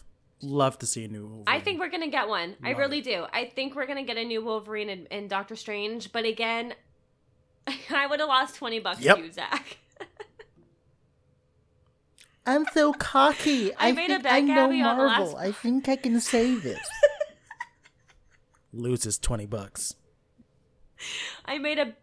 love 0.41 0.79
to 0.79 0.85
see 0.85 1.03
a 1.03 1.07
new 1.07 1.23
Wolverine. 1.27 1.43
I 1.47 1.59
think 1.59 1.79
we're 1.79 1.89
gonna 1.89 2.07
get 2.09 2.27
one. 2.27 2.55
I 2.63 2.71
really 2.71 2.99
it. 2.99 3.05
do. 3.05 3.25
I 3.33 3.45
think 3.45 3.75
we're 3.75 3.87
gonna 3.87 4.03
get 4.03 4.17
a 4.17 4.23
new 4.23 4.43
Wolverine 4.43 4.89
in, 4.89 5.05
in 5.07 5.27
Doctor 5.27 5.55
Strange. 5.55 6.11
But 6.11 6.25
again, 6.25 6.73
I 7.89 8.07
would 8.07 8.19
have 8.19 8.29
lost 8.29 8.55
twenty 8.55 8.79
bucks 8.79 9.01
Yep. 9.01 9.17
to 9.17 9.23
you, 9.23 9.31
Zach. 9.31 9.77
I'm 12.47 12.65
so 12.73 12.93
cocky. 12.93 13.71
I 13.79 13.91
made 13.91 14.11
a 14.11 14.19
bet, 14.19 14.45
Gabby, 14.45 14.81
on 14.81 14.97
the 14.97 15.03
last- 15.03 15.35
I 15.35 15.51
think 15.51 15.89
I 15.89 15.95
can 15.95 16.19
save 16.19 16.61
this. 16.63 16.87
Loses 18.75 19.17
twenty 19.17 19.45
bucks. 19.45 19.95
I 21.45 21.57
made 21.57 21.79
a 21.79 21.93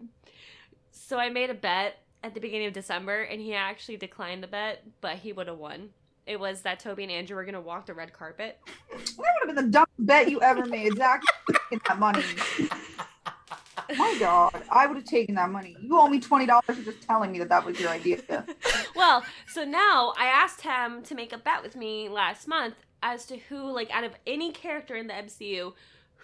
so 0.91 1.19
I 1.19 1.29
made 1.29 1.51
a 1.51 1.55
bet 1.55 1.99
at 2.25 2.33
the 2.33 2.41
beginning 2.41 2.69
of 2.69 2.73
December, 2.73 3.23
and 3.23 3.41
he 3.41 3.55
actually 3.55 3.99
declined 3.99 4.43
the 4.43 4.47
bet, 4.47 4.83
but 5.03 5.17
he 5.17 5.33
would 5.33 5.49
have 5.49 5.59
won. 5.59 5.91
It 6.27 6.41
was 6.41 6.63
that 6.63 6.81
Tobey 6.81 7.03
and 7.03 7.13
Andrew 7.13 7.37
were 7.37 7.45
gonna 7.45 7.61
walk 7.61 7.87
the 7.87 7.95
red 7.95 8.15
carpet. 8.15 8.59
That 8.91 9.17
would 9.19 9.27
have 9.41 9.55
been 9.55 9.65
the 9.67 9.71
dumbest 9.71 9.93
bet 9.99 10.31
you 10.31 10.41
ever 10.41 10.65
made, 10.65 10.97
Zach. 10.97 11.23
Taking 11.51 11.81
that 11.89 11.99
money. 11.99 12.25
My 13.99 14.17
God, 14.19 14.63
I 14.71 14.87
would 14.87 14.97
have 14.97 15.05
taken 15.05 15.35
that 15.35 15.51
money. 15.51 15.77
You 15.79 15.99
owe 15.99 16.09
me 16.09 16.21
twenty 16.21 16.47
dollars 16.47 16.65
for 16.67 16.75
just 16.75 17.03
telling 17.03 17.33
me 17.33 17.39
that 17.41 17.51
that 17.51 17.67
was 17.67 17.79
your 17.79 17.91
idea. 17.91 18.23
well, 18.97 19.25
so 19.49 19.65
now 19.65 20.15
I 20.19 20.27
asked 20.27 20.63
him 20.63 21.03
to 21.03 21.15
make 21.15 21.35
a 21.35 21.39
bet 21.39 21.63
with 21.63 21.77
me 21.77 22.09
last 22.09 22.49
month 22.49 22.77
as 23.03 23.27
to 23.27 23.37
who, 23.37 23.71
like, 23.71 23.91
out 23.91 24.05
of 24.05 24.13
any 24.27 24.53
character 24.53 24.95
in 24.95 25.09
the 25.09 25.15
MCU, 25.15 25.75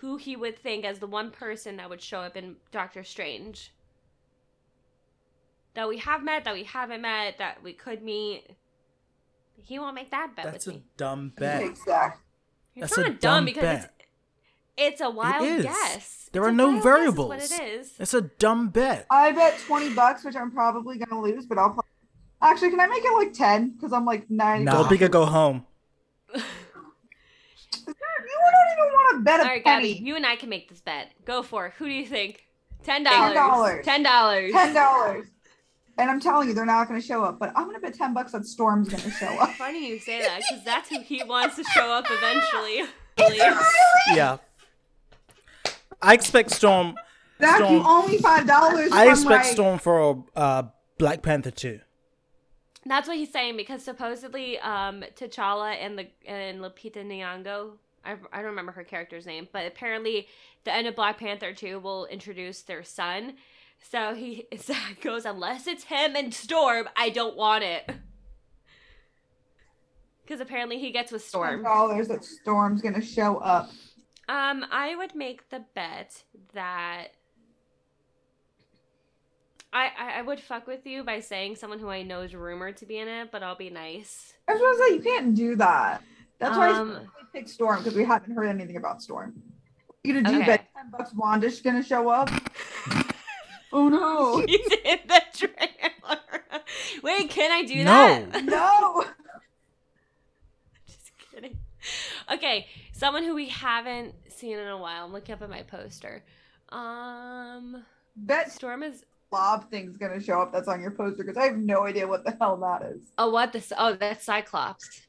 who 0.01 0.16
he 0.16 0.36
would 0.36 0.59
think 0.59 0.84
as 0.84 0.99
the 0.99 1.07
one 1.07 1.30
person 1.30 1.76
that 1.76 1.88
would 1.90 2.01
show 2.03 2.20
up 2.20 2.36
in 2.36 2.57
Doctor 2.72 3.03
Strange. 3.05 3.72
That 5.74 5.88
we 5.88 5.99
have 5.99 6.22
met, 6.24 6.44
that 6.44 6.55
we 6.55 6.64
haven't 6.64 7.03
met, 7.03 7.38
that 7.38 7.62
we 7.62 7.72
could 7.72 8.03
meet. 8.03 8.44
He 9.62 9.78
won't 9.78 9.94
make 9.94 10.11
that 10.11 10.34
bet 10.34 10.44
That's 10.46 10.66
a 10.66 10.70
me. 10.74 10.84
dumb 10.96 11.32
bet. 11.36 11.62
Exactly. 11.62 12.22
It's 12.74 12.94
that's 12.94 12.99
a 12.99 13.11
not 13.11 13.20
dumb 13.20 13.36
dumb 13.38 13.44
because 13.44 13.62
bet. 13.62 13.92
it's 14.76 14.92
It's 14.92 15.01
a 15.01 15.11
wild 15.11 15.44
is. 15.46 15.64
guess. 15.64 16.30
There 16.32 16.42
It's 16.42 16.49
are 16.49 16.53
no 16.53 16.66
wild 16.68 16.78
is 16.78 16.84
variables. 16.84 17.28
what 17.28 17.42
it 17.42 17.61
is. 17.62 17.92
It's 17.99 18.14
a 18.14 18.22
dumb 18.22 18.68
bet. 18.68 19.07
I 19.11 19.32
bet 19.32 19.59
20 19.66 19.94
bucks, 19.94 20.24
which 20.24 20.36
I'm 20.36 20.51
probably 20.53 20.99
going 20.99 21.11
to 21.11 21.20
lose, 21.20 21.46
but 21.46 21.59
I'll. 21.59 21.70
Probably... 21.70 21.82
Actually, 22.40 22.70
can 22.70 22.80
I 22.80 22.86
make 22.86 23.03
it 23.05 23.12
like 23.16 23.32
10? 23.32 23.70
Because 23.70 23.92
I'm 23.92 24.05
like 24.05 24.30
90. 24.30 24.64
Go 24.66 24.82
Nah. 24.82 24.88
big 24.88 25.03
or 25.03 25.09
go 25.09 25.24
home. 25.26 25.66
You 28.39 28.53
don't 28.53 28.78
even 28.78 28.93
want 28.93 29.18
to 29.18 29.24
bet 29.24 29.41
a 29.41 29.43
All 29.43 29.49
right, 29.49 29.64
penny. 29.64 29.93
Gabby, 29.95 30.05
you 30.05 30.16
and 30.16 30.26
I 30.26 30.36
can 30.36 30.49
make 30.49 30.68
this 30.68 30.80
bet. 30.80 31.12
Go 31.24 31.43
for 31.43 31.66
it. 31.66 31.74
Who 31.78 31.86
do 31.86 31.93
you 31.93 32.07
think? 32.07 32.45
Ten 32.84 33.05
$10. 33.05 33.09
Ten 33.09 33.34
dollars. 33.34 33.84
Ten 34.53 34.74
dollars. 34.74 35.26
And 35.99 36.09
I'm 36.09 36.20
telling 36.20 36.47
you, 36.49 36.55
they're 36.55 36.64
not 36.64 36.86
going 36.86 37.01
to 37.01 37.05
show 37.07 37.24
up. 37.24 37.41
But 37.41 37.53
I'm 37.57 37.64
going 37.64 37.74
to 37.74 37.80
bet 37.80 37.95
10 37.95 38.14
bucks 38.14 38.30
that 38.32 38.47
Storm's 38.47 38.89
going 38.89 39.03
to 39.03 39.11
show 39.11 39.26
up. 39.26 39.51
Funny 39.59 39.89
you 39.89 39.99
say 39.99 40.22
that 40.22 40.43
because 40.49 40.64
that's 40.64 40.89
who 40.89 41.01
he 41.01 41.24
wants 41.24 41.57
to 41.57 41.64
show 41.64 41.91
up 41.91 42.07
eventually. 42.09 42.84
Yeah. 44.14 44.36
I 46.01 46.14
expect 46.14 46.53
Storm. 46.53 46.95
Zach, 47.41 47.59
you 47.59 47.66
Storm. 47.66 47.82
owe 47.84 48.07
me 48.07 48.18
five 48.18 48.47
dollars. 48.47 48.93
I 48.93 49.11
expect 49.11 49.47
Storm 49.47 49.78
for 49.80 50.24
uh, 50.36 50.62
Black 50.99 51.22
Panther 51.22 51.51
too. 51.51 51.80
That's 52.86 53.09
what 53.09 53.16
he's 53.16 53.32
saying 53.32 53.57
because 53.57 53.82
supposedly 53.82 54.59
um, 54.61 55.03
T'Challa 55.16 55.74
and 55.80 55.99
the 55.99 56.07
and 56.26 56.61
Lupita 56.61 57.05
Nyong'o, 57.05 57.72
I, 58.09 58.16
I 58.32 58.36
don't 58.38 58.46
remember 58.50 58.72
her 58.72 58.84
character's 58.84 59.26
name, 59.26 59.48
but 59.52 59.66
apparently 59.66 60.28
the 60.64 60.72
end 60.72 60.86
of 60.86 60.96
Black 60.96 61.18
Panther 61.18 61.52
2 61.52 61.78
will 61.78 62.06
introduce 62.06 62.62
their 62.62 62.82
son. 62.82 63.34
So 63.82 64.14
he 64.14 64.46
Zach 64.59 65.00
goes, 65.02 65.24
unless 65.26 65.66
it's 65.66 65.84
him 65.84 66.16
and 66.16 66.32
Storm, 66.32 66.88
I 66.96 67.11
don't 67.11 67.36
want 67.36 67.64
it. 67.64 67.90
Because 70.24 70.42
apparently 70.42 70.78
he 70.78 70.90
gets 70.90 71.11
with 71.11 71.24
Storm. 71.24 71.62
dollars 71.62 72.09
that 72.09 72.22
Storm's 72.22 72.82
going 72.82 72.92
to 72.92 73.00
show 73.00 73.38
up. 73.38 73.70
Um, 74.28 74.62
I 74.70 74.94
would 74.94 75.14
make 75.14 75.48
the 75.48 75.64
bet 75.74 76.22
that 76.52 77.12
I, 79.72 79.86
I 79.98 80.18
I 80.18 80.22
would 80.22 80.38
fuck 80.38 80.66
with 80.66 80.86
you 80.86 81.02
by 81.02 81.20
saying 81.20 81.56
someone 81.56 81.78
who 81.78 81.88
I 81.88 82.02
know 82.02 82.20
is 82.20 82.34
rumored 82.34 82.76
to 82.76 82.84
be 82.84 82.98
in 82.98 83.09
it, 83.09 83.30
but 83.32 83.42
I'll 83.42 83.56
be 83.56 83.70
nice. 83.70 84.34
I 84.46 84.52
was 84.52 84.61
going 84.61 84.76
to 84.76 84.82
say 84.84 84.94
you 84.96 85.00
can't 85.16 85.34
do 85.34 85.56
that. 85.56 86.02
That's 86.39 86.57
why 86.57 86.70
Um, 86.70 86.97
I 87.20 87.24
picked 87.32 87.49
Storm 87.49 87.78
because 87.78 87.95
we 87.95 88.05
haven't 88.05 88.32
heard 88.34 88.47
anything 88.49 88.76
about 88.76 89.03
Storm. 89.03 89.34
You 90.05 90.14
gonna 90.14 90.28
do 90.30 90.36
Okay. 90.39 90.47
bet 90.47 90.68
10 90.74 90.91
bucks 90.91 91.12
Wanda's 91.14 91.61
going 91.61 91.76
to 91.76 91.82
show 91.82 92.09
up? 92.09 92.30
oh 93.72 93.89
no. 93.89 94.39
He's 94.49 94.66
in 94.84 94.99
the 95.07 95.22
trailer. 95.34 96.20
Wait, 97.03 97.28
can 97.30 97.51
I 97.51 97.64
do 97.64 97.84
that? 97.84 98.28
No. 98.28 98.41
that? 98.41 98.45
no. 98.45 99.05
Just 100.86 101.11
kidding. 101.32 101.59
Okay, 102.32 102.66
someone 102.93 103.24
who 103.24 103.34
we 103.34 103.49
haven't 103.49 104.14
seen 104.30 104.59
in 104.59 104.68
a 104.68 104.76
while. 104.78 105.05
I'm 105.07 105.12
looking 105.12 105.34
up 105.34 105.43
at 105.43 105.51
my 105.51 105.62
poster. 105.62 106.22
Um, 106.70 107.84
Bet 108.16 108.53
Storm 108.53 108.82
is. 108.82 109.05
blob 109.30 109.70
thing's 109.70 109.97
gonna 109.97 110.20
show 110.20 110.41
up 110.41 110.53
that's 110.53 110.68
on 110.68 110.80
your 110.80 110.91
poster 110.93 111.24
because 111.24 111.36
I 111.36 111.45
have 111.45 111.59
no 111.59 111.84
idea 111.86 112.07
what 112.07 112.24
the 112.24 112.30
hell 112.41 112.57
that 112.59 112.82
is. 112.91 113.03
Oh, 113.18 113.30
what 113.30 113.53
this? 113.53 113.72
Oh, 113.76 113.95
that's 113.95 114.24
Cyclops. 114.24 115.03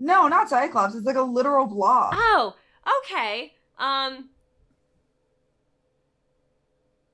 No, 0.00 0.28
not 0.28 0.48
Cyclops. 0.48 0.94
It's 0.94 1.06
like 1.06 1.16
a 1.16 1.22
literal 1.22 1.66
blob. 1.66 2.14
Oh, 2.16 2.54
okay. 3.04 3.52
Um, 3.78 4.28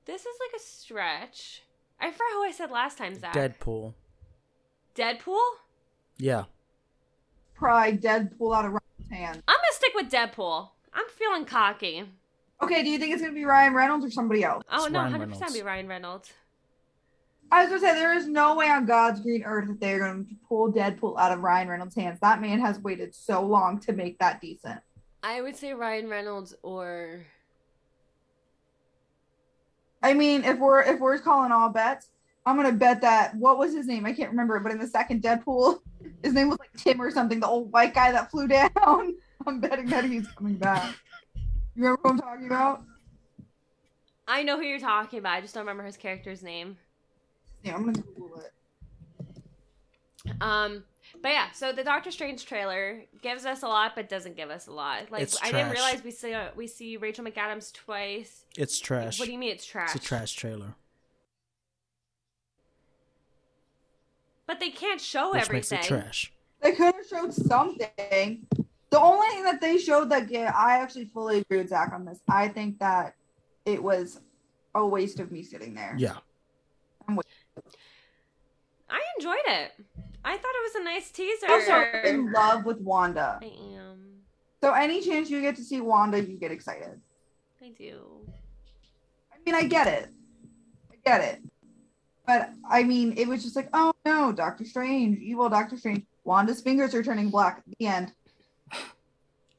this 0.05 0.21
is 0.21 0.35
like 0.39 0.59
a 0.59 0.63
stretch. 0.63 1.63
I 1.99 2.11
forgot 2.11 2.31
who 2.33 2.43
I 2.43 2.51
said 2.51 2.71
last 2.71 2.97
time, 2.97 3.15
Zach. 3.15 3.33
Deadpool. 3.33 3.93
Deadpool. 4.95 5.39
Yeah. 6.17 6.45
Pry 7.53 7.93
Deadpool 7.95 8.55
out 8.55 8.65
of 8.65 8.71
Ryan's 8.71 9.09
hand. 9.11 9.43
I'm 9.47 9.55
gonna 9.55 9.73
stick 9.73 9.93
with 9.95 10.09
Deadpool. 10.11 10.69
I'm 10.93 11.05
feeling 11.17 11.45
cocky. 11.45 12.03
Okay, 12.61 12.83
do 12.83 12.89
you 12.89 12.99
think 12.99 13.13
it's 13.13 13.21
gonna 13.21 13.33
be 13.33 13.45
Ryan 13.45 13.73
Reynolds 13.73 14.05
or 14.05 14.11
somebody 14.11 14.43
else? 14.43 14.63
Oh 14.69 14.85
It's 14.85 14.91
no, 14.93 14.99
Ryan 14.99 15.11
100 15.13 15.27
percent 15.29 15.41
Reynolds. 15.41 15.59
be 15.59 15.65
Ryan 15.65 15.87
Reynolds. 15.87 16.33
I 17.51 17.63
was 17.63 17.69
gonna 17.69 17.81
say 17.81 17.99
there 17.99 18.13
is 18.13 18.27
no 18.27 18.55
way 18.55 18.69
on 18.69 18.85
God's 18.85 19.19
green 19.19 19.43
earth 19.43 19.67
that 19.67 19.81
they're 19.81 19.99
gonna 19.99 20.23
pull 20.47 20.71
Deadpool 20.71 21.19
out 21.19 21.33
of 21.33 21.39
Ryan 21.39 21.67
Reynolds' 21.67 21.95
hands. 21.95 22.17
That 22.21 22.39
man 22.39 22.61
has 22.61 22.79
waited 22.79 23.13
so 23.13 23.45
long 23.45 23.79
to 23.81 23.91
make 23.91 24.17
that 24.19 24.39
decent. 24.39 24.79
I 25.21 25.41
would 25.41 25.57
say 25.57 25.73
Ryan 25.73 26.07
Reynolds 26.07 26.55
or 26.63 27.25
I 30.01 30.13
mean, 30.13 30.45
if 30.45 30.59
we're 30.59 30.81
if 30.81 30.99
we're 31.01 31.19
calling 31.19 31.51
all 31.51 31.69
bets, 31.69 32.07
I'm 32.45 32.55
gonna 32.55 32.71
bet 32.71 33.01
that 33.01 33.35
what 33.35 33.57
was 33.57 33.73
his 33.73 33.85
name? 33.85 34.05
I 34.05 34.13
can't 34.13 34.31
remember, 34.31 34.57
but 34.61 34.71
in 34.71 34.79
the 34.79 34.87
second 34.87 35.21
Deadpool, 35.21 35.79
his 36.23 36.33
name 36.33 36.47
was 36.47 36.59
like 36.59 36.71
Tim 36.77 37.01
or 37.01 37.11
something, 37.11 37.41
the 37.41 37.47
old 37.47 37.69
white 37.73 37.93
guy 37.93 38.13
that 38.13 38.31
flew 38.31 38.47
down. 38.47 38.69
I'm 39.45 39.59
betting 39.59 39.87
that 39.87 40.05
he's 40.05 40.27
coming 40.29 40.55
back. 40.55 40.95
You 41.75 41.83
remember 41.83 41.99
who 42.03 42.09
I'm 42.11 42.19
talking 42.19 42.45
about? 42.45 42.83
I 44.27 44.43
know 44.43 44.55
who 44.55 44.63
you're 44.63 44.79
talking 44.79 45.19
about. 45.19 45.33
I 45.33 45.41
just 45.41 45.53
don't 45.53 45.63
remember 45.63 45.83
his 45.83 45.97
character's 45.97 46.43
name. 46.43 46.77
Yeah, 47.63 47.75
I'm 47.75 47.85
gonna 47.85 48.01
Google 48.01 48.41
it. 48.41 48.51
Um, 50.39 50.83
but 51.21 51.29
yeah, 51.29 51.51
so 51.51 51.71
the 51.73 51.83
Doctor 51.83 52.11
Strange 52.11 52.45
trailer 52.45 53.03
gives 53.21 53.45
us 53.45 53.63
a 53.63 53.67
lot, 53.67 53.93
but 53.95 54.09
doesn't 54.09 54.35
give 54.35 54.49
us 54.49 54.67
a 54.67 54.71
lot. 54.71 55.11
Like 55.11 55.23
It's 55.23 55.41
I 55.41 55.51
didn't 55.51 55.71
realize 55.71 56.03
we 56.03 56.11
see 56.11 56.33
uh, 56.33 56.49
we 56.55 56.67
see 56.67 56.97
Rachel 56.97 57.25
McAdams 57.25 57.73
twice. 57.73 58.45
It's 58.57 58.79
trash. 58.79 59.19
What 59.19 59.25
do 59.25 59.31
you 59.31 59.39
mean 59.39 59.51
it's 59.51 59.65
trash? 59.65 59.95
It's 59.95 60.05
a 60.05 60.07
trash 60.07 60.33
trailer. 60.33 60.75
But 64.47 64.59
they 64.59 64.69
can't 64.69 64.99
show 64.99 65.31
Which 65.31 65.49
makes 65.49 65.71
everything. 65.71 65.79
it 65.79 66.01
trash. 66.01 66.33
They 66.61 66.73
could 66.73 66.93
have 66.93 67.07
showed 67.09 67.33
something. 67.33 68.47
The 68.89 68.99
only 68.99 69.27
thing 69.29 69.43
that 69.43 69.61
they 69.61 69.77
showed 69.77 70.09
that 70.09 70.29
yeah, 70.29 70.53
I 70.55 70.79
actually 70.79 71.05
fully 71.05 71.39
agree 71.39 71.59
with 71.59 71.69
Zach 71.69 71.93
on 71.93 72.05
this. 72.05 72.19
I 72.29 72.49
think 72.49 72.79
that 72.79 73.15
it 73.65 73.81
was 73.81 74.19
a 74.75 74.85
waste 74.85 75.19
of 75.19 75.31
me 75.31 75.43
sitting 75.43 75.73
there. 75.73 75.95
Yeah. 75.97 76.17
I 79.21 79.23
enjoyed 79.23 79.45
it. 79.47 79.71
I 80.23 80.37
thought 80.37 80.51
it 80.53 80.73
was 80.73 80.75
a 80.75 80.83
nice 80.83 81.11
teaser. 81.11 81.49
Also 81.49 82.07
in 82.07 82.31
love 82.31 82.65
with 82.65 82.79
Wanda. 82.79 83.39
I 83.41 83.45
am. 83.45 83.99
So 84.61 84.73
any 84.73 85.01
chance 85.01 85.29
you 85.29 85.41
get 85.41 85.55
to 85.55 85.63
see 85.63 85.81
Wanda, 85.81 86.21
you 86.21 86.37
get 86.37 86.51
excited. 86.51 86.99
I 87.61 87.69
do. 87.77 88.27
I 89.31 89.37
mean, 89.45 89.55
I 89.55 89.63
get 89.63 89.87
it. 89.87 90.09
I 90.91 90.95
get 91.05 91.21
it. 91.21 91.41
But 92.25 92.51
I 92.69 92.83
mean, 92.83 93.13
it 93.17 93.27
was 93.27 93.43
just 93.43 93.55
like, 93.55 93.69
oh 93.73 93.93
no, 94.05 94.31
Doctor 94.31 94.65
Strange, 94.65 95.19
evil 95.19 95.49
Doctor 95.49 95.77
Strange. 95.77 96.03
Wanda's 96.23 96.61
fingers 96.61 96.93
are 96.93 97.03
turning 97.03 97.29
black. 97.29 97.57
At 97.57 97.77
the 97.79 97.87
end. 97.87 98.13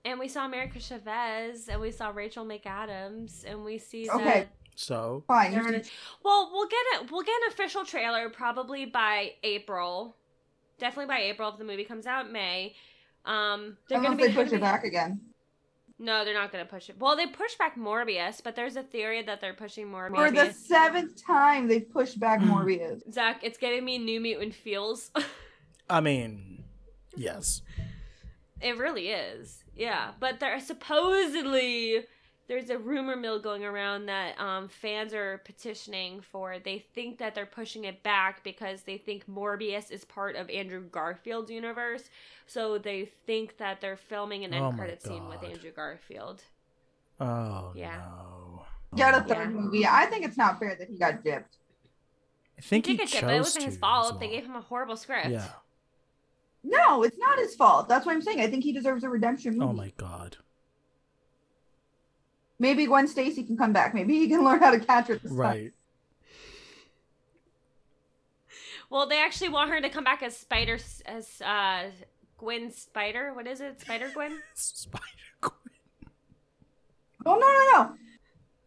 And 0.05 0.19
we 0.19 0.27
saw 0.27 0.47
America 0.47 0.81
Chavez, 0.81 1.69
and 1.69 1.81
we 1.81 1.93
saw 1.93 2.11
Rachel 2.11 2.45
McAdams, 2.45 3.45
and 3.45 3.65
we 3.65 3.79
see 3.79 4.09
Okay. 4.11 4.25
that 4.25 4.49
So 4.75 5.23
Fine. 5.27 5.53
Gonna- 5.55 5.83
Well, 6.25 6.51
we'll 6.53 6.69
get 6.69 6.81
it. 6.95 7.11
We'll 7.11 7.23
get 7.23 7.35
an 7.43 7.49
official 7.53 7.85
trailer 7.85 8.29
probably 8.31 8.85
by 8.87 9.35
April. 9.43 10.17
Definitely 10.79 11.07
by 11.15 11.21
April 11.21 11.51
if 11.51 11.59
the 11.59 11.65
movie 11.65 11.85
comes 11.85 12.07
out 12.07 12.31
May. 12.31 12.75
Um, 13.25 13.77
they're 13.89 14.01
gonna 14.01 14.17
be 14.17 14.27
they 14.29 14.33
push 14.35 14.53
it 14.53 14.61
back 14.61 14.85
again. 14.85 15.21
No, 15.99 16.25
they're 16.25 16.35
not 16.35 16.51
gonna 16.51 16.65
push 16.65 16.89
it. 16.91 16.99
Well, 16.99 17.15
they 17.17 17.27
pushed 17.27 17.59
back 17.59 17.77
Morbius, 17.77 18.43
but 18.43 18.57
there's 18.57 18.75
a 18.75 18.83
theory 18.83 19.23
that 19.23 19.41
they're 19.41 19.55
pushing 19.55 19.89
more 19.89 20.11
For 20.11 20.31
the 20.33 20.41
Morbius. 20.47 20.55
seventh 20.55 21.25
time, 21.25 21.69
they've 21.69 21.89
pushed 21.89 22.19
back 22.19 22.41
Morbius. 22.41 23.03
Zach, 23.13 23.45
it's 23.45 23.59
giving 23.59 23.85
me 23.85 23.99
New 23.99 24.21
Mutant 24.21 24.55
feels. 24.55 25.13
I 25.91 26.01
mean, 26.01 26.65
yes. 27.17 27.63
it 28.61 28.77
really 28.79 29.11
is. 29.11 29.63
Yeah, 29.77 30.13
but 30.19 30.41
there 30.41 30.59
supposedly 30.59 32.05
there's 32.49 32.71
a 32.71 32.79
rumor 32.79 33.17
mill 33.17 33.39
going 33.39 33.65
around 33.65 34.07
that 34.07 34.39
um, 34.39 34.69
fans 34.69 35.15
are 35.15 35.41
petitioning 35.45 36.21
for. 36.21 36.59
They 36.59 36.79
think 36.95 37.19
that 37.19 37.35
they're 37.35 37.47
pushing 37.47 37.85
it 37.85 38.03
back 38.03 38.43
because 38.43 38.83
they 38.83 38.99
think 38.99 39.27
Morbius 39.29 39.91
is 39.91 40.05
part 40.05 40.37
of 40.37 40.51
Andrew 40.51 40.83
Garfield's 40.91 41.51
universe. 41.51 42.05
So 42.47 42.79
they 42.79 43.07
think 43.27 43.57
that 43.59 43.81
they're 43.81 43.97
filming 43.97 44.45
an 44.45 44.53
Oh 44.55 44.67
end 44.69 44.77
my 44.77 44.85
credit 44.85 45.03
scene 45.03 45.29
with 45.29 45.43
Andrew 45.43 45.71
Garfield. 45.71 46.43
Oh 47.21 47.73
Yeah. 47.75 47.97
no. 47.99 48.65
Get 48.97 49.15
a 49.15 49.19
Oh, 49.19 49.21
third 49.23 49.39
Yeah. 49.53 49.61
movie. 49.61 49.87
I 49.87 50.07
think 50.07 50.25
it's 50.25 50.37
not 50.37 50.59
fair 50.59 50.75
that 50.75 50.89
he 50.89 50.99
got 50.99 51.23
dipped. 51.25 51.57
I 52.59 52.61
think 52.61 52.87
he 52.87 52.93
he 52.93 52.99
did 52.99 53.09
chose 53.09 53.13
get 53.13 53.23
it, 53.23 53.27
but 53.27 53.35
it 53.35 53.39
wasn't 53.41 53.65
his 53.65 53.77
fault. 53.79 54.15
as 54.15 54.21
They 54.21 54.29
gave 54.29 54.45
him 54.45 54.57
a 54.57 54.61
horrible 54.61 54.97
script. 54.97 55.29
Yeah. 55.29 55.49
No, 56.65 57.03
it's 57.03 57.17
not 57.19 57.39
his 57.39 57.55
fault. 57.55 57.89
That's 57.89 58.05
what 58.07 58.13
I'm 58.15 58.23
saying. 58.23 58.41
I 58.41 58.49
think 58.49 58.63
he 58.65 58.73
deserves 58.73 59.03
a 59.05 59.09
redemption 59.09 59.57
movie. 59.59 59.65
Oh 59.71 59.73
my 59.73 59.93
god. 59.97 60.37
Maybe 62.63 62.87
Gwen 62.87 63.09
Stacy 63.09 63.43
can 63.43 63.57
come 63.57 63.73
back. 63.73 63.93
Maybe 63.93 64.17
he 64.21 64.29
can 64.29 64.45
learn 64.45 64.61
how 64.61 64.71
to 64.71 64.79
catch 64.79 65.09
her. 65.09 65.17
this 65.17 65.33
time. 65.33 65.37
Right. 65.37 65.73
Well, 68.89 69.09
they 69.09 69.19
actually 69.19 69.49
want 69.49 69.71
her 69.71 69.81
to 69.81 69.89
come 69.89 70.05
back 70.05 70.23
as 70.23 70.37
Spider, 70.37 70.79
as 71.05 71.43
uh, 71.45 71.91
Gwen 72.39 72.71
Spider. 72.71 73.35
What 73.35 73.49
is 73.49 73.61
it? 73.61 73.81
Spider 73.81 74.13
Gwen? 74.15 74.39
Spider 74.55 75.03
Gwen. 75.41 75.53
Oh 77.27 77.35
no 77.35 77.41
no 77.41 77.97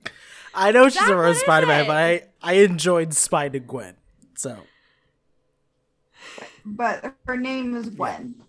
no! 0.04 0.12
I 0.54 0.74
know 0.74 0.90
she's 0.90 0.96
Zach, 0.96 1.08
a 1.08 1.16
what 1.16 1.22
rose 1.22 1.38
is 1.38 1.44
Spider 1.44 1.68
Man, 1.68 1.88
but 1.88 1.96
I 1.96 2.24
I 2.42 2.54
enjoyed 2.56 3.14
Spider 3.14 3.60
Gwen. 3.60 3.96
So 4.34 4.58
But 6.66 7.16
her 7.28 7.38
name 7.38 7.78
is 7.78 7.90
Gwen. 7.92 8.44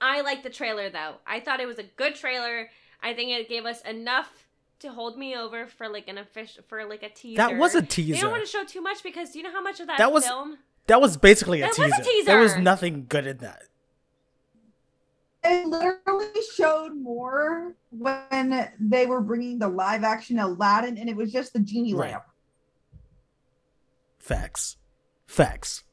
I 0.00 0.22
like 0.22 0.42
the 0.42 0.50
trailer 0.50 0.88
though. 0.88 1.16
I 1.26 1.40
thought 1.40 1.60
it 1.60 1.66
was 1.66 1.78
a 1.78 1.82
good 1.82 2.14
trailer. 2.14 2.70
I 3.02 3.14
think 3.14 3.30
it 3.30 3.48
gave 3.48 3.64
us 3.66 3.80
enough 3.82 4.46
to 4.80 4.90
hold 4.92 5.16
me 5.16 5.34
over 5.36 5.66
for 5.66 5.88
like 5.88 6.08
an 6.08 6.18
official 6.18 6.62
for 6.68 6.84
like 6.84 7.02
a 7.02 7.08
teaser. 7.08 7.36
That 7.38 7.56
was 7.56 7.74
a 7.74 7.82
teaser. 7.82 8.08
They 8.08 8.12
teaser. 8.14 8.22
don't 8.22 8.30
want 8.32 8.44
to 8.44 8.50
show 8.50 8.64
too 8.64 8.80
much 8.82 9.02
because 9.02 9.30
do 9.30 9.38
you 9.38 9.44
know 9.44 9.52
how 9.52 9.62
much 9.62 9.80
of 9.80 9.86
that, 9.86 9.98
That 9.98 10.12
was- 10.12 10.26
film? 10.26 10.58
That 10.86 11.00
was 11.00 11.16
basically 11.16 11.62
a 11.62 11.66
That 11.66 11.78
was 11.78 12.06
teaser. 12.06 12.26
There 12.26 12.38
was 12.40 12.56
nothing 12.56 13.06
good 13.08 13.26
in 13.26 13.38
that. 13.38 13.62
It 15.42 15.66
literally 15.66 16.26
showed 16.56 16.94
more 16.94 17.74
when 17.90 18.70
they 18.78 19.06
were 19.06 19.20
bringing 19.20 19.58
the 19.58 19.68
live 19.68 20.04
action 20.04 20.38
Aladdin, 20.38 20.96
and 20.98 21.08
it 21.08 21.16
was 21.16 21.32
just 21.32 21.52
the 21.52 21.58
genie 21.60 21.94
Right. 21.94 22.12
lamp. 22.12 22.24
Facts. 24.18 24.76
Facts. 25.26 25.84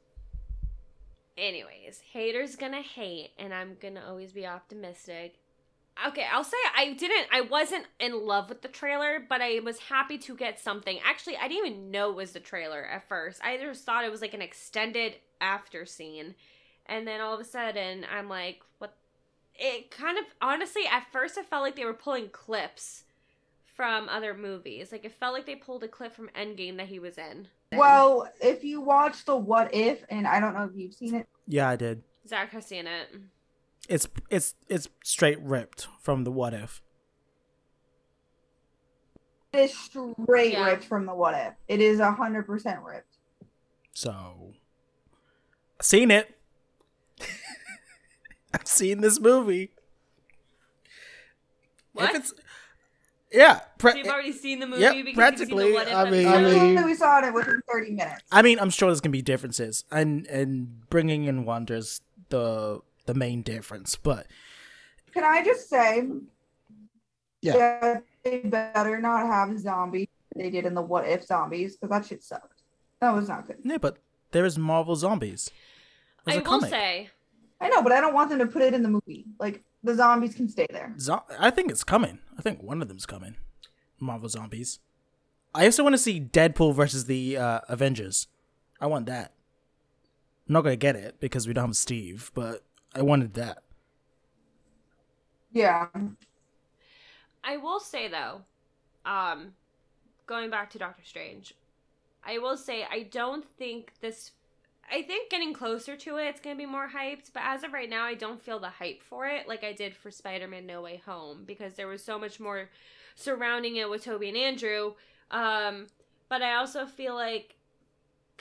Anyways, 1.38 2.00
haters 2.12 2.56
gonna 2.56 2.82
hate, 2.82 3.32
and 3.38 3.54
I'm 3.54 3.76
gonna 3.80 4.04
always 4.08 4.32
be 4.32 4.46
optimistic. 4.46 5.36
Okay, 6.08 6.26
I'll 6.32 6.44
say 6.44 6.58
I 6.76 6.94
didn't. 6.94 7.28
I 7.32 7.42
wasn't 7.42 7.86
in 8.00 8.26
love 8.26 8.50
with 8.50 8.62
the 8.62 8.68
trailer, 8.68 9.20
but 9.28 9.42
I 9.42 9.60
was 9.60 9.80
happy 9.80 10.18
to 10.20 10.36
get 10.36 10.60
something. 10.60 11.00
Actually, 11.06 11.38
I 11.38 11.48
didn't 11.48 11.68
even 11.68 11.92
know 11.92 12.10
it 12.10 12.16
was 12.16 12.32
the 12.32 12.40
trailer 12.40 12.84
at 12.84 13.08
first. 13.08 13.42
I 13.44 13.58
just 13.58 13.86
thought 13.86 14.04
it 14.04 14.12
was 14.12 14.22
like 14.22 14.34
an 14.34 14.42
extended 14.42 15.16
after 15.40 15.86
scene, 15.86 16.36
and 16.88 17.08
then 17.08 17.22
all 17.22 17.34
of 17.34 17.40
a 17.40 17.46
sudden, 17.46 18.06
I'm 18.12 18.28
like, 18.28 18.62
"What?" 18.80 18.96
It 19.56 19.92
kind 19.92 20.18
of 20.18 20.26
honestly, 20.42 20.84
at 20.90 21.12
first, 21.12 21.38
it 21.38 21.46
felt 21.46 21.64
like 21.64 21.76
they 21.76 21.86
were 21.86 21.94
pulling 21.94 22.30
clips 22.30 23.04
from 23.76 24.10
other 24.10 24.34
movies. 24.34 24.92
Like 24.92 25.06
it 25.06 25.14
felt 25.14 25.34
like 25.34 25.46
they 25.46 25.56
pulled 25.56 25.84
a 25.84 25.88
clip 25.88 26.14
from 26.14 26.30
Endgame 26.36 26.78
that 26.78 26.88
he 26.88 27.00
was 27.00 27.18
in. 27.18 27.48
Well, 27.74 28.30
if 28.42 28.64
you 28.64 28.82
watch 28.82 29.26
the 29.26 29.36
What 29.36 29.74
If, 29.74 30.04
and 30.10 30.28
I 30.28 30.40
don't 30.40 30.54
know 30.54 30.66
if 30.66 30.76
you've 30.76 30.94
seen 30.94 31.16
it, 31.16 31.28
Yeah, 31.48 31.70
I 31.70 31.76
did. 31.76 32.04
Zach 32.28 32.52
has 32.52 32.66
seen 32.66 32.88
it. 32.88 33.10
It's 33.90 34.08
it's 34.30 34.56
it's 34.70 34.88
straight 35.04 35.40
ripped 35.42 35.88
from 36.02 36.24
the 36.24 36.32
what 36.32 36.54
if. 36.54 36.82
it 39.52 39.60
is 39.60 39.78
straight 39.78 40.54
Yeah. 40.54 40.66
ripped 40.66 40.86
from 40.86 41.06
the 41.06 41.14
What 41.14 41.36
If. 41.36 41.54
It 41.68 41.80
is 41.82 42.00
a 42.00 42.12
hundred 42.12 42.48
percent 42.48 42.80
ripped. 42.84 43.18
So 43.94 44.54
seen 45.82 46.10
it. 46.12 46.36
I've 48.54 48.68
seen 48.68 49.02
this 49.02 49.20
movie. 49.20 49.72
What? 51.94 52.10
If 52.12 52.16
it's 52.16 52.34
yeah, 53.32 53.62
pre- 53.80 53.92
So 53.92 53.98
you've 53.98 54.08
already 54.08 54.32
seen 54.32 54.60
the 54.60 54.68
movie 54.68 54.82
Yep, 54.82 55.16
practically, 55.16 55.66
you've 55.74 55.86
seen 55.86 55.86
the 55.88 55.94
what 55.96 56.06
if 56.06 56.08
I 56.08 56.10
mean- 56.10 56.28
episode? 56.28 56.58
I 56.58 56.76
mean- 56.76 56.86
we 56.86 56.94
saw 56.96 57.18
in 57.20 57.26
it 57.26 57.34
within 57.34 57.62
thirty 57.72 57.92
minutes. 57.92 58.22
I 58.32 58.42
mean, 58.42 58.60
I'm 58.60 58.70
sure 58.70 58.90
there's 58.90 59.02
gonna 59.02 59.12
be 59.12 59.22
differences, 59.22 59.84
and 59.92 60.26
and 60.28 60.88
bringing 60.90 61.26
in 61.26 61.44
Wanda's 61.46 62.02
the 62.30 62.80
the 63.06 63.14
main 63.14 63.42
difference, 63.42 63.96
but 63.96 64.28
Can 65.14 65.24
I 65.24 65.44
just 65.44 65.70
say, 65.70 66.08
Yeah. 67.42 67.54
that 67.82 68.04
they 68.24 68.40
better 68.40 69.00
not 69.00 69.28
have 69.28 69.58
zombies. 69.60 70.08
They 70.36 70.50
did 70.50 70.66
in 70.66 70.74
the 70.74 70.82
What 70.82 71.08
If 71.08 71.26
zombies 71.26 71.76
because 71.78 71.90
that 71.90 72.06
shit 72.08 72.24
sucked. 72.24 72.62
That 73.02 73.14
was 73.14 73.28
not 73.28 73.46
good. 73.48 73.58
yeah, 73.64 73.78
but 73.78 73.98
there 74.32 74.46
is 74.46 74.58
Marvel 74.58 74.96
zombies. 74.96 75.52
There's 76.26 76.38
I 76.38 76.40
a 76.40 76.44
will 76.44 76.50
comic. 76.50 76.70
say, 76.70 77.10
I 77.62 77.68
know, 77.70 77.82
but 77.84 77.92
I 77.92 78.02
don't 78.02 78.14
want 78.14 78.30
them 78.30 78.40
to 78.40 78.48
put 78.48 78.62
it 78.62 78.74
in 78.74 78.82
the 78.82 78.90
movie. 78.90 79.26
Like 79.40 79.64
the 79.84 79.94
zombies 79.94 80.34
can 80.36 80.48
stay 80.50 80.66
there. 80.72 80.94
Zo- 80.98 81.24
I 81.38 81.52
think 81.52 81.70
it's 81.70 81.84
coming. 81.84 82.20
I 82.38 82.42
think 82.42 82.64
one 82.64 82.82
of 82.82 82.88
them's 82.88 83.06
coming. 83.06 83.36
Marvel 84.00 84.30
zombies. 84.30 84.80
I 85.54 85.66
also 85.66 85.84
want 85.84 85.94
to 85.94 85.98
see 86.00 86.20
Deadpool 86.20 86.74
versus 86.74 87.06
the 87.06 87.38
uh, 87.38 87.60
Avengers. 87.70 88.28
I 88.82 88.88
want 88.88 89.06
that. 89.06 89.34
I'm 90.48 90.54
not 90.54 90.62
gonna 90.62 90.76
get 90.78 90.96
it 90.96 91.20
because 91.20 91.46
we 91.48 91.54
don't 91.54 91.66
have 91.68 91.76
Steve, 91.76 92.32
but 92.34 92.64
I 92.96 93.02
wanted 93.02 93.34
that. 93.36 93.64
Yeah. 95.52 95.88
I 97.44 97.58
will 97.58 97.80
say 97.80 98.08
though, 98.08 98.42
um, 99.06 99.54
going 100.26 100.50
back 100.50 100.70
to 100.72 100.80
Doctor 100.80 101.04
Strange, 101.06 101.54
I 102.26 102.38
will 102.40 102.58
say 102.58 102.86
I 102.90 103.04
don't 103.04 103.46
think 103.58 103.94
this. 104.02 104.32
I 104.92 105.02
think 105.02 105.30
getting 105.30 105.54
closer 105.54 105.96
to 105.96 106.18
it, 106.18 106.28
it's 106.28 106.40
gonna 106.42 106.56
be 106.56 106.66
more 106.66 106.90
hyped. 106.90 107.32
But 107.34 107.44
as 107.46 107.64
of 107.64 107.74
right 107.74 107.90
now, 107.90 108.04
I 108.04 108.16
don't 108.16 108.42
feel 108.42 108.60
the 108.60 108.70
hype 108.70 109.02
for 109.02 109.28
it 109.28 109.48
like 109.48 109.64
I 109.64 109.74
did 109.74 109.96
for 109.96 110.12
Spider-Man: 110.12 110.66
No 110.66 110.82
Way 110.82 111.02
Home 111.06 111.44
because 111.46 111.74
there 111.76 111.88
was 111.88 112.04
so 112.04 112.20
much 112.20 112.40
more 112.40 112.70
surrounding 113.16 113.76
it 113.78 113.90
with 113.90 114.04
Tobey 114.04 114.30
and 114.30 114.38
Andrew. 114.38 114.94
Um, 115.32 115.88
but 116.30 116.42
I 116.42 116.56
also 116.56 116.86
feel 116.86 117.16
like 117.16 117.56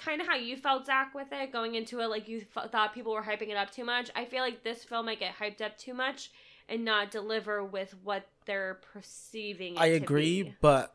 kind 0.05 0.21
of 0.21 0.27
how 0.27 0.37
you 0.37 0.57
felt 0.57 0.87
Zach 0.87 1.15
with 1.15 1.29
it 1.33 1.53
going 1.53 1.75
into 1.75 2.01
it, 2.01 2.07
like 2.07 2.29
you 2.29 2.45
f- 2.57 2.71
thought 2.71 2.95
people 2.95 3.13
were 3.13 3.23
hyping 3.23 3.49
it 3.49 3.57
up 3.57 3.71
too 3.71 3.85
much. 3.85 4.11
I 4.15 4.25
feel 4.25 4.41
like 4.41 4.63
this 4.63 4.85
film 4.85 5.07
might 5.07 5.21
get 5.21 5.35
hyped 5.37 5.61
up 5.61 5.79
too 5.79 5.95
much 5.95 6.31
and 6.69 6.85
not 6.85 7.11
deliver 7.11 7.65
with 7.65 7.95
what 8.03 8.27
they're 8.47 8.81
perceiving. 8.93 9.75
It 9.75 9.81
I 9.81 9.89
to 9.91 9.95
agree, 9.97 10.43
be. 10.45 10.55
but 10.61 10.95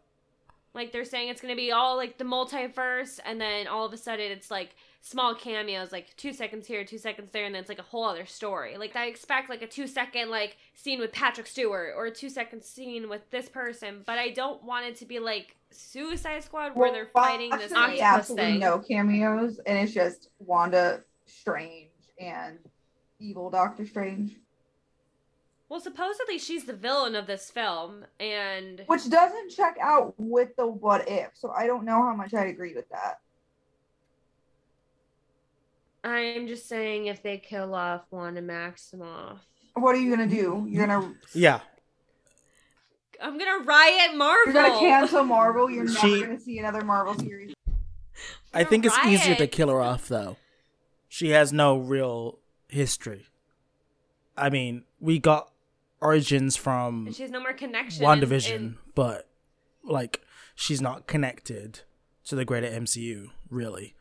Like 0.73 0.91
they're 0.91 1.05
saying 1.05 1.29
it's 1.29 1.41
gonna 1.41 1.55
be 1.55 1.71
all 1.71 1.97
like 1.97 2.17
the 2.17 2.23
multiverse, 2.23 3.19
and 3.25 3.39
then 3.39 3.67
all 3.67 3.85
of 3.85 3.93
a 3.93 3.97
sudden 3.97 4.31
it's 4.31 4.49
like 4.49 4.75
small 5.01 5.35
cameos, 5.35 5.91
like 5.91 6.15
two 6.17 6.33
seconds 6.33 6.67
here, 6.67 6.83
two 6.83 6.97
seconds 6.97 7.29
there, 7.31 7.45
and 7.45 7.53
then 7.55 7.61
it's 7.61 7.69
like 7.69 7.79
a 7.79 7.83
whole 7.83 8.03
other 8.05 8.25
story. 8.25 8.77
Like 8.77 8.95
I 8.95 9.07
expect 9.07 9.49
like 9.49 9.61
a 9.61 9.67
two 9.67 9.87
second 9.87 10.29
like 10.29 10.57
scene 10.73 10.99
with 10.99 11.11
Patrick 11.11 11.47
Stewart 11.47 11.93
or 11.95 12.05
a 12.05 12.11
two 12.11 12.29
second 12.29 12.63
scene 12.63 13.09
with 13.09 13.29
this 13.29 13.49
person, 13.49 14.03
but 14.05 14.17
I 14.17 14.29
don't 14.29 14.63
want 14.63 14.85
it 14.85 14.95
to 14.97 15.05
be 15.05 15.19
like 15.19 15.55
Suicide 15.71 16.43
Squad 16.43 16.75
where 16.75 16.91
they're 16.91 17.07
fighting 17.13 17.49
this 17.51 17.71
Actually, 17.71 18.01
octopus 18.01 18.01
absolutely 18.01 18.45
thing. 18.51 18.59
no 18.59 18.79
cameos, 18.79 19.59
and 19.65 19.77
it's 19.77 19.93
just 19.93 20.29
Wanda 20.39 21.03
Strange 21.25 21.89
and 22.19 22.57
evil 23.19 23.49
Doctor 23.49 23.85
Strange, 23.85 24.35
Well, 25.69 25.79
supposedly 25.79 26.37
she's 26.39 26.65
the 26.65 26.73
villain 26.73 27.15
of 27.15 27.27
this 27.27 27.49
film, 27.51 28.05
and 28.19 28.83
which 28.87 29.09
doesn't 29.09 29.49
check 29.51 29.77
out 29.81 30.13
with 30.17 30.55
the 30.55 30.65
What 30.67 31.07
If. 31.09 31.31
So 31.33 31.51
I 31.51 31.67
don't 31.67 31.83
know 31.85 32.01
how 32.03 32.15
much 32.15 32.33
I'd 32.33 32.47
agree 32.47 32.73
with 32.75 32.89
that. 32.89 33.19
I'm 36.03 36.47
just 36.47 36.67
saying 36.69 37.07
if 37.07 37.21
they 37.21 37.37
kill 37.37 37.75
off 37.75 38.03
Wanda 38.11 38.41
Maximoff, 38.41 39.39
What 39.73 39.95
are 39.95 39.99
you 39.99 40.09
gonna 40.15 40.27
do? 40.29 40.65
You're 40.69 40.87
gonna 40.87 41.13
yeah, 41.33 41.59
I'm 43.21 43.37
gonna 43.37 43.63
riot 43.63 44.15
Marvel. 44.15 44.53
you're 44.53 44.63
gonna 44.63 44.79
cancel 44.79 45.23
Marvel. 45.23 45.69
You're 45.69 45.85
never 45.93 45.97
She- 45.99 46.21
gonna 46.21 46.39
see 46.39 46.57
another 46.59 46.81
Marvel 46.83 47.17
series. 47.17 47.53
I 48.53 48.63
think 48.63 48.85
it's 48.85 48.97
easier 49.05 49.35
to 49.35 49.47
kill 49.47 49.69
her 49.69 49.81
off 49.81 50.07
though. 50.07 50.37
She 51.09 51.29
has 51.29 51.53
no 51.53 51.77
real 51.77 52.39
history. 52.67 53.27
I 54.35 54.49
mean, 54.49 54.83
we 54.99 55.19
got 55.19 55.51
origins 56.01 56.55
from 56.55 57.07
And 57.07 57.15
she 57.15 57.23
has 57.23 57.31
no 57.31 57.39
more 57.39 57.53
connection. 57.53 58.03
One 58.03 58.17
in- 58.17 58.21
Division, 58.21 58.55
in- 58.63 58.77
but 58.95 59.27
like 59.83 60.21
she's 60.55 60.81
not 60.81 61.07
connected 61.07 61.81
to 62.25 62.35
the 62.35 62.45
greater 62.45 62.67
MCU, 62.67 63.29
really. 63.49 63.95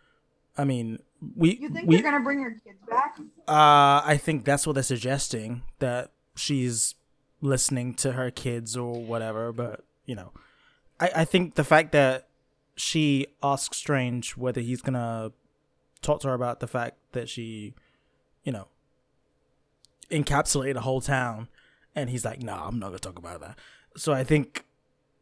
I 0.59 0.65
mean, 0.65 1.01
we 1.37 1.57
You 1.59 1.69
think 1.71 1.87
we 1.89 1.97
you're 1.97 2.03
gonna 2.03 2.25
bring 2.25 2.41
your 2.41 2.53
kids 2.53 2.79
back? 2.89 3.19
uh 3.49 4.03
I 4.05 4.19
think 4.23 4.45
that's 4.45 4.67
what 4.67 4.73
they're 4.75 4.83
suggesting 4.83 5.63
that 5.81 6.13
she's 6.35 6.95
listening 7.47 7.95
to 7.95 8.13
her 8.13 8.31
kids 8.31 8.77
or 8.77 9.05
whatever, 9.05 9.53
but 9.53 9.85
you 10.05 10.15
know. 10.15 10.33
I 11.01 11.11
I 11.17 11.25
think 11.25 11.55
the 11.55 11.65
fact 11.65 11.93
that 11.93 12.29
she 12.77 13.27
asks 13.43 13.79
Strange 13.79 14.37
whether 14.37 14.61
he's 14.61 14.83
to 14.95 15.33
talk 16.03 16.21
to 16.21 16.29
her 16.29 16.35
about 16.35 16.61
the 16.61 16.67
fact 16.67 16.97
that 17.13 17.29
she, 17.29 17.75
you 18.45 18.53
know, 18.53 18.69
encapsulated 20.11 20.77
a 20.77 20.81
whole 20.81 21.01
town 21.01 21.49
and 21.95 22.11
he's 22.11 22.25
like, 22.25 22.43
"No, 22.43 22.55
I'm 22.55 22.79
not 22.79 22.91
to 22.93 22.99
talk 22.99 23.19
about 23.19 23.41
that." 23.41 23.59
So 23.97 24.13
I 24.13 24.25
think 24.25 24.65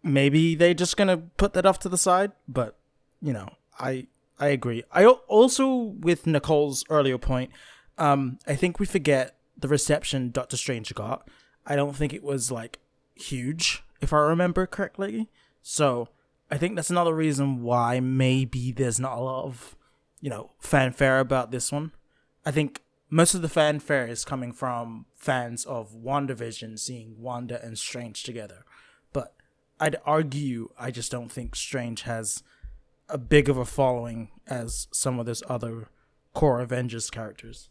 maybe 0.02 0.54
they're 0.54 0.74
just 0.74 0.96
to 1.08 1.16
put 1.16 1.54
that 1.54 1.64
off 1.64 1.78
to 1.80 1.88
the 1.88 1.98
side, 1.98 2.32
but 2.48 2.76
you 3.22 3.32
know, 3.32 3.48
I 3.78 4.06
I 4.38 4.48
agree. 4.48 4.82
I 4.92 5.06
also 5.06 5.74
with 5.76 6.26
Nicole's 6.26 6.84
earlier 6.90 7.18
point, 7.18 7.50
um, 7.98 8.38
I 8.46 8.56
think 8.56 8.80
we 8.80 8.86
forget 8.86 9.36
the 9.56 9.68
reception 9.68 10.30
Doctor 10.30 10.56
Strange 10.56 10.94
got. 10.94 11.28
I 11.66 11.76
don't 11.76 11.96
think 11.96 12.12
it 12.12 12.22
was 12.22 12.50
like 12.50 12.78
huge, 13.14 13.82
if 14.00 14.12
I 14.12 14.18
remember 14.18 14.66
correctly. 14.66 15.28
So 15.62 16.08
I 16.50 16.58
think 16.58 16.76
that's 16.76 16.90
another 16.90 17.14
reason 17.14 17.62
why 17.62 18.00
maybe 18.00 18.72
there's 18.72 19.00
not 19.00 19.16
a 19.16 19.20
lot 19.20 19.44
of, 19.44 19.76
you 20.20 20.30
know, 20.30 20.50
fanfare 20.58 21.20
about 21.20 21.50
this 21.50 21.72
one. 21.72 21.92
I 22.44 22.50
think 22.50 22.82
most 23.08 23.34
of 23.34 23.42
the 23.42 23.48
fanfare 23.48 24.06
is 24.06 24.24
coming 24.24 24.52
from 24.52 25.06
fans 25.14 25.64
of 25.64 25.94
WandaVision 25.94 26.78
seeing 26.78 27.16
Wanda 27.18 27.64
and 27.64 27.78
Strange 27.78 28.22
together. 28.22 28.64
But 29.12 29.34
I'd 29.80 29.96
argue 30.04 30.70
I 30.78 30.90
just 30.90 31.10
don't 31.10 31.32
think 31.32 31.56
Strange 31.56 32.02
has 32.02 32.42
a 33.08 33.18
big 33.18 33.48
of 33.48 33.56
a 33.56 33.64
following 33.64 34.30
as 34.46 34.88
some 34.92 35.18
of 35.18 35.26
those 35.26 35.42
other 35.48 35.88
core 36.34 36.60
Avengers 36.60 37.10
characters. 37.10 37.68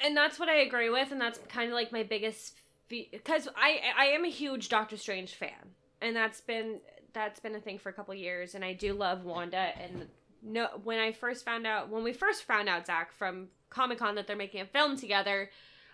And 0.00 0.16
that's 0.16 0.38
what 0.38 0.48
I 0.48 0.56
agree 0.56 0.90
with, 0.90 1.12
and 1.12 1.20
that's 1.20 1.38
kind 1.48 1.68
of 1.68 1.74
like 1.74 1.92
my 1.92 2.02
biggest 2.02 2.54
because 2.88 3.48
I 3.56 3.80
I 3.96 4.06
am 4.06 4.24
a 4.24 4.30
huge 4.30 4.68
Doctor 4.68 4.96
Strange 4.96 5.34
fan, 5.34 5.74
and 6.00 6.14
that's 6.14 6.40
been 6.40 6.80
that's 7.12 7.40
been 7.40 7.54
a 7.54 7.60
thing 7.60 7.78
for 7.78 7.88
a 7.88 7.92
couple 7.92 8.14
years, 8.14 8.54
and 8.54 8.64
I 8.64 8.72
do 8.72 8.92
love 8.92 9.24
Wanda. 9.24 9.70
And 9.80 10.06
no, 10.42 10.68
when 10.82 10.98
I 10.98 11.12
first 11.12 11.44
found 11.44 11.66
out 11.66 11.88
when 11.88 12.04
we 12.04 12.12
first 12.12 12.44
found 12.44 12.68
out 12.68 12.86
Zach 12.86 13.12
from 13.12 13.48
Comic 13.70 13.98
Con 13.98 14.14
that 14.14 14.26
they're 14.26 14.36
making 14.36 14.60
a 14.60 14.66
film 14.66 14.96
together. 14.96 15.50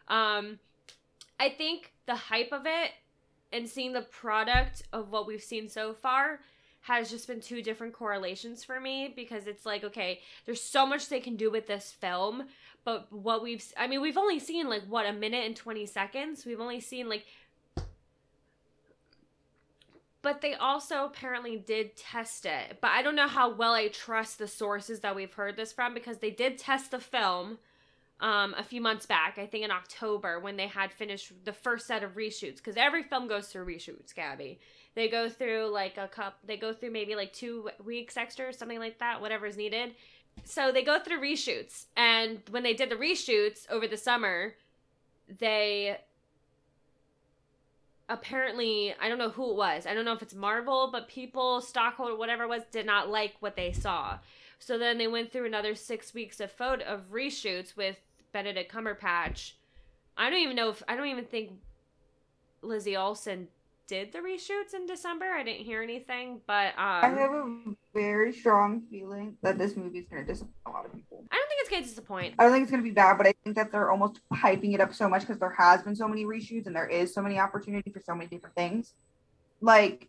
Um, 0.08 0.58
I 1.38 1.48
think 1.48 1.92
the 2.06 2.14
hype 2.14 2.52
of 2.52 2.66
it 2.66 2.90
and 3.52 3.68
seeing 3.68 3.92
the 3.92 4.02
product 4.02 4.82
of 4.92 5.10
what 5.10 5.26
we've 5.26 5.42
seen 5.42 5.68
so 5.68 5.94
far 5.94 6.40
has 6.82 7.10
just 7.10 7.26
been 7.26 7.40
two 7.40 7.62
different 7.62 7.92
correlations 7.92 8.64
for 8.64 8.80
me 8.80 9.12
because 9.14 9.46
it's 9.46 9.66
like 9.66 9.84
okay 9.84 10.20
there's 10.46 10.62
so 10.62 10.86
much 10.86 11.08
they 11.08 11.20
can 11.20 11.36
do 11.36 11.50
with 11.50 11.66
this 11.66 11.92
film 11.92 12.44
but 12.90 13.12
what 13.12 13.40
we've 13.42 13.64
i 13.76 13.86
mean 13.86 14.00
we've 14.00 14.18
only 14.18 14.40
seen 14.40 14.68
like 14.68 14.82
what 14.88 15.06
a 15.06 15.12
minute 15.12 15.46
and 15.46 15.54
20 15.54 15.86
seconds 15.86 16.44
we've 16.44 16.60
only 16.60 16.80
seen 16.80 17.08
like 17.08 17.24
but 20.22 20.40
they 20.40 20.54
also 20.54 21.04
apparently 21.04 21.56
did 21.56 21.96
test 21.96 22.46
it 22.46 22.78
but 22.80 22.90
i 22.90 23.00
don't 23.00 23.14
know 23.14 23.28
how 23.28 23.52
well 23.54 23.72
i 23.72 23.86
trust 23.88 24.38
the 24.38 24.48
sources 24.48 25.00
that 25.00 25.14
we've 25.14 25.32
heard 25.34 25.56
this 25.56 25.72
from 25.72 25.94
because 25.94 26.18
they 26.18 26.30
did 26.30 26.58
test 26.58 26.90
the 26.90 26.98
film 26.98 27.58
um, 28.20 28.54
a 28.58 28.62
few 28.62 28.82
months 28.82 29.06
back, 29.06 29.38
I 29.38 29.46
think 29.46 29.64
in 29.64 29.70
October, 29.70 30.40
when 30.40 30.58
they 30.58 30.66
had 30.66 30.92
finished 30.92 31.32
the 31.46 31.54
first 31.54 31.86
set 31.86 32.02
of 32.02 32.16
reshoots, 32.16 32.56
because 32.56 32.76
every 32.76 33.02
film 33.02 33.28
goes 33.28 33.46
through 33.46 33.64
reshoots, 33.64 34.14
Gabby. 34.14 34.60
They 34.94 35.08
go 35.08 35.30
through 35.30 35.68
like 35.68 35.96
a 35.96 36.06
cup, 36.06 36.36
they 36.44 36.58
go 36.58 36.74
through 36.74 36.90
maybe 36.90 37.16
like 37.16 37.32
two 37.32 37.70
weeks 37.82 38.18
extra, 38.18 38.48
or 38.48 38.52
something 38.52 38.78
like 38.78 38.98
that, 38.98 39.22
whatever 39.22 39.46
is 39.46 39.56
needed. 39.56 39.94
So 40.44 40.72
they 40.72 40.82
go 40.82 40.98
through 40.98 41.20
reshoots, 41.20 41.86
and 41.96 42.40
when 42.50 42.62
they 42.62 42.74
did 42.74 42.90
the 42.90 42.96
reshoots 42.96 43.70
over 43.70 43.86
the 43.86 43.96
summer, 43.96 44.54
they 45.38 45.98
apparently 48.08 48.92
I 49.00 49.08
don't 49.08 49.18
know 49.18 49.30
who 49.30 49.50
it 49.50 49.56
was. 49.56 49.86
I 49.86 49.94
don't 49.94 50.04
know 50.04 50.12
if 50.12 50.22
it's 50.22 50.34
Marvel, 50.34 50.88
but 50.90 51.08
people, 51.08 51.60
stockholder, 51.60 52.16
whatever 52.16 52.44
it 52.44 52.48
was, 52.48 52.62
did 52.72 52.84
not 52.84 53.08
like 53.08 53.34
what 53.40 53.54
they 53.54 53.72
saw. 53.72 54.18
So 54.58 54.76
then 54.76 54.98
they 54.98 55.06
went 55.06 55.32
through 55.32 55.46
another 55.46 55.74
six 55.74 56.12
weeks 56.12 56.40
of 56.40 56.50
photo 56.50 56.84
of 56.84 57.12
reshoots 57.12 57.76
with 57.76 57.96
Benedict 58.32 58.72
Cumberbatch. 58.72 59.52
I 60.16 60.28
don't 60.28 60.40
even 60.40 60.56
know 60.56 60.68
if 60.70 60.82
I 60.88 60.96
don't 60.96 61.06
even 61.06 61.24
think 61.24 61.52
Lizzie 62.60 62.96
Olsen 62.96 63.48
did 63.90 64.12
the 64.12 64.20
reshoots 64.20 64.72
in 64.72 64.86
December. 64.86 65.24
I 65.24 65.42
didn't 65.42 65.64
hear 65.64 65.82
anything, 65.82 66.40
but 66.46 66.68
um, 66.78 67.02
I 67.02 67.08
have 67.08 67.32
a 67.32 67.56
very 67.92 68.32
strong 68.32 68.84
feeling 68.88 69.36
that 69.42 69.58
this 69.58 69.76
movie 69.76 69.98
is 69.98 70.06
going 70.08 70.24
to 70.24 70.32
disappoint 70.32 70.54
a 70.66 70.70
lot 70.70 70.86
of 70.86 70.92
people. 70.94 71.24
I 71.32 71.34
don't 71.34 71.48
think 71.48 71.60
it's 71.60 71.70
going 71.70 71.82
to 71.82 71.88
disappoint. 71.88 72.34
I 72.38 72.44
don't 72.44 72.52
think 72.52 72.62
it's 72.62 72.70
going 72.70 72.84
to 72.84 72.88
be 72.88 72.94
bad, 72.94 73.18
but 73.18 73.26
I 73.26 73.34
think 73.42 73.56
that 73.56 73.72
they're 73.72 73.90
almost 73.90 74.20
hyping 74.32 74.74
it 74.74 74.80
up 74.80 74.94
so 74.94 75.08
much 75.08 75.22
because 75.22 75.40
there 75.40 75.56
has 75.58 75.82
been 75.82 75.96
so 75.96 76.06
many 76.06 76.24
reshoots 76.24 76.68
and 76.68 76.76
there 76.76 76.86
is 76.86 77.12
so 77.12 77.20
many 77.20 77.40
opportunity 77.40 77.90
for 77.90 78.00
so 78.00 78.14
many 78.14 78.28
different 78.28 78.54
things. 78.54 78.94
Like, 79.60 80.08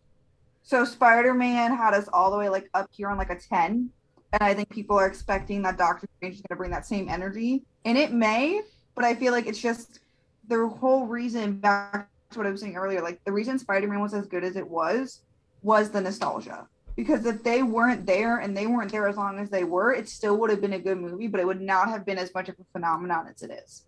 so 0.61 0.85
Spider 0.85 1.33
Man 1.33 1.75
had 1.75 1.95
us 1.95 2.07
all 2.13 2.29
the 2.29 2.37
way 2.37 2.49
like 2.49 2.69
up 2.75 2.87
here 2.91 3.09
on 3.09 3.17
like 3.17 3.31
a 3.31 3.39
ten, 3.39 3.89
and 4.31 4.43
I 4.43 4.53
think 4.53 4.69
people 4.69 4.95
are 4.99 5.07
expecting 5.07 5.63
that 5.63 5.79
Doctor 5.79 6.07
Strange 6.17 6.35
is 6.35 6.41
going 6.41 6.55
to 6.55 6.55
bring 6.55 6.69
that 6.69 6.85
same 6.85 7.09
energy, 7.09 7.63
and 7.83 7.97
it 7.97 8.13
may, 8.13 8.61
but 8.93 9.05
I 9.05 9.15
feel 9.15 9.33
like 9.33 9.47
it's 9.47 9.59
just 9.59 10.01
the 10.47 10.67
whole 10.67 11.07
reason 11.07 11.53
back 11.57 11.93
to 11.93 12.10
what 12.37 12.47
I 12.47 12.51
was 12.51 12.61
saying 12.61 12.75
earlier. 12.75 13.01
Like 13.01 13.23
the 13.25 13.31
reason 13.31 13.59
Spider 13.59 13.87
Man 13.87 14.01
was 14.01 14.13
as 14.13 14.27
good 14.27 14.43
as 14.43 14.55
it 14.55 14.67
was 14.67 15.21
was 15.61 15.89
the 15.89 16.01
nostalgia. 16.01 16.67
Because 16.95 17.25
if 17.25 17.43
they 17.43 17.63
weren't 17.63 18.05
there 18.05 18.39
and 18.39 18.55
they 18.55 18.67
weren't 18.67 18.91
there 18.91 19.07
as 19.07 19.15
long 19.15 19.39
as 19.39 19.49
they 19.49 19.63
were, 19.63 19.93
it 19.93 20.09
still 20.09 20.37
would 20.37 20.49
have 20.49 20.61
been 20.61 20.73
a 20.73 20.79
good 20.79 20.97
movie, 20.97 21.27
but 21.27 21.39
it 21.39 21.47
would 21.47 21.61
not 21.61 21.89
have 21.89 22.05
been 22.05 22.17
as 22.17 22.33
much 22.33 22.49
of 22.49 22.55
a 22.59 22.63
phenomenon 22.73 23.27
as 23.33 23.41
it 23.41 23.51
is. 23.51 23.85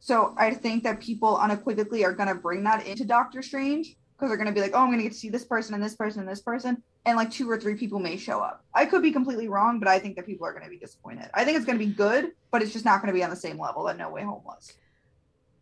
So 0.00 0.34
I 0.36 0.54
think 0.54 0.84
that 0.84 1.00
people 1.00 1.36
unequivocally 1.36 2.04
are 2.04 2.12
going 2.12 2.28
to 2.28 2.34
bring 2.34 2.64
that 2.64 2.86
into 2.86 3.04
Doctor 3.04 3.42
Strange 3.42 3.94
because 4.16 4.30
they're 4.30 4.38
going 4.38 4.48
to 4.48 4.54
be 4.54 4.60
like, 4.60 4.72
oh, 4.74 4.78
I'm 4.78 4.88
going 4.88 4.98
to 4.98 5.04
get 5.04 5.12
to 5.12 5.18
see 5.18 5.28
this 5.28 5.44
person 5.44 5.74
and 5.74 5.84
this 5.84 5.94
person 5.94 6.20
and 6.20 6.28
this 6.28 6.40
person. 6.40 6.82
And 7.04 7.16
like 7.16 7.30
two 7.30 7.48
or 7.48 7.58
three 7.58 7.74
people 7.74 8.00
may 8.00 8.16
show 8.16 8.40
up. 8.40 8.64
I 8.74 8.86
could 8.86 9.02
be 9.02 9.12
completely 9.12 9.48
wrong, 9.48 9.78
but 9.78 9.86
I 9.86 9.98
think 9.98 10.16
that 10.16 10.26
people 10.26 10.46
are 10.46 10.52
going 10.52 10.64
to 10.64 10.70
be 10.70 10.78
disappointed. 10.78 11.30
I 11.34 11.44
think 11.44 11.56
it's 11.56 11.66
going 11.66 11.78
to 11.78 11.84
be 11.84 11.92
good, 11.92 12.32
but 12.50 12.62
it's 12.62 12.72
just 12.72 12.84
not 12.84 13.00
going 13.00 13.12
to 13.12 13.18
be 13.18 13.22
on 13.22 13.30
the 13.30 13.36
same 13.36 13.60
level 13.60 13.84
that 13.84 13.96
No 13.96 14.10
Way 14.10 14.22
Home 14.22 14.42
was. 14.44 14.72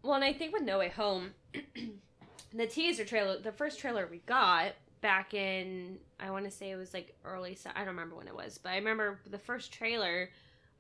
Well, 0.07 0.15
and 0.15 0.25
I 0.25 0.33
think 0.33 0.53
with 0.53 0.63
No 0.63 0.79
Way 0.79 0.91
Home, 0.91 1.35
the 2.55 2.67
teaser 2.69 3.05
trailer, 3.05 3.39
the 3.41 3.51
first 3.51 3.81
trailer 3.81 4.07
we 4.09 4.19
got 4.19 4.75
back 5.01 5.35
in, 5.35 5.99
I 6.21 6.31
want 6.31 6.45
to 6.45 6.51
say 6.51 6.71
it 6.71 6.77
was 6.77 6.95
like 6.95 7.17
early, 7.25 7.59
I 7.75 7.81
don't 7.81 7.89
remember 7.89 8.15
when 8.15 8.29
it 8.29 8.35
was, 8.35 8.57
but 8.57 8.71
I 8.71 8.77
remember 8.77 9.19
the 9.29 9.39
first 9.39 9.73
trailer 9.73 10.31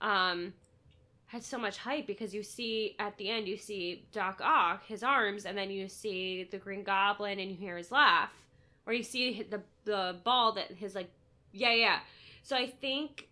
um, 0.00 0.54
had 1.26 1.42
so 1.42 1.58
much 1.58 1.76
hype 1.76 2.06
because 2.06 2.32
you 2.32 2.44
see 2.44 2.94
at 3.00 3.18
the 3.18 3.28
end, 3.28 3.48
you 3.48 3.56
see 3.56 4.06
Doc 4.12 4.40
Ock, 4.44 4.86
his 4.86 5.02
arms, 5.02 5.44
and 5.44 5.58
then 5.58 5.72
you 5.72 5.88
see 5.88 6.44
the 6.48 6.58
Green 6.58 6.84
Goblin 6.84 7.40
and 7.40 7.50
you 7.50 7.56
hear 7.56 7.76
his 7.76 7.90
laugh. 7.90 8.30
Or 8.86 8.92
you 8.92 9.02
see 9.02 9.42
the, 9.42 9.60
the 9.86 10.14
ball 10.22 10.52
that 10.52 10.70
his, 10.70 10.94
like, 10.94 11.10
yeah, 11.50 11.72
yeah. 11.72 11.98
So 12.44 12.54
I 12.54 12.68
think, 12.68 13.28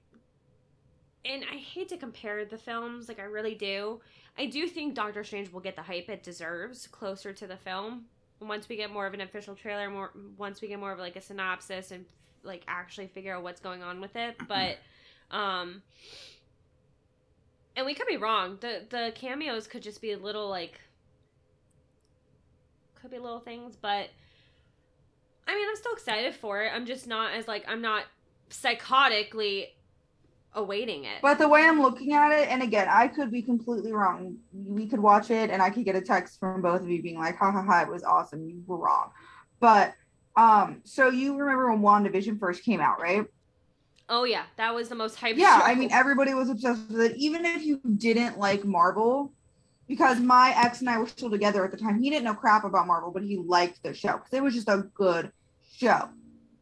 and 1.25 1.45
I 1.45 1.57
hate 1.57 1.89
to 1.91 1.97
compare 1.97 2.45
the 2.45 2.59
films, 2.59 3.07
like, 3.07 3.21
I 3.21 3.25
really 3.25 3.55
do. 3.55 4.01
I 4.37 4.47
do 4.47 4.67
think 4.67 4.95
Doctor 4.95 5.23
Strange 5.23 5.53
will 5.53 5.61
get 5.61 5.77
the 5.77 5.83
hype 5.83 6.09
it 6.09 6.23
deserves 6.23 6.87
closer 6.87 7.33
to 7.33 7.47
the 7.47 7.57
film. 7.57 8.07
Once 8.41 8.69
we 8.69 8.77
get 8.77 8.93
more 8.93 9.07
of 9.07 9.15
an 9.15 9.21
official 9.21 9.55
trailer, 9.55 9.89
more 9.89 10.11
once 10.37 10.61
we 10.61 10.69
get 10.69 10.81
more 10.81 10.93
of 10.93 10.99
like 10.99 11.17
a 11.17 11.21
synopsis 11.21 11.93
and 11.93 12.05
like 12.43 12.63
actually 12.67 13.07
figure 13.07 13.35
out 13.35 13.43
what's 13.43 13.61
going 13.61 13.83
on 13.83 14.01
with 14.01 14.17
it, 14.17 14.37
but 14.49 14.79
um 15.31 15.83
and 17.77 17.87
we 17.87 17.95
could 17.95 18.07
be 18.07 18.17
wrong. 18.17 18.59
The 18.61 18.83
the 18.89 19.13
cameos 19.15 19.67
could 19.67 19.83
just 19.83 20.03
be 20.03 20.15
little 20.17 20.49
like 20.49 20.81
could 23.01 23.11
be 23.11 23.19
little 23.19 23.41
things, 23.41 23.77
but 23.77 24.09
I 25.47 25.55
mean, 25.55 25.69
I'm 25.69 25.77
still 25.77 25.93
excited 25.93 26.35
for 26.35 26.63
it. 26.63 26.73
I'm 26.75 26.87
just 26.87 27.07
not 27.07 27.33
as 27.35 27.47
like 27.47 27.65
I'm 27.69 27.83
not 27.83 28.05
psychotically 28.51 29.69
awaiting 30.55 31.05
it. 31.05 31.23
But 31.23 31.39
the 31.39 31.49
way 31.49 31.63
I'm 31.63 31.81
looking 31.81 32.13
at 32.13 32.31
it, 32.33 32.49
and 32.49 32.63
again, 32.63 32.89
I 32.91 33.09
could 33.09 33.31
be 33.31 33.43
completely 33.43 33.93
wrong. 33.93 34.37
We 34.53 34.87
could 34.87 35.01
watch 35.01 35.31
it, 35.31 35.51
and 35.51 35.61
I 35.61 35.71
could 35.71 35.85
get 35.85 35.97
a 35.97 36.01
text 36.01 36.39
from 36.39 36.63
both 36.63 36.83
of 36.83 36.89
you 36.89 37.03
being 37.03 37.19
like, 37.19 37.37
"Ha 37.37 37.51
ha 37.51 37.63
ha! 37.63 37.83
It 37.83 37.89
was 37.89 38.03
awesome. 38.03 38.49
You 38.49 38.63
were 38.67 38.79
wrong." 38.79 39.11
But 39.61 39.95
um, 40.37 40.81
so 40.85 41.09
you 41.09 41.37
remember 41.37 41.71
when 41.71 41.81
WandaVision 41.81 42.39
first 42.39 42.65
came 42.65 42.81
out, 42.81 43.01
right? 43.01 43.27
Oh 44.09 44.25
yeah, 44.25 44.45
that 44.57 44.75
was 44.75 44.89
the 44.89 44.95
most 44.95 45.19
hyped. 45.19 45.37
Yeah, 45.37 45.61
show. 45.61 45.65
I 45.65 45.75
mean 45.75 45.91
everybody 45.93 46.35
was 46.35 46.51
obsessed 46.51 46.91
with 46.91 47.01
it. 47.01 47.17
Even 47.17 47.45
if 47.45 47.65
you 47.65 47.81
didn't 47.97 48.39
like 48.39 48.65
Marvel, 48.65 49.33
because 49.89 50.21
my 50.21 50.55
ex 50.57 50.81
and 50.81 50.91
I 50.91 50.99
were 50.99 51.07
still 51.07 51.31
together 51.31 51.65
at 51.65 51.71
the 51.71 51.77
time, 51.77 52.01
he 52.01 52.11
didn't 52.11 52.25
know 52.25 52.35
crap 52.35 52.65
about 52.65 52.87
Marvel, 52.87 53.11
but 53.11 53.23
he 53.23 53.39
liked 53.39 53.83
the 53.83 53.95
show 53.95 54.15
because 54.15 54.33
it 54.33 54.43
was 54.43 54.55
just 54.55 54.69
a 54.69 54.89
good 54.95 55.33
show. 55.73 56.09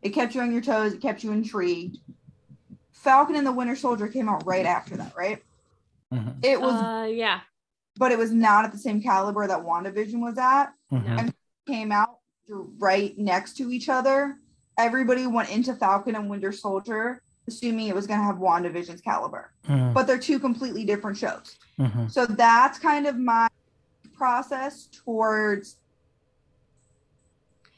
It 0.03 0.11
kept 0.11 0.34
you 0.34 0.40
on 0.40 0.53
your 0.53 0.62
toes. 0.62 0.93
It 0.93 1.03
kept 1.03 1.24
you 1.24 1.32
intrigued. 1.32 1.99
Falcon 3.03 3.34
and 3.34 3.44
the 3.46 3.53
Winter 3.53 3.74
Soldier 3.74 4.07
came 4.07 4.28
out 4.28 4.46
right 4.46 4.64
after 4.64 4.96
that, 4.96 5.12
right? 5.16 5.42
Mhm. 6.12 6.36
It 6.44 6.61
was, 6.61 6.74
uh, 6.74 7.09
yeah. 7.11 7.40
but 7.96 8.12
it 8.12 8.18
was 8.18 8.30
not 8.32 8.64
at 8.64 8.70
the 8.72 8.78
same 8.78 9.03
caliber 9.03 9.46
that 9.46 9.59
WandaVision 9.59 10.20
was 10.20 10.38
at. 10.38 10.72
Mhm. 10.92 11.26
No. 11.26 11.32
Came 11.66 11.90
out 11.90 12.18
right 12.78 13.16
next 13.18 13.57
to 13.57 13.70
each 13.72 13.88
other. 13.88 14.38
Everybody 14.78 15.26
went 15.26 15.50
into 15.50 15.74
Falcon 15.74 16.14
and 16.14 16.30
Winter 16.30 16.53
Soldier, 16.53 17.22
assuming 17.48 17.88
it 17.88 17.94
was 17.94 18.07
going 18.07 18.20
to 18.20 18.24
have 18.24 18.36
WandaVision's 18.36 19.00
caliber, 19.00 19.50
Mhm. 19.68 19.92
but 19.94 20.07
they're 20.07 20.18
two 20.18 20.38
completely 20.38 20.84
different 20.84 21.16
shows. 21.16 21.59
Mhm. 21.78 22.11
So 22.11 22.24
that's 22.24 22.78
kind 22.78 23.07
of 23.07 23.18
my 23.18 23.48
process 24.14 24.86
towards 24.92 25.76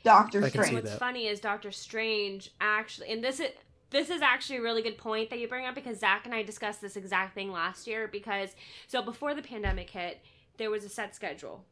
Doctor 0.02 0.44
I 0.44 0.48
Strange. 0.50 0.74
What's 0.74 0.94
funny 0.96 1.28
is 1.28 1.40
Doctor 1.40 1.70
Strange 1.72 2.52
actually, 2.60 3.10
and 3.10 3.24
this 3.24 3.40
is 3.40 3.48
this 3.90 4.10
is 4.10 4.22
actually 4.22 4.58
a 4.58 4.62
really 4.62 4.82
good 4.82 4.98
point 4.98 5.30
that 5.30 5.38
you 5.38 5.48
bring 5.48 5.66
up 5.66 5.74
because 5.74 6.00
Zach 6.00 6.24
and 6.24 6.34
I 6.34 6.42
discussed 6.42 6.80
this 6.80 6.96
exact 6.96 7.34
thing 7.34 7.52
last 7.52 7.86
year. 7.86 8.08
Because 8.08 8.54
so 8.86 9.02
before 9.02 9.34
the 9.34 9.42
pandemic 9.42 9.90
hit, 9.90 10.20
there 10.56 10.70
was 10.70 10.84
a 10.84 10.88
set 10.88 11.14
schedule, 11.14 11.64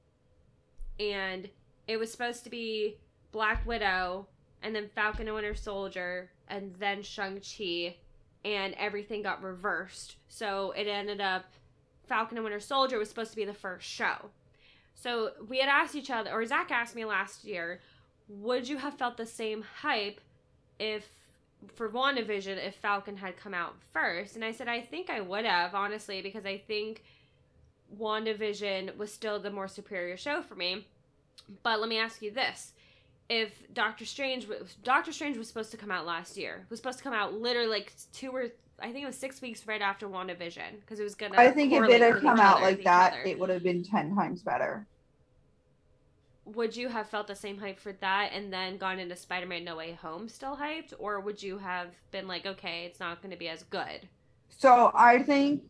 and 0.99 1.49
it 1.89 1.97
was 1.97 2.11
supposed 2.11 2.45
to 2.45 2.51
be 2.51 2.99
Black 3.33 3.67
Widow, 3.67 4.29
and 4.63 4.75
then 4.75 4.89
Falcon 4.95 5.27
and 5.27 5.35
Winter 5.35 5.55
Soldier, 5.55 6.31
and 6.49 6.75
then 6.79 7.03
Shang 7.03 7.41
Chi, 7.41 7.97
and 8.45 8.75
everything 8.75 9.23
got 9.23 9.43
reversed. 9.43 10.17
So 10.29 10.73
it 10.73 10.87
ended 10.87 11.21
up 11.21 11.47
Falcon 12.09 12.37
and 12.37 12.45
Winter 12.45 12.61
Soldier 12.61 12.99
was 12.99 13.09
supposed 13.09 13.31
to 13.31 13.37
be 13.37 13.45
the 13.45 13.55
first 13.55 13.89
show. 13.89 14.31
So 14.95 15.31
we 15.49 15.59
had 15.59 15.69
asked 15.69 15.95
each 15.95 16.11
other, 16.11 16.31
or 16.31 16.45
Zach 16.45 16.71
asked 16.71 16.95
me 16.95 17.05
last 17.05 17.45
year, 17.45 17.81
would 18.29 18.69
you 18.69 18.77
have 18.79 18.99
felt 18.99 19.17
the 19.17 19.27
same 19.27 19.65
hype 19.81 20.21
if 20.79 21.09
for 21.75 21.89
WandaVision 21.89 22.65
if 22.67 22.75
Falcon 22.77 23.17
had 23.17 23.37
come 23.37 23.55
out 23.55 23.75
first? 23.93 24.37
And 24.37 24.45
I 24.45 24.53
said 24.53 24.69
I 24.69 24.81
think 24.81 25.11
I 25.11 25.21
would 25.21 25.45
have, 25.45 25.75
honestly, 25.75 26.23
because 26.23 26.47
I 26.47 26.59
think 26.59 27.03
WandaVision 27.99 28.97
was 28.97 29.13
still 29.13 29.39
the 29.39 29.51
more 29.51 29.69
superior 29.69 30.17
show 30.17 30.43
for 30.43 30.55
me. 30.55 30.87
But 31.63 31.81
let 31.81 31.89
me 31.89 31.99
ask 31.99 32.23
you 32.23 32.31
this. 32.31 32.73
If 33.29 33.51
Doctor 33.73 34.05
Strange 34.05 34.47
was 34.47 34.77
Doctor 34.83 35.13
Strange 35.13 35.37
was 35.39 35.49
supposed 35.49 35.71
to 35.71 35.77
come 35.77 35.91
out 35.91 36.07
last 36.07 36.37
year. 36.37 36.67
Was 36.71 36.79
supposed 36.79 36.99
to 36.99 37.05
come 37.05 37.15
out 37.15 37.35
literally 37.35 37.69
like 37.69 37.93
two 38.13 38.31
or 38.31 38.47
I 38.81 38.91
think 38.91 39.05
it 39.05 39.07
was 39.07 39.19
6 39.19 39.41
weeks 39.41 39.67
right 39.67 39.81
after 39.81 40.09
WandaVision 40.09 40.81
because 40.81 40.99
it 40.99 41.05
was 41.05 41.15
to 41.15 41.31
I 41.39 41.51
think 41.51 41.73
if 41.73 41.85
it 41.89 42.01
had 42.01 42.21
come 42.21 42.41
out 42.41 42.61
like 42.61 42.83
that, 42.85 43.13
other. 43.13 43.23
it 43.23 43.39
would 43.39 43.49
have 43.49 43.63
been 43.63 43.85
10 43.85 44.15
times 44.15 44.43
better. 44.43 44.87
Would 46.55 46.77
you 46.77 46.89
have 46.89 47.09
felt 47.09 47.27
the 47.27 47.35
same 47.35 47.59
hype 47.59 47.79
for 47.79 47.93
that 47.95 48.31
and 48.33 48.53
then 48.53 48.77
gone 48.77 48.99
into 48.99 49.17
Spider-Man 49.17 49.65
No 49.65 49.77
Way 49.77 49.93
Home 50.03 50.29
still 50.29 50.57
hyped 50.57 50.93
or 50.99 51.21
would 51.21 51.43
you 51.43 51.59
have 51.59 51.89
been 52.11 52.27
like 52.29 52.47
okay 52.47 52.85
it's 52.87 53.01
not 53.01 53.21
going 53.23 53.33
to 53.33 53.39
be 53.39 53.49
as 53.49 53.63
good 53.65 54.09
So 54.49 54.93
I 54.95 55.23
think 55.23 55.63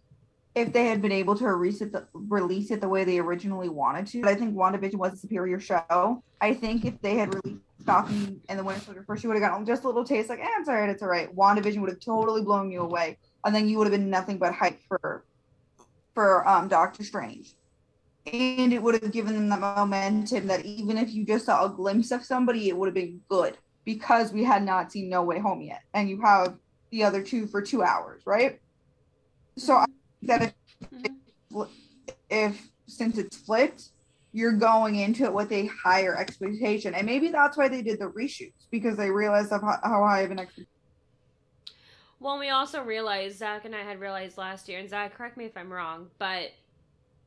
if 0.55 0.73
they 0.73 0.87
had 0.87 1.01
been 1.01 1.13
able 1.13 1.35
to 1.37 1.47
release 1.47 1.81
it 1.81 1.93
the, 1.93 2.07
release 2.13 2.71
it 2.71 2.81
the 2.81 2.89
way 2.89 3.05
they 3.05 3.19
originally 3.19 3.69
wanted 3.69 4.07
to, 4.09 4.23
I 4.25 4.35
think 4.35 4.55
WandaVision 4.55 4.97
was 4.97 5.15
a 5.15 5.17
superior 5.17 5.59
show. 5.59 6.23
I 6.41 6.55
think 6.55 6.85
if 6.85 7.01
they 7.01 7.15
had 7.17 7.35
released 7.35 7.63
Falcon 7.87 8.41
and 8.49 8.59
the 8.59 8.65
Winter 8.65 8.83
Soldier 8.85 9.05
first, 9.07 9.23
you 9.25 9.31
would 9.31 9.41
have 9.41 9.49
gotten 9.49 9.65
just 9.65 9.85
a 9.85 9.87
little 9.87 10.05
taste, 10.05 10.29
like, 10.29 10.41
eh, 10.41 10.47
it's 10.59 10.69
all 10.69 10.75
right, 10.75 10.91
it's 10.91 11.03
all 11.03 11.09
right. 11.09 11.35
WandaVision 11.35 11.81
would 11.81 11.91
have 11.91 12.01
totally 12.01 12.43
blown 12.43 12.71
you 12.71 12.81
away, 12.83 13.17
and 13.45 13.55
then 13.55 13.67
you 13.67 13.79
would 13.79 13.87
have 13.87 13.99
been 13.99 14.11
nothing 14.11 14.39
but 14.39 14.53
hype 14.53 14.79
for 14.89 15.25
for 16.15 16.47
um 16.47 16.69
Doctor 16.69 17.03
Strange. 17.03 17.55
And 18.25 18.73
it 18.73 18.81
would 18.81 19.03
have 19.03 19.11
given 19.11 19.35
them 19.35 19.49
that 19.49 19.61
momentum 19.61 20.47
that 20.47 20.65
even 20.65 20.97
if 20.97 21.13
you 21.13 21.27
just 21.27 21.47
saw 21.47 21.65
a 21.65 21.69
glimpse 21.69 22.13
of 22.13 22.25
somebody, 22.25 22.69
it 22.69 22.77
would 22.77 22.87
have 22.87 22.95
been 22.95 23.21
good 23.29 23.59
because 23.85 24.33
we 24.33 24.45
had 24.45 24.63
not 24.63 24.93
seen 24.93 25.09
No 25.09 25.23
Way 25.25 25.41
Home 25.41 25.61
yet, 25.61 25.83
and 25.93 26.09
you 26.09 26.21
have 26.23 26.57
the 26.91 27.03
other 27.03 27.23
two 27.23 27.49
for 27.49 27.61
two 27.61 27.83
hours, 27.83 28.23
right? 28.25 28.61
So 29.59 29.75
I 29.75 29.87
think 29.87 30.31
that 30.31 30.43
if, 30.43 30.55
Mhm. 30.93 31.69
if 32.31 32.71
since 32.87 33.19
it's 33.19 33.37
flipped, 33.37 33.89
you're 34.33 34.53
going 34.53 34.95
into 34.97 35.25
it 35.25 35.33
with 35.33 35.51
a 35.51 35.67
higher 35.67 36.17
expectation, 36.17 36.95
and 36.95 37.05
maybe 37.05 37.29
that's 37.29 37.57
why 37.57 37.67
they 37.67 37.83
did 37.83 37.99
the 37.99 38.09
reshoots 38.09 38.67
because 38.71 38.97
they 38.97 39.11
realized 39.11 39.51
how 39.51 39.59
high 39.61 40.21
of 40.21 40.31
an 40.31 40.39
expectation. 40.39 40.69
Well, 42.21 42.39
we 42.39 42.51
also 42.51 42.85
realized 42.85 43.39
Zach 43.39 43.65
and 43.65 43.75
I 43.75 43.83
had 43.83 43.99
realized 43.99 44.39
last 44.39 44.69
year, 44.69 44.79
and 44.79 44.89
Zach, 44.89 45.13
correct 45.15 45.37
me 45.37 45.45
if 45.45 45.57
I'm 45.57 45.73
wrong, 45.73 46.09
but 46.19 46.53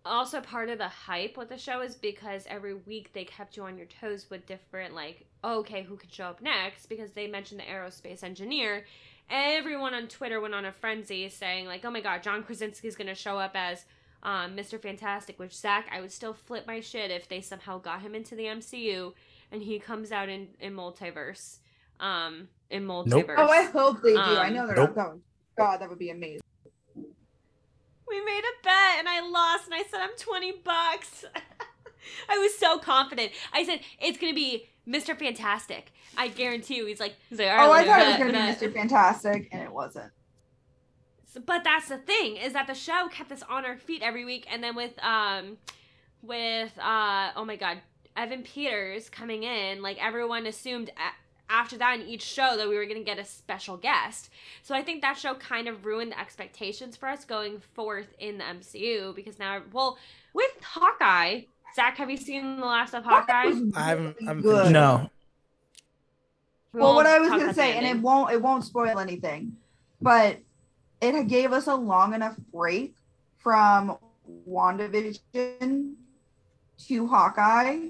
also 0.05 0.39
part 0.41 0.69
of 0.69 0.77
the 0.77 0.87
hype 0.87 1.37
with 1.37 1.49
the 1.49 1.57
show 1.57 1.81
is 1.81 1.95
because 1.95 2.45
every 2.47 2.73
week 2.73 3.11
they 3.13 3.25
kept 3.25 3.57
you 3.57 3.63
on 3.63 3.77
your 3.77 3.87
toes 3.87 4.27
with 4.29 4.45
different 4.45 4.93
like, 4.93 5.25
oh, 5.43 5.59
okay, 5.59 5.83
who 5.83 5.95
could 5.95 6.13
show 6.13 6.25
up 6.25 6.41
next? 6.41 6.87
Because 6.87 7.11
they 7.11 7.27
mentioned 7.27 7.59
the 7.59 7.63
aerospace 7.65 8.23
engineer. 8.23 8.85
Everyone 9.29 9.93
on 9.93 10.07
Twitter 10.07 10.39
went 10.39 10.53
on 10.53 10.65
a 10.65 10.71
frenzy 10.71 11.27
saying 11.29 11.65
like, 11.65 11.83
oh 11.83 11.89
my 11.91 12.01
god, 12.01 12.21
John 12.23 12.43
Krasinski's 12.43 12.95
gonna 12.95 13.15
show 13.15 13.39
up 13.39 13.51
as 13.55 13.85
um, 14.23 14.55
Mr. 14.55 14.79
Fantastic. 14.79 15.39
Which 15.39 15.55
Zach, 15.55 15.87
I 15.91 16.01
would 16.01 16.11
still 16.11 16.33
flip 16.33 16.67
my 16.67 16.79
shit 16.79 17.11
if 17.11 17.27
they 17.27 17.41
somehow 17.41 17.79
got 17.79 18.01
him 18.01 18.13
into 18.15 18.35
the 18.35 18.45
MCU 18.45 19.13
and 19.51 19.61
he 19.63 19.79
comes 19.79 20.11
out 20.11 20.29
in 20.29 20.49
in 20.59 20.73
multiverse. 20.73 21.57
Um, 21.99 22.49
in 22.69 22.85
multiverse. 22.85 23.35
Oh, 23.37 23.47
I 23.49 23.63
hope 23.63 24.01
they 24.03 24.13
do. 24.13 24.19
I 24.19 24.47
Um, 24.47 24.53
know 24.53 24.67
they're 24.67 24.75
Nope. 24.75 24.95
not 24.95 25.05
going. 25.07 25.21
God, 25.57 25.77
that 25.79 25.89
would 25.89 25.99
be 25.99 26.09
amazing. 26.09 26.41
We 28.15 28.23
made 28.25 28.43
a 28.43 28.63
bet 28.63 28.99
and 28.99 29.09
I 29.09 29.27
lost 29.29 29.65
and 29.65 29.73
I 29.73 29.83
said 29.89 29.99
I'm 30.01 30.15
20 30.17 30.51
bucks. 30.63 31.25
I 32.29 32.37
was 32.37 32.55
so 32.57 32.77
confident. 32.79 33.31
I 33.51 33.63
said 33.65 33.79
it's 33.99 34.17
going 34.17 34.31
to 34.31 34.35
be 34.35 34.69
Mr. 34.87 35.17
Fantastic. 35.17 35.91
I 36.17 36.29
guarantee 36.29 36.75
you. 36.77 36.85
He's 36.85 36.99
like, 36.99 37.15
he's 37.29 37.39
like, 37.39 37.49
Oh, 37.49 37.51
I 37.51 37.81
"Alright, 37.81 37.87
thought 37.87 38.01
it 38.01 38.07
was 38.07 38.17
going 38.17 38.27
to 38.29 38.33
bet." 38.33 38.59
be 38.59 38.67
Mr. 38.67 38.73
Fantastic, 38.73 39.49
and 39.51 39.61
it 39.63 39.71
wasn't. 39.71 40.11
But 41.45 41.63
that's 41.65 41.89
the 41.89 41.97
thing 41.97 42.37
is 42.37 42.53
that 42.53 42.67
the 42.67 42.73
show 42.73 43.09
kept 43.11 43.31
us 43.33 43.43
on 43.49 43.65
our 43.65 43.75
feet 43.75 44.01
every 44.01 44.23
week 44.23 44.47
and 44.49 44.63
then 44.63 44.73
with 44.75 44.93
um 45.03 45.57
with 46.21 46.71
uh 46.79 47.31
oh 47.35 47.43
my 47.43 47.57
god, 47.57 47.79
Evan 48.15 48.43
Peters 48.43 49.09
coming 49.09 49.43
in, 49.43 49.81
like 49.81 49.97
everyone 50.01 50.45
assumed 50.45 50.89
a- 50.91 51.24
after 51.49 51.77
that 51.77 51.99
in 51.99 52.07
each 52.07 52.23
show 52.23 52.55
that 52.57 52.67
we 52.67 52.75
were 52.75 52.85
going 52.85 52.97
to 52.97 53.03
get 53.03 53.19
a 53.19 53.25
special 53.25 53.77
guest. 53.77 54.29
So 54.63 54.75
I 54.75 54.81
think 54.81 55.01
that 55.01 55.17
show 55.17 55.35
kind 55.35 55.67
of 55.67 55.85
ruined 55.85 56.11
the 56.11 56.19
expectations 56.19 56.95
for 56.95 57.07
us 57.07 57.25
going 57.25 57.61
forth 57.73 58.07
in 58.19 58.37
the 58.37 58.43
MCU 58.43 59.15
because 59.15 59.39
now, 59.39 59.61
well, 59.71 59.97
with 60.33 60.51
Hawkeye, 60.61 61.41
Zach, 61.75 61.97
have 61.97 62.09
you 62.09 62.17
seen 62.17 62.59
the 62.59 62.65
last 62.65 62.93
of 62.93 63.03
Hawkeye? 63.03 63.53
I 63.75 63.83
haven't. 63.83 64.17
I'm 64.27 64.41
good. 64.41 64.71
no. 64.71 65.09
We 66.71 66.81
Well, 66.81 66.95
what 66.95 67.05
I 67.05 67.19
was 67.19 67.29
gonna 67.29 67.53
say, 67.53 67.77
and 67.77 67.85
it 67.85 68.01
won't 68.01 68.31
it 68.33 68.41
won't 68.41 68.63
spoil 68.63 68.99
anything, 68.99 69.55
but 70.01 70.39
it 71.01 71.27
gave 71.27 71.53
us 71.53 71.67
a 71.67 71.75
long 71.75 72.13
enough 72.13 72.35
break 72.53 72.95
from 73.37 73.97
WandaVision 74.49 75.93
to 76.87 77.07
Hawkeye 77.07 77.89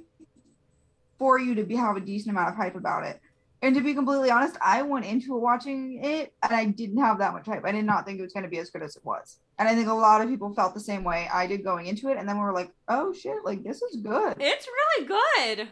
for 1.17 1.39
you 1.39 1.55
to 1.55 1.63
be 1.63 1.75
have 1.75 1.97
a 1.97 2.01
decent 2.01 2.31
amount 2.31 2.49
of 2.49 2.55
hype 2.55 2.75
about 2.75 3.03
it. 3.03 3.19
And 3.65 3.73
to 3.73 3.81
be 3.81 3.95
completely 3.95 4.29
honest, 4.29 4.57
I 4.61 4.83
went 4.83 5.05
into 5.05 5.35
watching 5.35 5.99
it 6.03 6.31
and 6.43 6.53
I 6.53 6.65
didn't 6.65 6.99
have 6.99 7.17
that 7.17 7.33
much 7.33 7.47
hype. 7.47 7.65
I 7.65 7.71
did 7.71 7.83
not 7.83 8.05
think 8.05 8.19
it 8.19 8.21
was 8.21 8.31
going 8.31 8.43
to 8.43 8.49
be 8.49 8.59
as 8.59 8.69
good 8.69 8.83
as 8.83 8.95
it 8.95 9.03
was. 9.03 9.39
And 9.57 9.67
I 9.67 9.73
think 9.73 9.87
a 9.87 9.93
lot 9.93 10.21
of 10.21 10.29
people 10.29 10.53
felt 10.53 10.75
the 10.75 10.79
same 10.79 11.03
way 11.03 11.27
I 11.33 11.47
did 11.47 11.63
going 11.63 11.87
into 11.87 12.09
it. 12.09 12.17
And 12.19 12.29
then 12.29 12.37
we 12.37 12.43
were 12.43 12.53
like, 12.53 12.69
oh 12.89 13.11
shit, 13.11 13.43
like 13.43 13.63
this 13.63 13.81
is 13.81 13.95
good. 14.01 14.35
It's 14.39 14.67
really 14.67 15.07
good. 15.07 15.67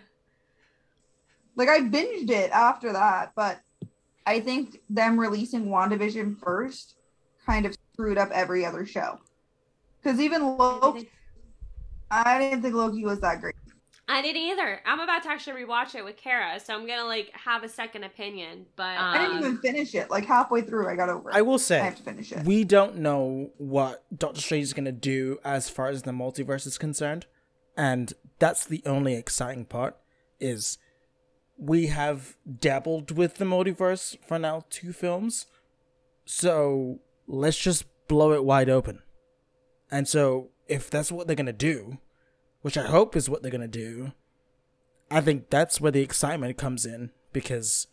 like 1.55 1.69
I 1.69 1.81
binged 1.81 2.31
it 2.31 2.49
after 2.49 2.93
that, 2.93 3.33
but 3.35 3.59
I 4.25 4.39
think 4.39 4.79
them 4.89 5.19
releasing 5.19 5.67
WandaVision 5.67 6.39
first 6.39 6.95
kind 7.45 7.67
of 7.67 7.77
screwed 7.93 8.17
up 8.17 8.31
every 8.31 8.65
other 8.65 8.87
show. 8.87 9.19
Because 10.01 10.19
even 10.19 10.57
Loki, 10.57 11.11
I 12.09 12.39
didn't 12.39 12.63
think 12.63 12.73
Loki 12.73 13.05
was 13.05 13.19
that 13.19 13.39
great. 13.39 13.53
I 14.07 14.21
didn't 14.21 14.41
either. 14.41 14.81
I'm 14.85 14.99
about 14.99 15.23
to 15.23 15.29
actually 15.29 15.63
rewatch 15.63 15.95
it 15.95 16.03
with 16.03 16.17
Kara, 16.17 16.59
so 16.59 16.73
I'm 16.73 16.85
gonna 16.85 17.05
like 17.05 17.31
have 17.33 17.63
a 17.63 17.69
second 17.69 18.03
opinion. 18.03 18.65
But 18.75 18.97
I 18.97 19.17
didn't 19.17 19.37
um, 19.37 19.39
even 19.39 19.57
finish 19.59 19.95
it. 19.95 20.09
Like 20.09 20.25
halfway 20.25 20.61
through, 20.61 20.89
I 20.89 20.95
got 20.95 21.09
over 21.09 21.29
it. 21.29 21.35
I 21.35 21.41
will 21.41 21.53
I 21.55 21.57
say 21.57 21.79
have 21.79 21.95
to 21.95 22.03
finish 22.03 22.31
it. 22.31 22.43
we 22.43 22.63
don't 22.65 22.97
know 22.97 23.51
what 23.57 24.03
Doctor 24.15 24.41
Strange 24.41 24.63
is 24.63 24.73
gonna 24.73 24.91
do 24.91 25.39
as 25.45 25.69
far 25.69 25.87
as 25.87 26.03
the 26.03 26.11
multiverse 26.11 26.67
is 26.67 26.77
concerned, 26.77 27.27
and 27.77 28.13
that's 28.39 28.65
the 28.65 28.83
only 28.85 29.15
exciting 29.15 29.65
part. 29.65 29.97
Is 30.39 30.77
we 31.57 31.87
have 31.87 32.35
dabbled 32.59 33.11
with 33.11 33.35
the 33.35 33.45
multiverse 33.45 34.17
for 34.27 34.37
now 34.37 34.65
two 34.69 34.91
films, 34.91 35.45
so 36.25 36.99
let's 37.25 37.57
just 37.57 37.85
blow 38.09 38.33
it 38.33 38.43
wide 38.43 38.69
open. 38.69 38.99
And 39.89 40.09
so 40.09 40.49
if 40.67 40.89
that's 40.89 41.11
what 41.11 41.27
they're 41.27 41.37
gonna 41.37 41.53
do, 41.53 41.99
which 42.63 42.77
I 42.77 42.87
hope 42.87 43.15
is 43.15 43.29
what 43.29 43.41
they're 43.41 43.51
gonna 43.51 43.67
do, 43.67 44.11
I 45.11 45.21
think 45.21 45.51
that's 45.51 45.79
where 45.79 45.91
the 45.91 46.01
excitement 46.01 46.57
comes 46.57 46.85
in 46.85 47.11
because 47.31 47.87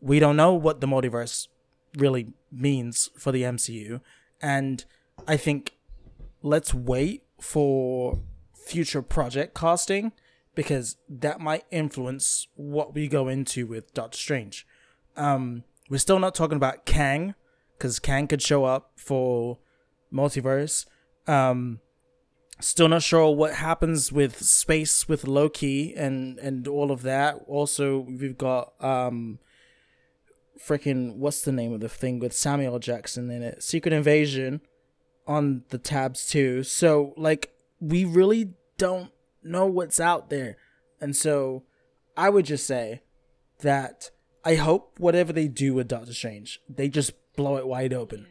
we 0.00 0.18
don't 0.18 0.36
know 0.36 0.54
what 0.54 0.80
the 0.80 0.86
multiverse 0.86 1.48
really 1.96 2.32
means 2.50 3.10
for 3.16 3.32
the 3.32 3.42
MCU. 3.42 4.00
And 4.40 4.84
I 5.26 5.36
think 5.36 5.76
let's 6.42 6.72
wait 6.72 7.24
for 7.40 8.20
future 8.54 9.02
project 9.02 9.54
casting 9.54 10.12
because 10.54 10.96
that 11.08 11.40
might 11.40 11.64
influence 11.70 12.48
what 12.54 12.94
we 12.94 13.08
go 13.08 13.28
into 13.28 13.66
with 13.66 13.92
Doctor 13.94 14.18
Strange. 14.18 14.66
Um, 15.16 15.64
we're 15.88 15.98
still 15.98 16.18
not 16.18 16.34
talking 16.34 16.56
about 16.56 16.84
Kang 16.84 17.34
because 17.76 17.98
Kang 17.98 18.26
could 18.26 18.42
show 18.42 18.64
up 18.64 18.92
for 18.96 19.58
multiverse. 20.12 20.86
Um, 21.26 21.80
still 22.60 22.88
not 22.88 23.02
sure 23.02 23.34
what 23.34 23.54
happens 23.54 24.12
with 24.12 24.40
space 24.42 25.08
with 25.08 25.26
Loki 25.26 25.94
and 25.94 26.38
and 26.38 26.66
all 26.66 26.90
of 26.90 27.02
that. 27.02 27.40
Also, 27.46 27.98
we've 28.00 28.38
got 28.38 28.72
um 28.82 29.38
freaking 30.64 31.16
what's 31.16 31.42
the 31.42 31.52
name 31.52 31.72
of 31.72 31.80
the 31.80 31.88
thing 31.88 32.18
with 32.18 32.32
Samuel 32.32 32.78
Jackson 32.78 33.30
in 33.30 33.42
it? 33.42 33.62
Secret 33.62 33.92
Invasion 33.92 34.60
on 35.26 35.62
the 35.68 35.78
tabs 35.78 36.26
too. 36.26 36.62
So 36.62 37.14
like 37.16 37.52
we 37.80 38.04
really 38.04 38.54
don't 38.76 39.12
know 39.42 39.66
what's 39.66 40.00
out 40.00 40.30
there. 40.30 40.56
And 41.00 41.14
so 41.14 41.64
I 42.16 42.30
would 42.30 42.46
just 42.46 42.66
say 42.66 43.02
that 43.60 44.10
I 44.44 44.56
hope 44.56 44.98
whatever 44.98 45.32
they 45.32 45.48
do 45.48 45.74
with 45.74 45.88
Doctor 45.88 46.12
Strange, 46.12 46.60
they 46.68 46.88
just 46.88 47.12
blow 47.36 47.56
it 47.56 47.66
wide 47.66 47.92
open 47.92 48.26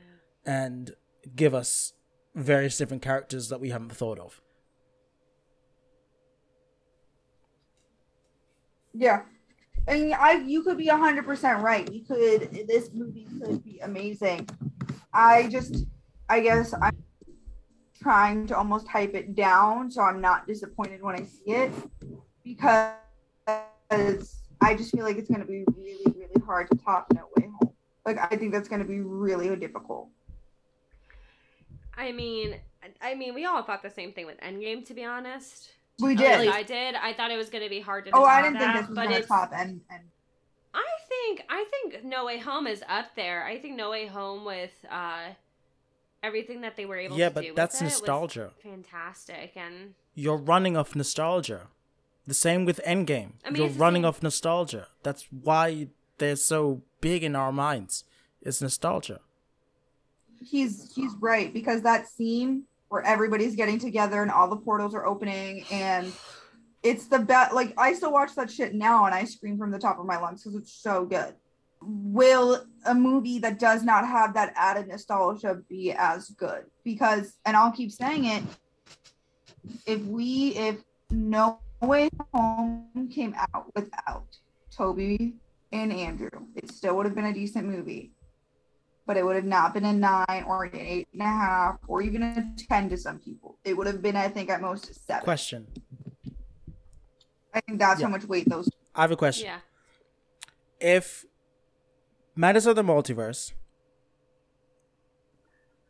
and 0.45 0.91
give 1.35 1.53
us 1.53 1.93
various 2.37 2.77
different 2.77 3.01
characters 3.01 3.49
that 3.49 3.59
we 3.59 3.69
haven't 3.69 3.91
thought 3.91 4.19
of. 4.19 4.41
Yeah. 8.93 9.23
And 9.87 10.13
I 10.13 10.33
you 10.33 10.63
could 10.63 10.77
be 10.77 10.87
hundred 10.87 11.25
percent 11.25 11.63
right. 11.63 11.91
You 11.91 12.03
could 12.03 12.67
this 12.67 12.91
movie 12.93 13.27
could 13.39 13.63
be 13.63 13.79
amazing. 13.79 14.47
I 15.13 15.47
just 15.47 15.85
I 16.29 16.41
guess 16.41 16.73
I'm 16.79 17.03
trying 17.99 18.47
to 18.47 18.57
almost 18.57 18.87
hype 18.87 19.15
it 19.15 19.35
down 19.35 19.89
so 19.89 20.01
I'm 20.01 20.21
not 20.21 20.47
disappointed 20.47 21.01
when 21.01 21.15
I 21.15 21.23
see 21.23 21.51
it 21.51 21.71
because 22.43 22.93
I 23.47 24.75
just 24.75 24.91
feel 24.91 25.05
like 25.05 25.17
it's 25.17 25.29
gonna 25.29 25.45
be 25.45 25.63
really, 25.75 26.13
really 26.15 26.45
hard 26.45 26.69
to 26.69 26.77
top 26.77 27.07
No 27.13 27.29
Way 27.35 27.49
Home. 27.59 27.73
Like 28.05 28.17
I 28.19 28.35
think 28.35 28.51
that's 28.51 28.67
gonna 28.67 28.85
be 28.85 28.99
really 28.99 29.55
difficult. 29.55 30.09
I 31.97 32.11
mean, 32.11 32.55
I 33.01 33.15
mean, 33.15 33.33
we 33.33 33.45
all 33.45 33.63
thought 33.63 33.81
the 33.81 33.89
same 33.89 34.13
thing 34.13 34.25
with 34.25 34.39
Endgame, 34.41 34.85
to 34.87 34.93
be 34.93 35.03
honest. 35.03 35.69
We 35.99 36.15
did. 36.15 36.41
least 36.41 36.53
I 36.53 36.63
did. 36.63 36.95
I 36.95 37.13
thought 37.13 37.31
it 37.31 37.37
was 37.37 37.49
going 37.49 37.63
to 37.63 37.69
be 37.69 37.79
hard 37.79 38.05
to. 38.05 38.11
oh, 38.13 38.23
I 38.23 38.41
didn't 38.43 38.59
think 38.59 38.65
that, 38.73 38.79
this 38.81 38.89
was 38.89 38.95
gonna 38.97 39.09
it's- 39.11 39.27
top 39.27 39.51
and 39.53 39.81
and 39.89 40.03
I 40.73 40.85
think 41.09 41.41
I 41.49 41.65
think 41.71 42.03
No 42.03 42.25
Way 42.25 42.37
Home 42.37 42.67
is 42.67 42.83
up 42.87 43.15
there. 43.15 43.43
I 43.45 43.57
think 43.57 43.75
No 43.75 43.89
Way 43.89 44.05
Home 44.05 44.45
with 44.45 44.73
uh 44.91 45.29
everything 46.21 46.61
that 46.61 46.75
they 46.75 46.85
were 46.85 46.97
able 46.97 47.17
yeah, 47.17 47.29
to 47.29 47.33
but 47.35 47.41
do 47.43 47.53
that's 47.55 47.75
with 47.75 47.81
it 47.81 47.85
was 47.85 47.93
nostalgia. 48.01 48.51
fantastic 48.61 49.53
and 49.55 49.93
You're 50.13 50.37
running 50.37 50.77
off 50.77 50.95
nostalgia. 50.95 51.67
The 52.27 52.33
same 52.33 52.65
with 52.65 52.79
Endgame. 52.85 53.31
I 53.45 53.49
mean, 53.49 53.61
You're 53.63 53.71
running 53.71 54.01
same- 54.03 54.09
off 54.09 54.21
nostalgia. 54.21 54.87
That's 55.01 55.27
why 55.31 55.87
they're 56.19 56.35
so 56.35 56.81
big 57.01 57.23
in 57.23 57.35
our 57.35 57.51
minds. 57.51 58.03
It's 58.41 58.61
nostalgia. 58.61 59.21
He's 60.41 60.93
he's 60.93 61.13
right 61.19 61.53
because 61.53 61.81
that 61.81 62.07
scene 62.07 62.63
where 62.89 63.01
everybody's 63.03 63.55
getting 63.55 63.79
together 63.79 64.21
and 64.21 64.31
all 64.31 64.49
the 64.49 64.57
portals 64.57 64.95
are 64.95 65.05
opening 65.05 65.65
and 65.71 66.13
it's 66.83 67.07
the 67.07 67.19
best 67.19 67.53
like 67.53 67.73
i 67.77 67.93
still 67.93 68.13
watch 68.13 68.33
that 68.35 68.49
shit 68.49 68.73
now 68.73 69.05
and 69.05 69.13
i 69.13 69.23
scream 69.23 69.57
from 69.57 69.71
the 69.71 69.79
top 69.79 69.99
of 69.99 70.05
my 70.05 70.17
lungs 70.17 70.43
because 70.43 70.55
it's 70.55 70.73
so 70.73 71.05
good. 71.05 71.33
Will 71.81 72.65
a 72.85 72.95
movie 72.95 73.39
that 73.39 73.59
does 73.59 73.83
not 73.83 74.07
have 74.07 74.33
that 74.33 74.51
added 74.55 74.87
nostalgia 74.87 75.61
be 75.69 75.91
as 75.91 76.29
good? 76.29 76.63
Because 76.83 77.33
and 77.45 77.57
i'll 77.57 77.71
keep 77.71 77.91
saying 77.91 78.25
it 78.25 78.43
if 79.85 80.01
we 80.01 80.55
if 80.55 80.77
no 81.11 81.59
way 81.81 82.09
home 82.33 83.09
came 83.13 83.35
out 83.53 83.71
without 83.75 84.25
tobey 84.75 85.35
and 85.71 85.93
andrew 85.93 86.29
it 86.55 86.71
still 86.71 86.95
would 86.95 87.05
have 87.05 87.15
been 87.15 87.25
a 87.25 87.33
decent 87.33 87.67
movie 87.67 88.11
but 89.07 89.15
it 89.17 89.25
would 89.25 89.35
have 89.37 89.45
not 89.45 89.73
been 89.73 89.85
a 89.85 89.93
nine 89.93 90.43
or 90.47 90.65
an 90.65 90.75
eight 90.75 91.07
and 91.13 91.21
a 91.21 91.25
half 91.25 91.77
or 91.87 92.01
even 92.01 92.21
a 92.21 92.53
10 92.67 92.89
to 92.89 92.97
some 92.97 93.17
people. 93.19 93.57
It 93.63 93.75
would 93.75 93.87
have 93.87 94.01
been, 94.01 94.17
I 94.17 94.27
think, 94.27 94.49
at 94.49 94.61
most 94.61 94.89
a 94.89 94.93
seven. 94.93 95.23
Question. 95.23 95.67
I 97.53 97.61
think 97.61 97.79
that's 97.79 97.99
Yeah. 98.01 98.07
how 98.07 98.11
much 98.11 98.25
weight 98.25 98.47
those. 98.49 98.69
I 98.93 99.01
have 99.01 99.11
a 99.11 99.15
question. 99.15 99.47
Yeah. 99.47 99.59
If 100.79 101.25
Matters 102.35 102.67
of 102.67 102.75
the 102.75 102.83
Multiverse 102.83 103.53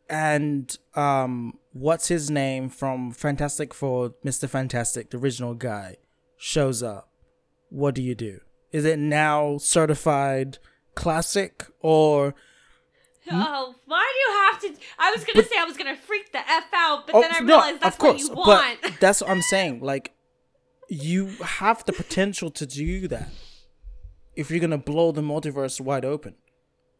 and 0.08 0.78
um 0.94 1.58
what's 1.72 2.08
his 2.08 2.30
name 2.30 2.68
from 2.70 3.10
Fantastic 3.12 3.74
Four, 3.74 4.14
Mr. 4.24 4.48
Fantastic, 4.48 5.10
the 5.10 5.18
original 5.18 5.54
guy, 5.54 5.96
shows 6.38 6.82
up, 6.82 7.10
what 7.68 7.94
do 7.94 8.02
you 8.02 8.14
do? 8.14 8.40
Is 8.72 8.84
it 8.84 8.98
now 8.98 9.58
certified 9.58 10.58
classic 10.94 11.66
or 11.80 12.34
Mm-hmm. 13.28 13.42
Oh, 13.46 13.74
why 13.86 14.12
do 14.12 14.18
you 14.18 14.38
have 14.72 14.78
to? 14.78 14.84
I 14.98 15.10
was 15.10 15.24
gonna 15.24 15.46
say 15.46 15.56
I 15.58 15.64
was 15.64 15.76
gonna 15.76 15.96
freak 15.96 16.32
the 16.32 16.38
f 16.38 16.64
out, 16.74 17.06
but 17.06 17.14
Oh, 17.14 17.20
then 17.20 17.30
I 17.34 17.40
no, 17.40 17.46
realized 17.46 17.80
that's 17.80 17.96
of 17.96 17.98
course, 18.00 18.28
what 18.28 18.30
you 18.30 18.34
want. 18.36 18.78
But 18.82 18.92
that's 19.00 19.20
what 19.20 19.30
I'm 19.30 19.42
saying. 19.42 19.80
Like, 19.80 20.14
you 20.88 21.26
have 21.42 21.84
the 21.84 21.92
potential 21.92 22.50
to 22.52 22.66
do 22.66 23.06
that. 23.08 23.28
If 24.36 24.50
you're 24.50 24.60
gonna 24.60 24.78
blow 24.78 25.12
the 25.12 25.20
multiverse 25.20 25.80
wide 25.80 26.04
open, 26.04 26.36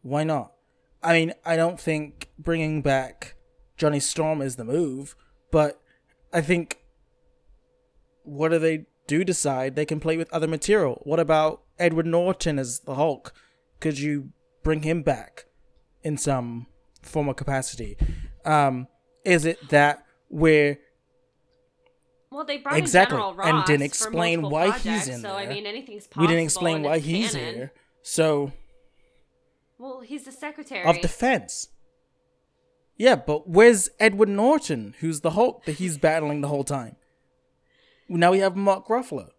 why 0.01 0.23
not? 0.23 0.53
I 1.01 1.13
mean, 1.13 1.33
I 1.45 1.55
don't 1.55 1.79
think 1.79 2.29
bringing 2.37 2.81
back 2.81 3.35
Johnny 3.77 3.99
Storm 3.99 4.41
is 4.41 4.57
the 4.57 4.65
move, 4.65 5.15
but 5.51 5.81
I 6.33 6.41
think 6.41 6.79
what 8.23 8.49
do 8.49 8.59
they 8.59 8.85
do 9.07 9.23
decide 9.23 9.75
they 9.75 9.85
can 9.85 9.99
play 9.99 10.17
with 10.17 10.31
other 10.31 10.47
material? 10.47 11.01
What 11.03 11.19
about 11.19 11.61
Edward 11.79 12.05
Norton 12.05 12.59
as 12.59 12.81
the 12.81 12.95
Hulk? 12.95 13.33
Could 13.79 13.97
you 13.97 14.31
bring 14.61 14.83
him 14.83 15.01
back 15.01 15.45
in 16.03 16.17
some 16.17 16.67
form 17.01 17.27
or 17.27 17.33
capacity? 17.33 17.97
Um, 18.45 18.87
is 19.25 19.45
it 19.45 19.69
that 19.69 20.05
we're 20.29 20.79
well, 22.31 22.45
they 22.45 22.57
brought 22.57 22.77
Exactly, 22.77 23.15
in 23.15 23.19
General 23.21 23.33
Ross 23.33 23.47
and 23.47 23.65
didn't 23.65 23.83
explain 23.83 24.41
why 24.43 24.65
he's 24.71 24.81
projects, 24.83 25.07
in 25.07 25.21
So 25.21 25.33
I 25.33 25.47
mean, 25.47 25.65
anything's 25.65 26.05
possible. 26.07 26.21
we 26.21 26.27
didn't 26.27 26.43
explain 26.43 26.83
why 26.83 26.99
he's 26.99 27.31
canon. 27.33 27.55
here. 27.55 27.73
So 28.03 28.51
Well, 29.77 30.01
he's 30.01 30.25
the 30.25 30.31
secretary 30.31 30.85
of 30.85 31.01
defense. 31.01 31.69
Yeah, 32.97 33.15
but 33.15 33.49
where's 33.49 33.89
Edward 33.99 34.29
Norton, 34.29 34.93
who's 34.99 35.21
the 35.21 35.31
Hulk 35.31 35.65
that 35.65 35.73
he's 35.77 35.97
battling 35.97 36.41
the 36.41 36.49
whole 36.49 36.63
time? 36.65 36.97
Now 38.07 38.31
we 38.31 38.39
have 38.39 38.55
Mark 38.55 38.87
Ruffalo. 38.87 39.29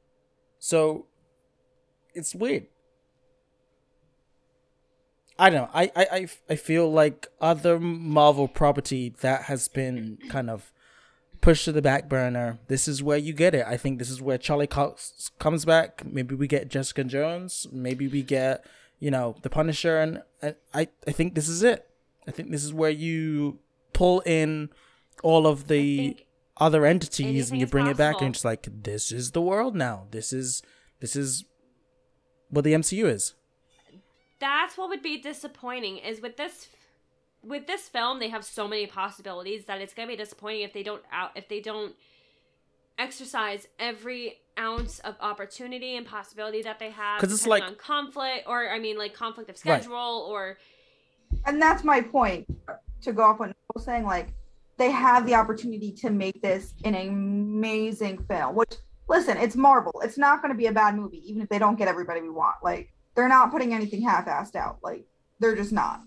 So 0.59 1.07
it's 2.15 2.35
weird. 2.35 2.67
I 5.41 5.49
don't 5.49 5.63
know. 5.63 5.71
I, 5.73 5.91
I, 5.97 6.07
I, 6.13 6.29
I 6.51 6.57
feel 6.57 6.93
like 6.93 7.27
other 7.41 7.81
Marvel 7.81 8.47
property 8.47 9.15
that 9.23 9.45
has 9.45 9.69
been 9.69 10.19
kind 10.29 10.51
of 10.51 10.71
pushed 11.41 11.65
to 11.65 11.73
the 11.73 11.81
back 11.81 12.11
burner. 12.11 12.59
This 12.69 12.87
is 12.87 13.03
where 13.03 13.17
you 13.17 13.33
get 13.33 13.55
it. 13.55 13.65
I 13.67 13.79
think 13.79 13.99
this 13.99 14.11
is 14.11 14.21
where 14.21 14.37
Charlie 14.37 14.67
Cox 14.67 15.31
comes 15.39 15.65
back. 15.65 16.05
Maybe 16.05 16.35
we 16.35 16.47
get 16.47 16.69
Jessica 16.69 17.05
Jones. 17.05 17.67
Maybe 17.73 18.07
we 18.07 18.23
get, 18.23 18.67
you 18.99 19.11
know, 19.11 19.35
the 19.41 19.49
Punisher. 19.49 19.99
And 19.99 20.23
I, 20.75 20.89
I, 21.07 21.13
think 21.13 21.35
this 21.35 21.49
is 21.49 21.63
it. 21.63 21.89
I 22.29 22.33
think 22.33 22.51
this 22.51 22.63
is 22.63 22.75
where 22.75 22.91
you 22.91 23.61
pull 23.95 24.21
in 24.21 24.69
all 25.23 25.47
of 25.47 25.69
the 25.69 26.19
other 26.59 26.85
entities 26.85 27.51
and 27.51 27.59
you 27.59 27.67
bring 27.67 27.87
it 27.87 27.97
back 27.97 28.21
and 28.21 28.35
it's 28.35 28.45
like 28.45 28.69
this 28.83 29.11
is 29.11 29.31
the 29.31 29.41
world 29.41 29.75
now. 29.75 30.07
This 30.11 30.35
is 30.35 30.63
this 31.01 31.17
is 31.17 31.47
what 32.51 32.65
the 32.65 32.75
MCU 32.75 33.07
is. 33.07 33.35
That's 34.41 34.77
what 34.77 34.89
would 34.89 35.03
be 35.03 35.19
disappointing 35.19 35.99
is 35.99 36.21
with 36.21 36.37
this 36.37 36.69
with 37.43 37.67
this 37.67 37.89
film 37.89 38.19
they 38.19 38.29
have 38.29 38.45
so 38.45 38.67
many 38.69 38.87
possibilities 38.87 39.65
that 39.67 39.81
it's 39.81 39.95
gonna 39.95 40.09
be 40.09 40.17
disappointing 40.17 40.63
if 40.63 40.73
they 40.73 40.83
don't 40.83 41.03
out 41.13 41.31
if 41.37 41.49
they 41.49 41.61
don't 41.61 41.95
exercise 42.99 43.67
every 43.79 44.39
ounce 44.59 44.99
of 45.01 45.15
opportunity 45.21 45.97
and 45.97 46.07
possibility 46.07 46.61
that 46.63 46.79
they 46.79 46.91
have 46.91 47.21
because 47.21 47.33
it's 47.33 47.47
like- 47.47 47.63
on 47.63 47.75
conflict 47.77 48.47
or 48.47 48.69
i 48.69 48.79
mean 48.79 48.99
like 48.99 49.15
conflict 49.15 49.49
of 49.49 49.55
Right. 49.65 49.81
schedule 49.83 50.27
or 50.29 50.59
And 51.47 51.63
that's 51.63 51.85
my 51.85 52.01
point 52.01 52.47
to 53.03 53.13
go 53.13 53.23
off 53.23 53.39
what 53.39 53.47
Nicole 53.49 53.61
was 53.77 53.85
saying. 53.85 54.05
Like, 54.05 54.35
they 54.79 54.91
have 54.91 55.25
the 55.27 55.35
opportunity 55.37 55.93
to 55.93 56.11
make 56.11 56.43
this 56.43 56.75
an 56.85 56.97
amazing 56.97 58.19
film, 58.25 58.57
which, 58.57 58.75
listen, 59.09 59.37
it's 59.37 59.55
Marvel. 59.55 60.01
It's 60.03 60.19
not 60.19 60.43
going 60.43 60.53
to 60.53 60.59
be 60.59 60.67
a 60.67 60.73
bad 60.73 60.97
movie, 60.97 61.23
even 61.31 61.41
if 61.41 61.49
they 61.49 61.61
don't 61.61 61.77
get 61.77 61.87
everybody 61.87 62.21
we 62.21 62.31
want. 62.31 62.57
Like, 62.65 62.93
they're 63.21 63.29
not 63.29 63.51
putting 63.51 63.75
anything 63.75 64.01
half 64.01 64.25
assed 64.25 64.57
out. 64.57 64.79
Like, 64.83 65.05
they're 65.41 65.55
just 65.55 65.73
not. 65.73 66.01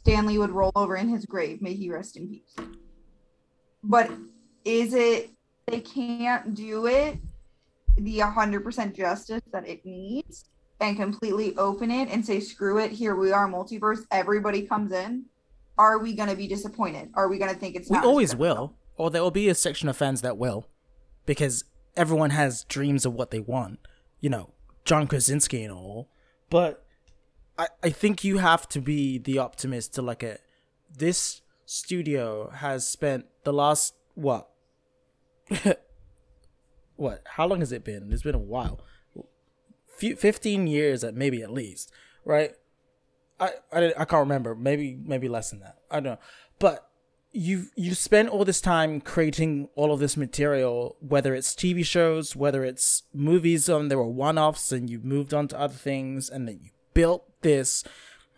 Stan 0.00 0.26
Lee 0.26 0.38
would 0.38 0.50
roll 0.50 0.72
over 0.74 0.96
in 0.96 1.08
his 1.08 1.24
grave. 1.24 1.62
May 1.62 1.74
he 1.74 1.88
rest 1.90 2.16
in 2.16 2.28
peace. 2.28 2.56
But 3.84 4.10
is 4.64 4.92
it, 4.92 5.30
they 5.68 5.80
can't 5.80 6.54
do 6.54 6.86
it 6.86 7.18
the 7.98 8.18
100% 8.18 8.96
justice 8.96 9.42
that 9.52 9.66
it 9.68 9.86
needs 9.86 10.46
and 10.80 10.96
completely 10.96 11.56
open 11.56 11.92
it 11.92 12.08
and 12.08 12.26
say, 12.26 12.40
screw 12.40 12.78
it, 12.78 12.90
here 12.90 13.14
we 13.14 13.30
are, 13.30 13.48
multiverse, 13.48 14.00
everybody 14.10 14.62
comes 14.62 14.90
in. 14.90 15.24
Are 15.78 15.98
we 15.98 16.14
going 16.14 16.28
to 16.28 16.34
be 16.34 16.48
disappointed? 16.48 17.10
Are 17.14 17.28
we 17.28 17.38
going 17.38 17.54
to 17.54 17.58
think 17.58 17.76
it's 17.76 17.88
We 17.88 17.96
not 17.96 18.04
always 18.04 18.34
will, 18.34 18.74
or 18.96 19.10
there 19.10 19.22
will 19.22 19.30
be 19.30 19.48
a 19.48 19.54
section 19.54 19.88
of 19.88 19.96
fans 19.96 20.20
that 20.22 20.36
will, 20.36 20.66
because 21.26 21.64
everyone 21.96 22.30
has 22.30 22.64
dreams 22.64 23.06
of 23.06 23.14
what 23.14 23.30
they 23.30 23.40
want. 23.40 23.78
You 24.20 24.30
know, 24.30 24.50
John 24.84 25.06
Krasinski 25.06 25.62
and 25.62 25.72
all. 25.72 26.08
But 26.50 26.84
I, 27.58 27.68
I 27.82 27.90
think 27.90 28.24
you 28.24 28.38
have 28.38 28.68
to 28.70 28.80
be 28.80 29.18
the 29.18 29.38
optimist 29.38 29.94
to 29.94 30.02
look 30.02 30.22
at 30.22 30.40
this 30.94 31.42
studio 31.64 32.50
has 32.50 32.88
spent 32.88 33.26
the 33.44 33.52
last 33.52 33.94
what 34.14 34.48
what 36.96 37.22
how 37.24 37.46
long 37.46 37.58
has 37.58 37.72
it 37.72 37.84
been 37.84 38.12
it's 38.12 38.22
been 38.22 38.36
a 38.36 38.38
while 38.38 38.80
Few, 39.96 40.14
15 40.14 40.68
years 40.68 41.02
at 41.02 41.14
maybe 41.14 41.42
at 41.42 41.50
least 41.50 41.90
right 42.24 42.52
I, 43.38 43.50
I 43.72 43.92
I 43.98 44.04
can't 44.04 44.20
remember. 44.20 44.54
Maybe 44.54 44.98
maybe 45.02 45.28
less 45.28 45.50
than 45.50 45.60
that. 45.60 45.78
I 45.90 45.96
don't 45.96 46.04
know. 46.04 46.18
But 46.58 46.85
you 47.36 47.66
you 47.76 47.94
spent 47.94 48.30
all 48.30 48.44
this 48.44 48.62
time 48.62 49.00
creating 49.00 49.68
all 49.74 49.92
of 49.92 50.00
this 50.00 50.16
material, 50.16 50.96
whether 51.00 51.34
it's 51.34 51.54
TV 51.54 51.84
shows, 51.84 52.34
whether 52.34 52.64
it's 52.64 53.02
movies, 53.12 53.68
and 53.68 53.90
there 53.90 53.98
were 53.98 54.08
one-offs, 54.08 54.72
and 54.72 54.88
you 54.88 55.00
moved 55.00 55.34
on 55.34 55.46
to 55.48 55.60
other 55.60 55.74
things, 55.74 56.30
and 56.30 56.48
then 56.48 56.60
you 56.62 56.70
built 56.94 57.24
this 57.42 57.84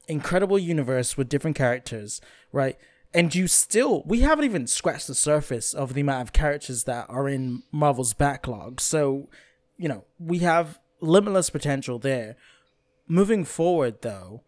incredible 0.09 0.59
universe 0.59 1.17
with 1.17 1.29
different 1.29 1.57
characters, 1.57 2.21
right? 2.51 2.77
And 3.15 3.35
you 3.35 3.47
still 3.47 4.03
we 4.05 4.21
haven't 4.23 4.45
even 4.45 4.67
scratched 4.67 5.07
the 5.07 5.15
surface 5.15 5.73
of 5.73 5.95
the 5.95 6.01
amount 6.01 6.23
of 6.23 6.33
characters 6.33 6.85
that 6.85 7.07
are 7.09 7.29
in 7.29 7.63
Marvel's 7.71 8.15
backlog. 8.15 8.81
So, 8.81 9.29
you 9.77 9.89
know, 9.89 10.05
we 10.19 10.41
have 10.41 10.81
limitless 11.01 11.51
potential 11.51 12.01
there. 12.01 12.37
Moving 13.07 13.45
forward 13.45 14.03
though, 14.03 14.43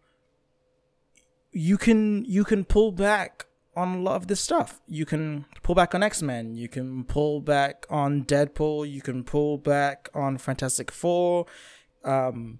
you 1.53 1.77
can 1.77 2.25
you 2.25 2.43
can 2.43 2.65
pull 2.65 2.91
back 2.91 3.45
on 3.81 3.95
a 3.95 4.01
lot 4.01 4.15
of 4.15 4.27
this 4.27 4.39
stuff. 4.39 4.79
You 4.87 5.05
can 5.05 5.45
pull 5.63 5.75
back 5.75 5.93
on 5.95 6.03
X 6.03 6.21
Men. 6.21 6.55
You 6.55 6.67
can 6.67 7.03
pull 7.03 7.41
back 7.41 7.85
on 7.89 8.23
Deadpool. 8.23 8.89
You 8.89 9.01
can 9.01 9.23
pull 9.23 9.57
back 9.57 10.09
on 10.13 10.37
Fantastic 10.37 10.91
Four. 10.91 11.45
Um, 12.03 12.59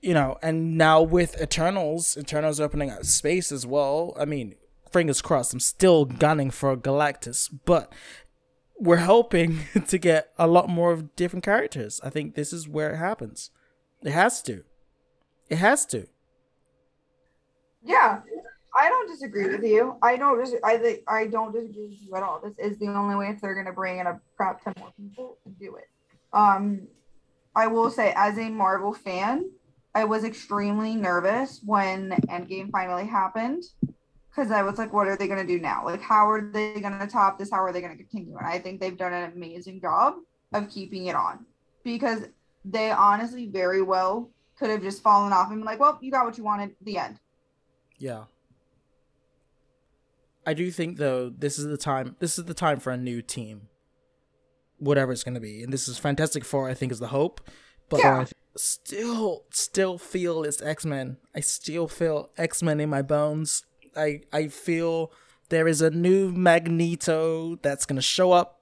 you 0.00 0.14
know, 0.14 0.38
and 0.42 0.76
now 0.76 1.02
with 1.02 1.40
Eternals, 1.40 2.16
Eternals 2.16 2.60
opening 2.60 2.90
up 2.90 3.04
space 3.04 3.50
as 3.50 3.66
well. 3.66 4.14
I 4.18 4.24
mean, 4.24 4.54
fingers 4.92 5.22
crossed. 5.22 5.52
I'm 5.52 5.60
still 5.60 6.04
gunning 6.04 6.50
for 6.50 6.76
Galactus, 6.76 7.52
but 7.64 7.92
we're 8.78 8.98
hoping 8.98 9.60
to 9.88 9.98
get 9.98 10.32
a 10.38 10.46
lot 10.46 10.68
more 10.68 10.92
of 10.92 11.16
different 11.16 11.44
characters. 11.44 12.00
I 12.02 12.10
think 12.10 12.34
this 12.34 12.52
is 12.52 12.68
where 12.68 12.92
it 12.92 12.98
happens. 12.98 13.50
It 14.02 14.12
has 14.12 14.42
to. 14.42 14.64
It 15.48 15.58
has 15.58 15.86
to. 15.86 16.06
Yeah, 17.82 18.20
I 18.78 18.88
don't 18.88 19.08
disagree 19.08 19.48
with 19.48 19.64
you. 19.64 19.96
I 20.02 20.16
don't. 20.16 20.42
Dis- 20.42 20.60
I 20.62 20.76
think 20.78 21.00
I 21.08 21.26
don't 21.26 21.52
disagree 21.52 21.88
with 21.88 22.00
you 22.00 22.14
at 22.14 22.22
all. 22.22 22.40
This 22.40 22.54
is 22.58 22.78
the 22.78 22.86
only 22.86 23.16
way 23.16 23.28
if 23.28 23.40
they're 23.40 23.54
gonna 23.54 23.74
bring 23.74 23.98
in 23.98 24.06
a 24.06 24.20
crap 24.36 24.62
ton 24.62 24.74
more 24.78 24.92
people 24.96 25.38
to 25.44 25.50
do 25.50 25.76
it. 25.76 25.88
Um, 26.32 26.86
I 27.56 27.66
will 27.66 27.90
say, 27.90 28.12
as 28.16 28.38
a 28.38 28.48
Marvel 28.48 28.92
fan, 28.92 29.50
I 29.94 30.04
was 30.04 30.22
extremely 30.22 30.94
nervous 30.94 31.60
when 31.64 32.10
Endgame 32.28 32.70
finally 32.70 33.06
happened 33.06 33.64
because 34.30 34.52
I 34.52 34.62
was 34.62 34.78
like, 34.78 34.92
what 34.92 35.08
are 35.08 35.16
they 35.16 35.26
gonna 35.26 35.46
do 35.46 35.58
now? 35.58 35.84
Like, 35.84 36.00
how 36.00 36.30
are 36.30 36.40
they 36.40 36.80
gonna 36.80 37.06
top 37.08 37.38
this? 37.38 37.50
How 37.50 37.64
are 37.64 37.72
they 37.72 37.80
gonna 37.80 37.96
continue? 37.96 38.36
And 38.36 38.46
I 38.46 38.60
think 38.60 38.80
they've 38.80 38.96
done 38.96 39.12
an 39.12 39.32
amazing 39.32 39.80
job 39.80 40.14
of 40.52 40.70
keeping 40.70 41.06
it 41.06 41.16
on 41.16 41.46
because 41.82 42.28
they 42.64 42.92
honestly 42.92 43.46
very 43.46 43.82
well 43.82 44.30
could 44.56 44.70
have 44.70 44.82
just 44.82 45.02
fallen 45.02 45.32
off 45.32 45.50
and 45.50 45.60
been 45.60 45.66
like, 45.66 45.80
well, 45.80 45.98
you 46.00 46.12
got 46.12 46.24
what 46.24 46.38
you 46.38 46.44
wanted. 46.44 46.76
The 46.82 46.98
end. 46.98 47.18
Yeah. 47.98 48.24
I 50.48 50.54
do 50.54 50.70
think 50.70 50.96
though 50.96 51.28
this 51.28 51.58
is 51.58 51.66
the 51.66 51.76
time 51.76 52.16
this 52.20 52.38
is 52.38 52.46
the 52.46 52.54
time 52.54 52.80
for 52.80 52.90
a 52.90 52.96
new 52.96 53.20
team. 53.20 53.68
Whatever 54.78 55.12
it's 55.12 55.22
gonna 55.22 55.40
be. 55.40 55.62
And 55.62 55.70
this 55.70 55.88
is 55.88 55.98
Fantastic 55.98 56.42
Four, 56.42 56.70
I 56.70 56.74
think, 56.74 56.90
is 56.90 57.00
the 57.00 57.08
hope. 57.08 57.42
But 57.90 58.00
Yeah. 58.00 58.24
still 58.56 59.44
still 59.50 59.98
feel 59.98 60.44
it's 60.44 60.62
X 60.62 60.86
Men. 60.86 61.18
I 61.34 61.40
still 61.40 61.86
feel 61.86 62.30
X 62.38 62.62
Men 62.62 62.80
in 62.80 62.88
my 62.88 63.02
bones. 63.02 63.66
I 63.94 64.22
I 64.32 64.48
feel 64.48 65.12
there 65.50 65.68
is 65.68 65.82
a 65.82 65.90
new 65.90 66.32
Magneto 66.32 67.56
that's 67.56 67.84
gonna 67.84 68.00
show 68.00 68.32
up 68.32 68.60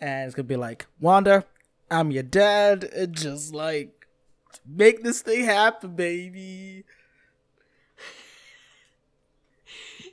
and 0.00 0.26
it's 0.26 0.34
gonna 0.34 0.48
be 0.48 0.56
like, 0.56 0.86
Wanda, 0.98 1.44
I'm 1.90 2.10
your 2.10 2.22
dad, 2.22 2.84
and 2.84 3.14
just 3.14 3.52
like 3.52 4.06
make 4.64 5.02
this 5.02 5.20
thing 5.20 5.44
happen, 5.44 5.94
baby. 5.94 6.84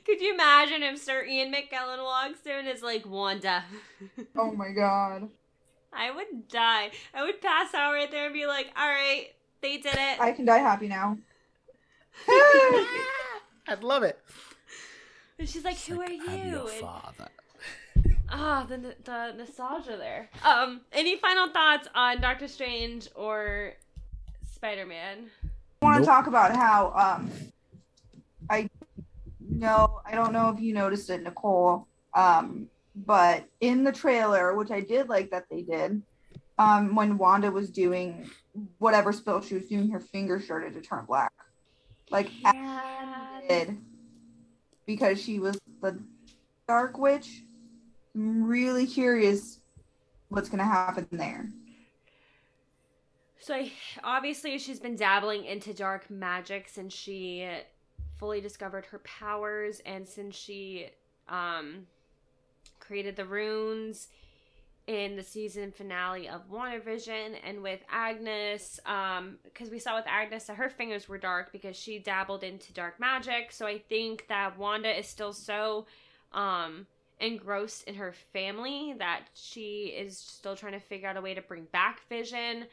Could 0.06 0.20
you 0.20 0.32
imagine 0.34 0.82
if 0.84 0.98
Sir 1.02 1.24
Ian 1.24 1.52
McKellen 1.52 2.02
walks 2.02 2.46
in 2.46 2.66
as 2.66 2.82
like 2.82 3.04
Wanda? 3.06 3.64
Oh 4.36 4.52
my 4.52 4.70
god. 4.70 5.28
I 5.92 6.10
would 6.10 6.48
die. 6.48 6.90
I 7.14 7.24
would 7.24 7.40
pass 7.40 7.74
out 7.74 7.92
right 7.92 8.10
there 8.10 8.26
and 8.26 8.34
be 8.34 8.46
like, 8.46 8.66
all 8.76 8.86
right, 8.88 9.28
they 9.62 9.78
did 9.78 9.94
it. 9.94 10.20
I 10.20 10.32
can 10.32 10.44
die 10.44 10.58
happy 10.58 10.88
now. 10.88 11.16
I'd 13.68 13.82
love 13.82 14.02
it. 14.02 14.18
and 15.38 15.48
she's 15.48 15.64
like, 15.64 15.78
who 15.78 16.00
are 16.00 16.10
you? 16.10 16.22
I'm 16.28 16.50
your 16.50 16.70
And- 16.70 16.80
father. 16.80 17.28
Ah, 18.28 18.66
the 18.68 18.94
the 19.04 19.32
nostalgia 19.36 19.96
there. 19.96 20.28
Um, 20.44 20.80
any 20.92 21.16
final 21.16 21.48
thoughts 21.48 21.88
on 21.94 22.20
Doctor 22.20 22.48
Strange 22.48 23.08
or 23.14 23.74
Spider 24.52 24.84
Man? 24.84 25.30
I 25.80 25.84
want 25.84 25.94
to 25.96 26.00
Nope. 26.00 26.08
talk 26.08 26.26
about 26.26 26.54
how 26.56 26.92
um 26.94 27.30
I 28.50 28.68
know 29.40 29.95
I 30.06 30.14
don't 30.14 30.32
know 30.32 30.50
if 30.50 30.60
you 30.60 30.72
noticed 30.72 31.10
it, 31.10 31.22
Nicole, 31.22 31.88
um, 32.14 32.68
but 32.94 33.44
in 33.60 33.82
the 33.82 33.92
trailer, 33.92 34.54
which 34.54 34.70
I 34.70 34.80
did 34.80 35.08
like 35.08 35.30
that 35.30 35.44
they 35.50 35.62
did, 35.62 36.02
um, 36.58 36.94
when 36.94 37.18
Wanda 37.18 37.50
was 37.50 37.70
doing 37.70 38.30
whatever 38.78 39.12
spell 39.12 39.42
she 39.42 39.54
was 39.54 39.66
doing, 39.66 39.90
her 39.90 40.00
finger 40.00 40.40
started 40.40 40.74
to 40.74 40.80
turn 40.80 41.04
black, 41.06 41.32
like 42.10 42.30
Yeah. 42.42 43.40
did 43.48 43.78
because 44.86 45.20
she 45.20 45.40
was 45.40 45.58
the 45.82 46.00
Dark 46.68 46.96
Witch. 46.98 47.42
I'm 48.14 48.44
really 48.44 48.86
curious 48.86 49.60
what's 50.28 50.48
gonna 50.48 50.64
happen 50.64 51.06
there. 51.10 51.50
So 53.40 53.54
I, 53.54 53.72
obviously 54.02 54.58
she's 54.58 54.80
been 54.80 54.96
dabbling 54.96 55.44
into 55.44 55.74
dark 55.74 56.10
magic 56.10 56.68
since 56.68 56.94
she 56.94 57.48
fully 58.18 58.40
discovered 58.40 58.86
her 58.86 58.98
powers 59.00 59.80
and 59.84 60.08
since 60.08 60.34
she 60.34 60.88
um 61.28 61.86
created 62.80 63.16
the 63.16 63.24
runes 63.24 64.08
in 64.86 65.16
the 65.16 65.22
season 65.22 65.72
finale 65.72 66.28
of 66.28 66.48
WandaVision 66.48 67.36
and 67.42 67.62
with 67.62 67.80
Agnes 67.90 68.78
um 68.86 69.38
because 69.42 69.68
we 69.70 69.78
saw 69.78 69.96
with 69.96 70.06
Agnes 70.06 70.44
that 70.44 70.56
her 70.56 70.70
fingers 70.70 71.08
were 71.08 71.18
dark 71.18 71.50
because 71.52 71.76
she 71.76 71.98
dabbled 71.98 72.44
into 72.44 72.72
dark 72.72 73.00
magic. 73.00 73.50
So 73.50 73.66
I 73.66 73.78
think 73.78 74.26
that 74.28 74.56
Wanda 74.58 74.96
is 74.96 75.08
still 75.08 75.32
so 75.32 75.86
um 76.32 76.86
engrossed 77.18 77.84
in 77.84 77.94
her 77.94 78.12
family 78.32 78.94
that 78.98 79.22
she 79.34 79.94
is 79.96 80.18
still 80.18 80.54
trying 80.54 80.74
to 80.74 80.80
figure 80.80 81.08
out 81.08 81.16
a 81.16 81.20
way 81.20 81.34
to 81.34 81.42
bring 81.42 81.64
back 81.72 82.06
Vision 82.08 82.66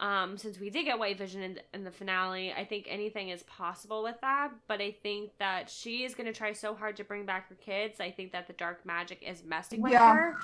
um, 0.00 0.38
since 0.38 0.58
we 0.58 0.70
did 0.70 0.84
get 0.86 0.98
White 0.98 1.18
Vision 1.18 1.42
in, 1.42 1.60
in 1.74 1.84
the 1.84 1.90
finale, 1.90 2.52
I 2.52 2.64
think 2.64 2.86
anything 2.88 3.28
is 3.28 3.42
possible 3.44 4.02
with 4.02 4.20
that. 4.22 4.50
But 4.66 4.80
I 4.80 4.92
think 5.02 5.32
that 5.38 5.68
she 5.70 6.04
is 6.04 6.14
going 6.14 6.26
to 6.26 6.32
try 6.32 6.52
so 6.52 6.74
hard 6.74 6.96
to 6.96 7.04
bring 7.04 7.26
back 7.26 7.48
her 7.50 7.54
kids. 7.54 8.00
I 8.00 8.10
think 8.10 8.32
that 8.32 8.46
the 8.46 8.54
dark 8.54 8.84
magic 8.86 9.22
is 9.22 9.44
messing 9.44 9.82
with 9.82 9.92
Yeah. 9.92 10.14
her. 10.14 10.36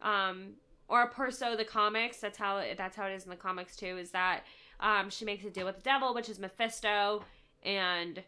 Um, 0.00 0.54
or 0.88 1.08
per 1.08 1.30
so 1.30 1.56
the 1.56 1.64
comics. 1.64 2.18
That's 2.18 2.38
how 2.38 2.58
it, 2.58 2.76
that's 2.78 2.96
how 2.96 3.06
it 3.06 3.14
is 3.14 3.24
in 3.24 3.30
the 3.30 3.36
comics 3.36 3.74
too. 3.74 3.98
Is 3.98 4.10
that 4.12 4.44
um, 4.80 5.10
she 5.10 5.24
makes 5.24 5.44
a 5.44 5.50
deal 5.50 5.66
with 5.66 5.76
the 5.76 5.82
devil, 5.82 6.14
which 6.14 6.28
is 6.28 6.38
Mephisto, 6.38 7.24
and 7.64 8.22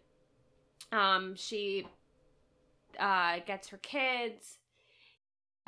um, 0.91 1.35
she 1.37 1.87
uh, 2.99 3.39
gets 3.47 3.69
her 3.69 3.79
kids. 3.79 4.59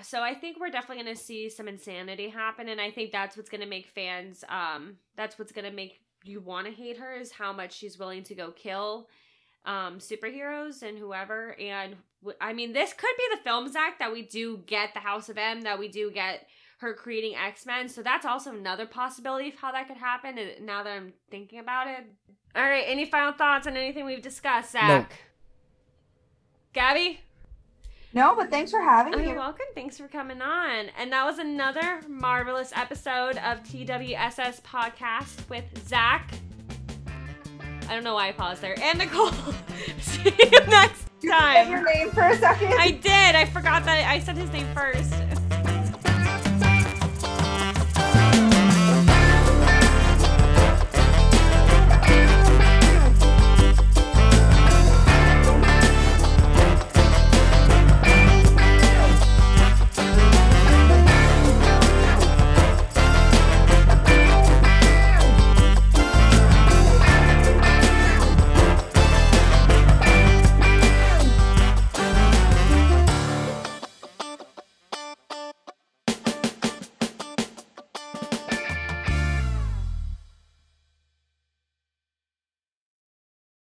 So 0.03 0.23
I 0.23 0.35
think 0.35 0.61
we're 0.61 0.71
definitely 0.71 1.03
going 1.03 1.17
to 1.17 1.23
see 1.23 1.49
some 1.51 1.67
insanity 1.67 2.29
happen, 2.29 2.69
and 2.69 2.81
I 2.81 2.91
think 2.91 3.11
that's 3.11 3.37
what's 3.37 3.51
going 3.51 3.63
to 3.63 3.67
make 3.67 3.89
fans. 3.89 4.45
Um, 4.49 4.97
that's 5.17 5.39
what's 5.39 5.53
going 5.53 5.65
to 5.65 5.75
make 5.75 6.01
you 6.25 6.41
want 6.41 6.67
to 6.67 6.73
hate 6.73 6.99
her 6.99 7.15
is 7.15 7.33
how 7.33 7.53
much 7.53 7.73
she's 7.73 7.99
willing 7.99 8.23
to 8.25 8.35
go 8.35 8.51
kill 8.51 9.09
um 9.65 9.99
superheroes 9.99 10.83
and 10.83 10.99
whoever. 10.99 11.59
And 11.61 11.97
w- 12.23 12.37
i 12.41 12.53
mean 12.53 12.73
this 12.73 12.93
could 12.93 13.15
be 13.17 13.25
the 13.35 13.43
film 13.43 13.71
zach 13.71 13.99
that 13.99 14.13
we 14.13 14.23
do 14.23 14.63
get 14.67 14.95
the 14.95 15.01
house 15.01 15.29
of 15.29 15.37
m 15.37 15.63
that 15.63 15.79
we 15.79 15.89
do 15.89 16.11
get 16.11 16.47
her 16.79 16.95
creating 16.95 17.35
x-men. 17.35 17.89
So 17.89 18.03
that's 18.03 18.25
also 18.25 18.55
another 18.55 18.87
possibility 18.87 19.49
of 19.49 19.57
how 19.57 19.73
that 19.73 19.89
could 19.89 19.97
happen 19.97 20.39
and 20.39 20.65
now 20.65 20.83
that 20.85 20.93
i'm 20.93 21.13
thinking 21.31 21.59
about 21.59 21.89
it. 21.89 22.07
All 22.55 22.63
right 22.63 22.85
any 22.87 23.05
final 23.05 23.33
thoughts 23.33 23.67
on 23.67 23.77
anything 23.77 24.07
we've 24.07 24.23
discussed 24.23 24.73
zach? 24.73 25.13
Gabby 26.73 27.21
No, 28.15 28.35
but 28.35 28.51
thanks 28.51 28.71
for 28.71 28.81
having 28.81 29.19
me. 29.19 29.27
you're 29.27 29.37
welcome. 29.37 29.67
Thanks 29.75 29.99
for 29.99 30.09
coming 30.09 30.41
on. 30.41 30.87
And 30.99 31.13
that 31.13 31.25
was 31.27 31.39
another 31.39 32.01
marvelous 32.09 32.73
episode 32.75 33.37
of 33.39 33.63
TWSS 33.63 34.63
Podcast 34.63 35.49
with 35.51 35.65
Zach. 35.87 36.33
I 37.89 37.95
don't 37.95 38.05
know 38.05 38.15
why 38.15 38.29
I 38.29 38.33
paused 38.33 38.63
there. 38.63 38.79
And 38.81 38.99
Nicole. 38.99 39.31
See 40.01 40.23
you 40.39 40.61
next 40.67 41.07
You 41.23 41.31
forget 41.33 41.69
your 41.69 41.79
time. 41.79 41.85
name 41.95 42.11
for 42.11 42.23
a 42.23 42.37
second. 42.37 42.73
I 42.79 42.93
did. 42.93 43.35
I 43.37 43.45
forgot 43.47 43.85
that 43.85 44.07
I 44.11 44.19
said 44.21 44.37
his 44.37 44.51
name 44.53 44.67
first. 44.75 45.13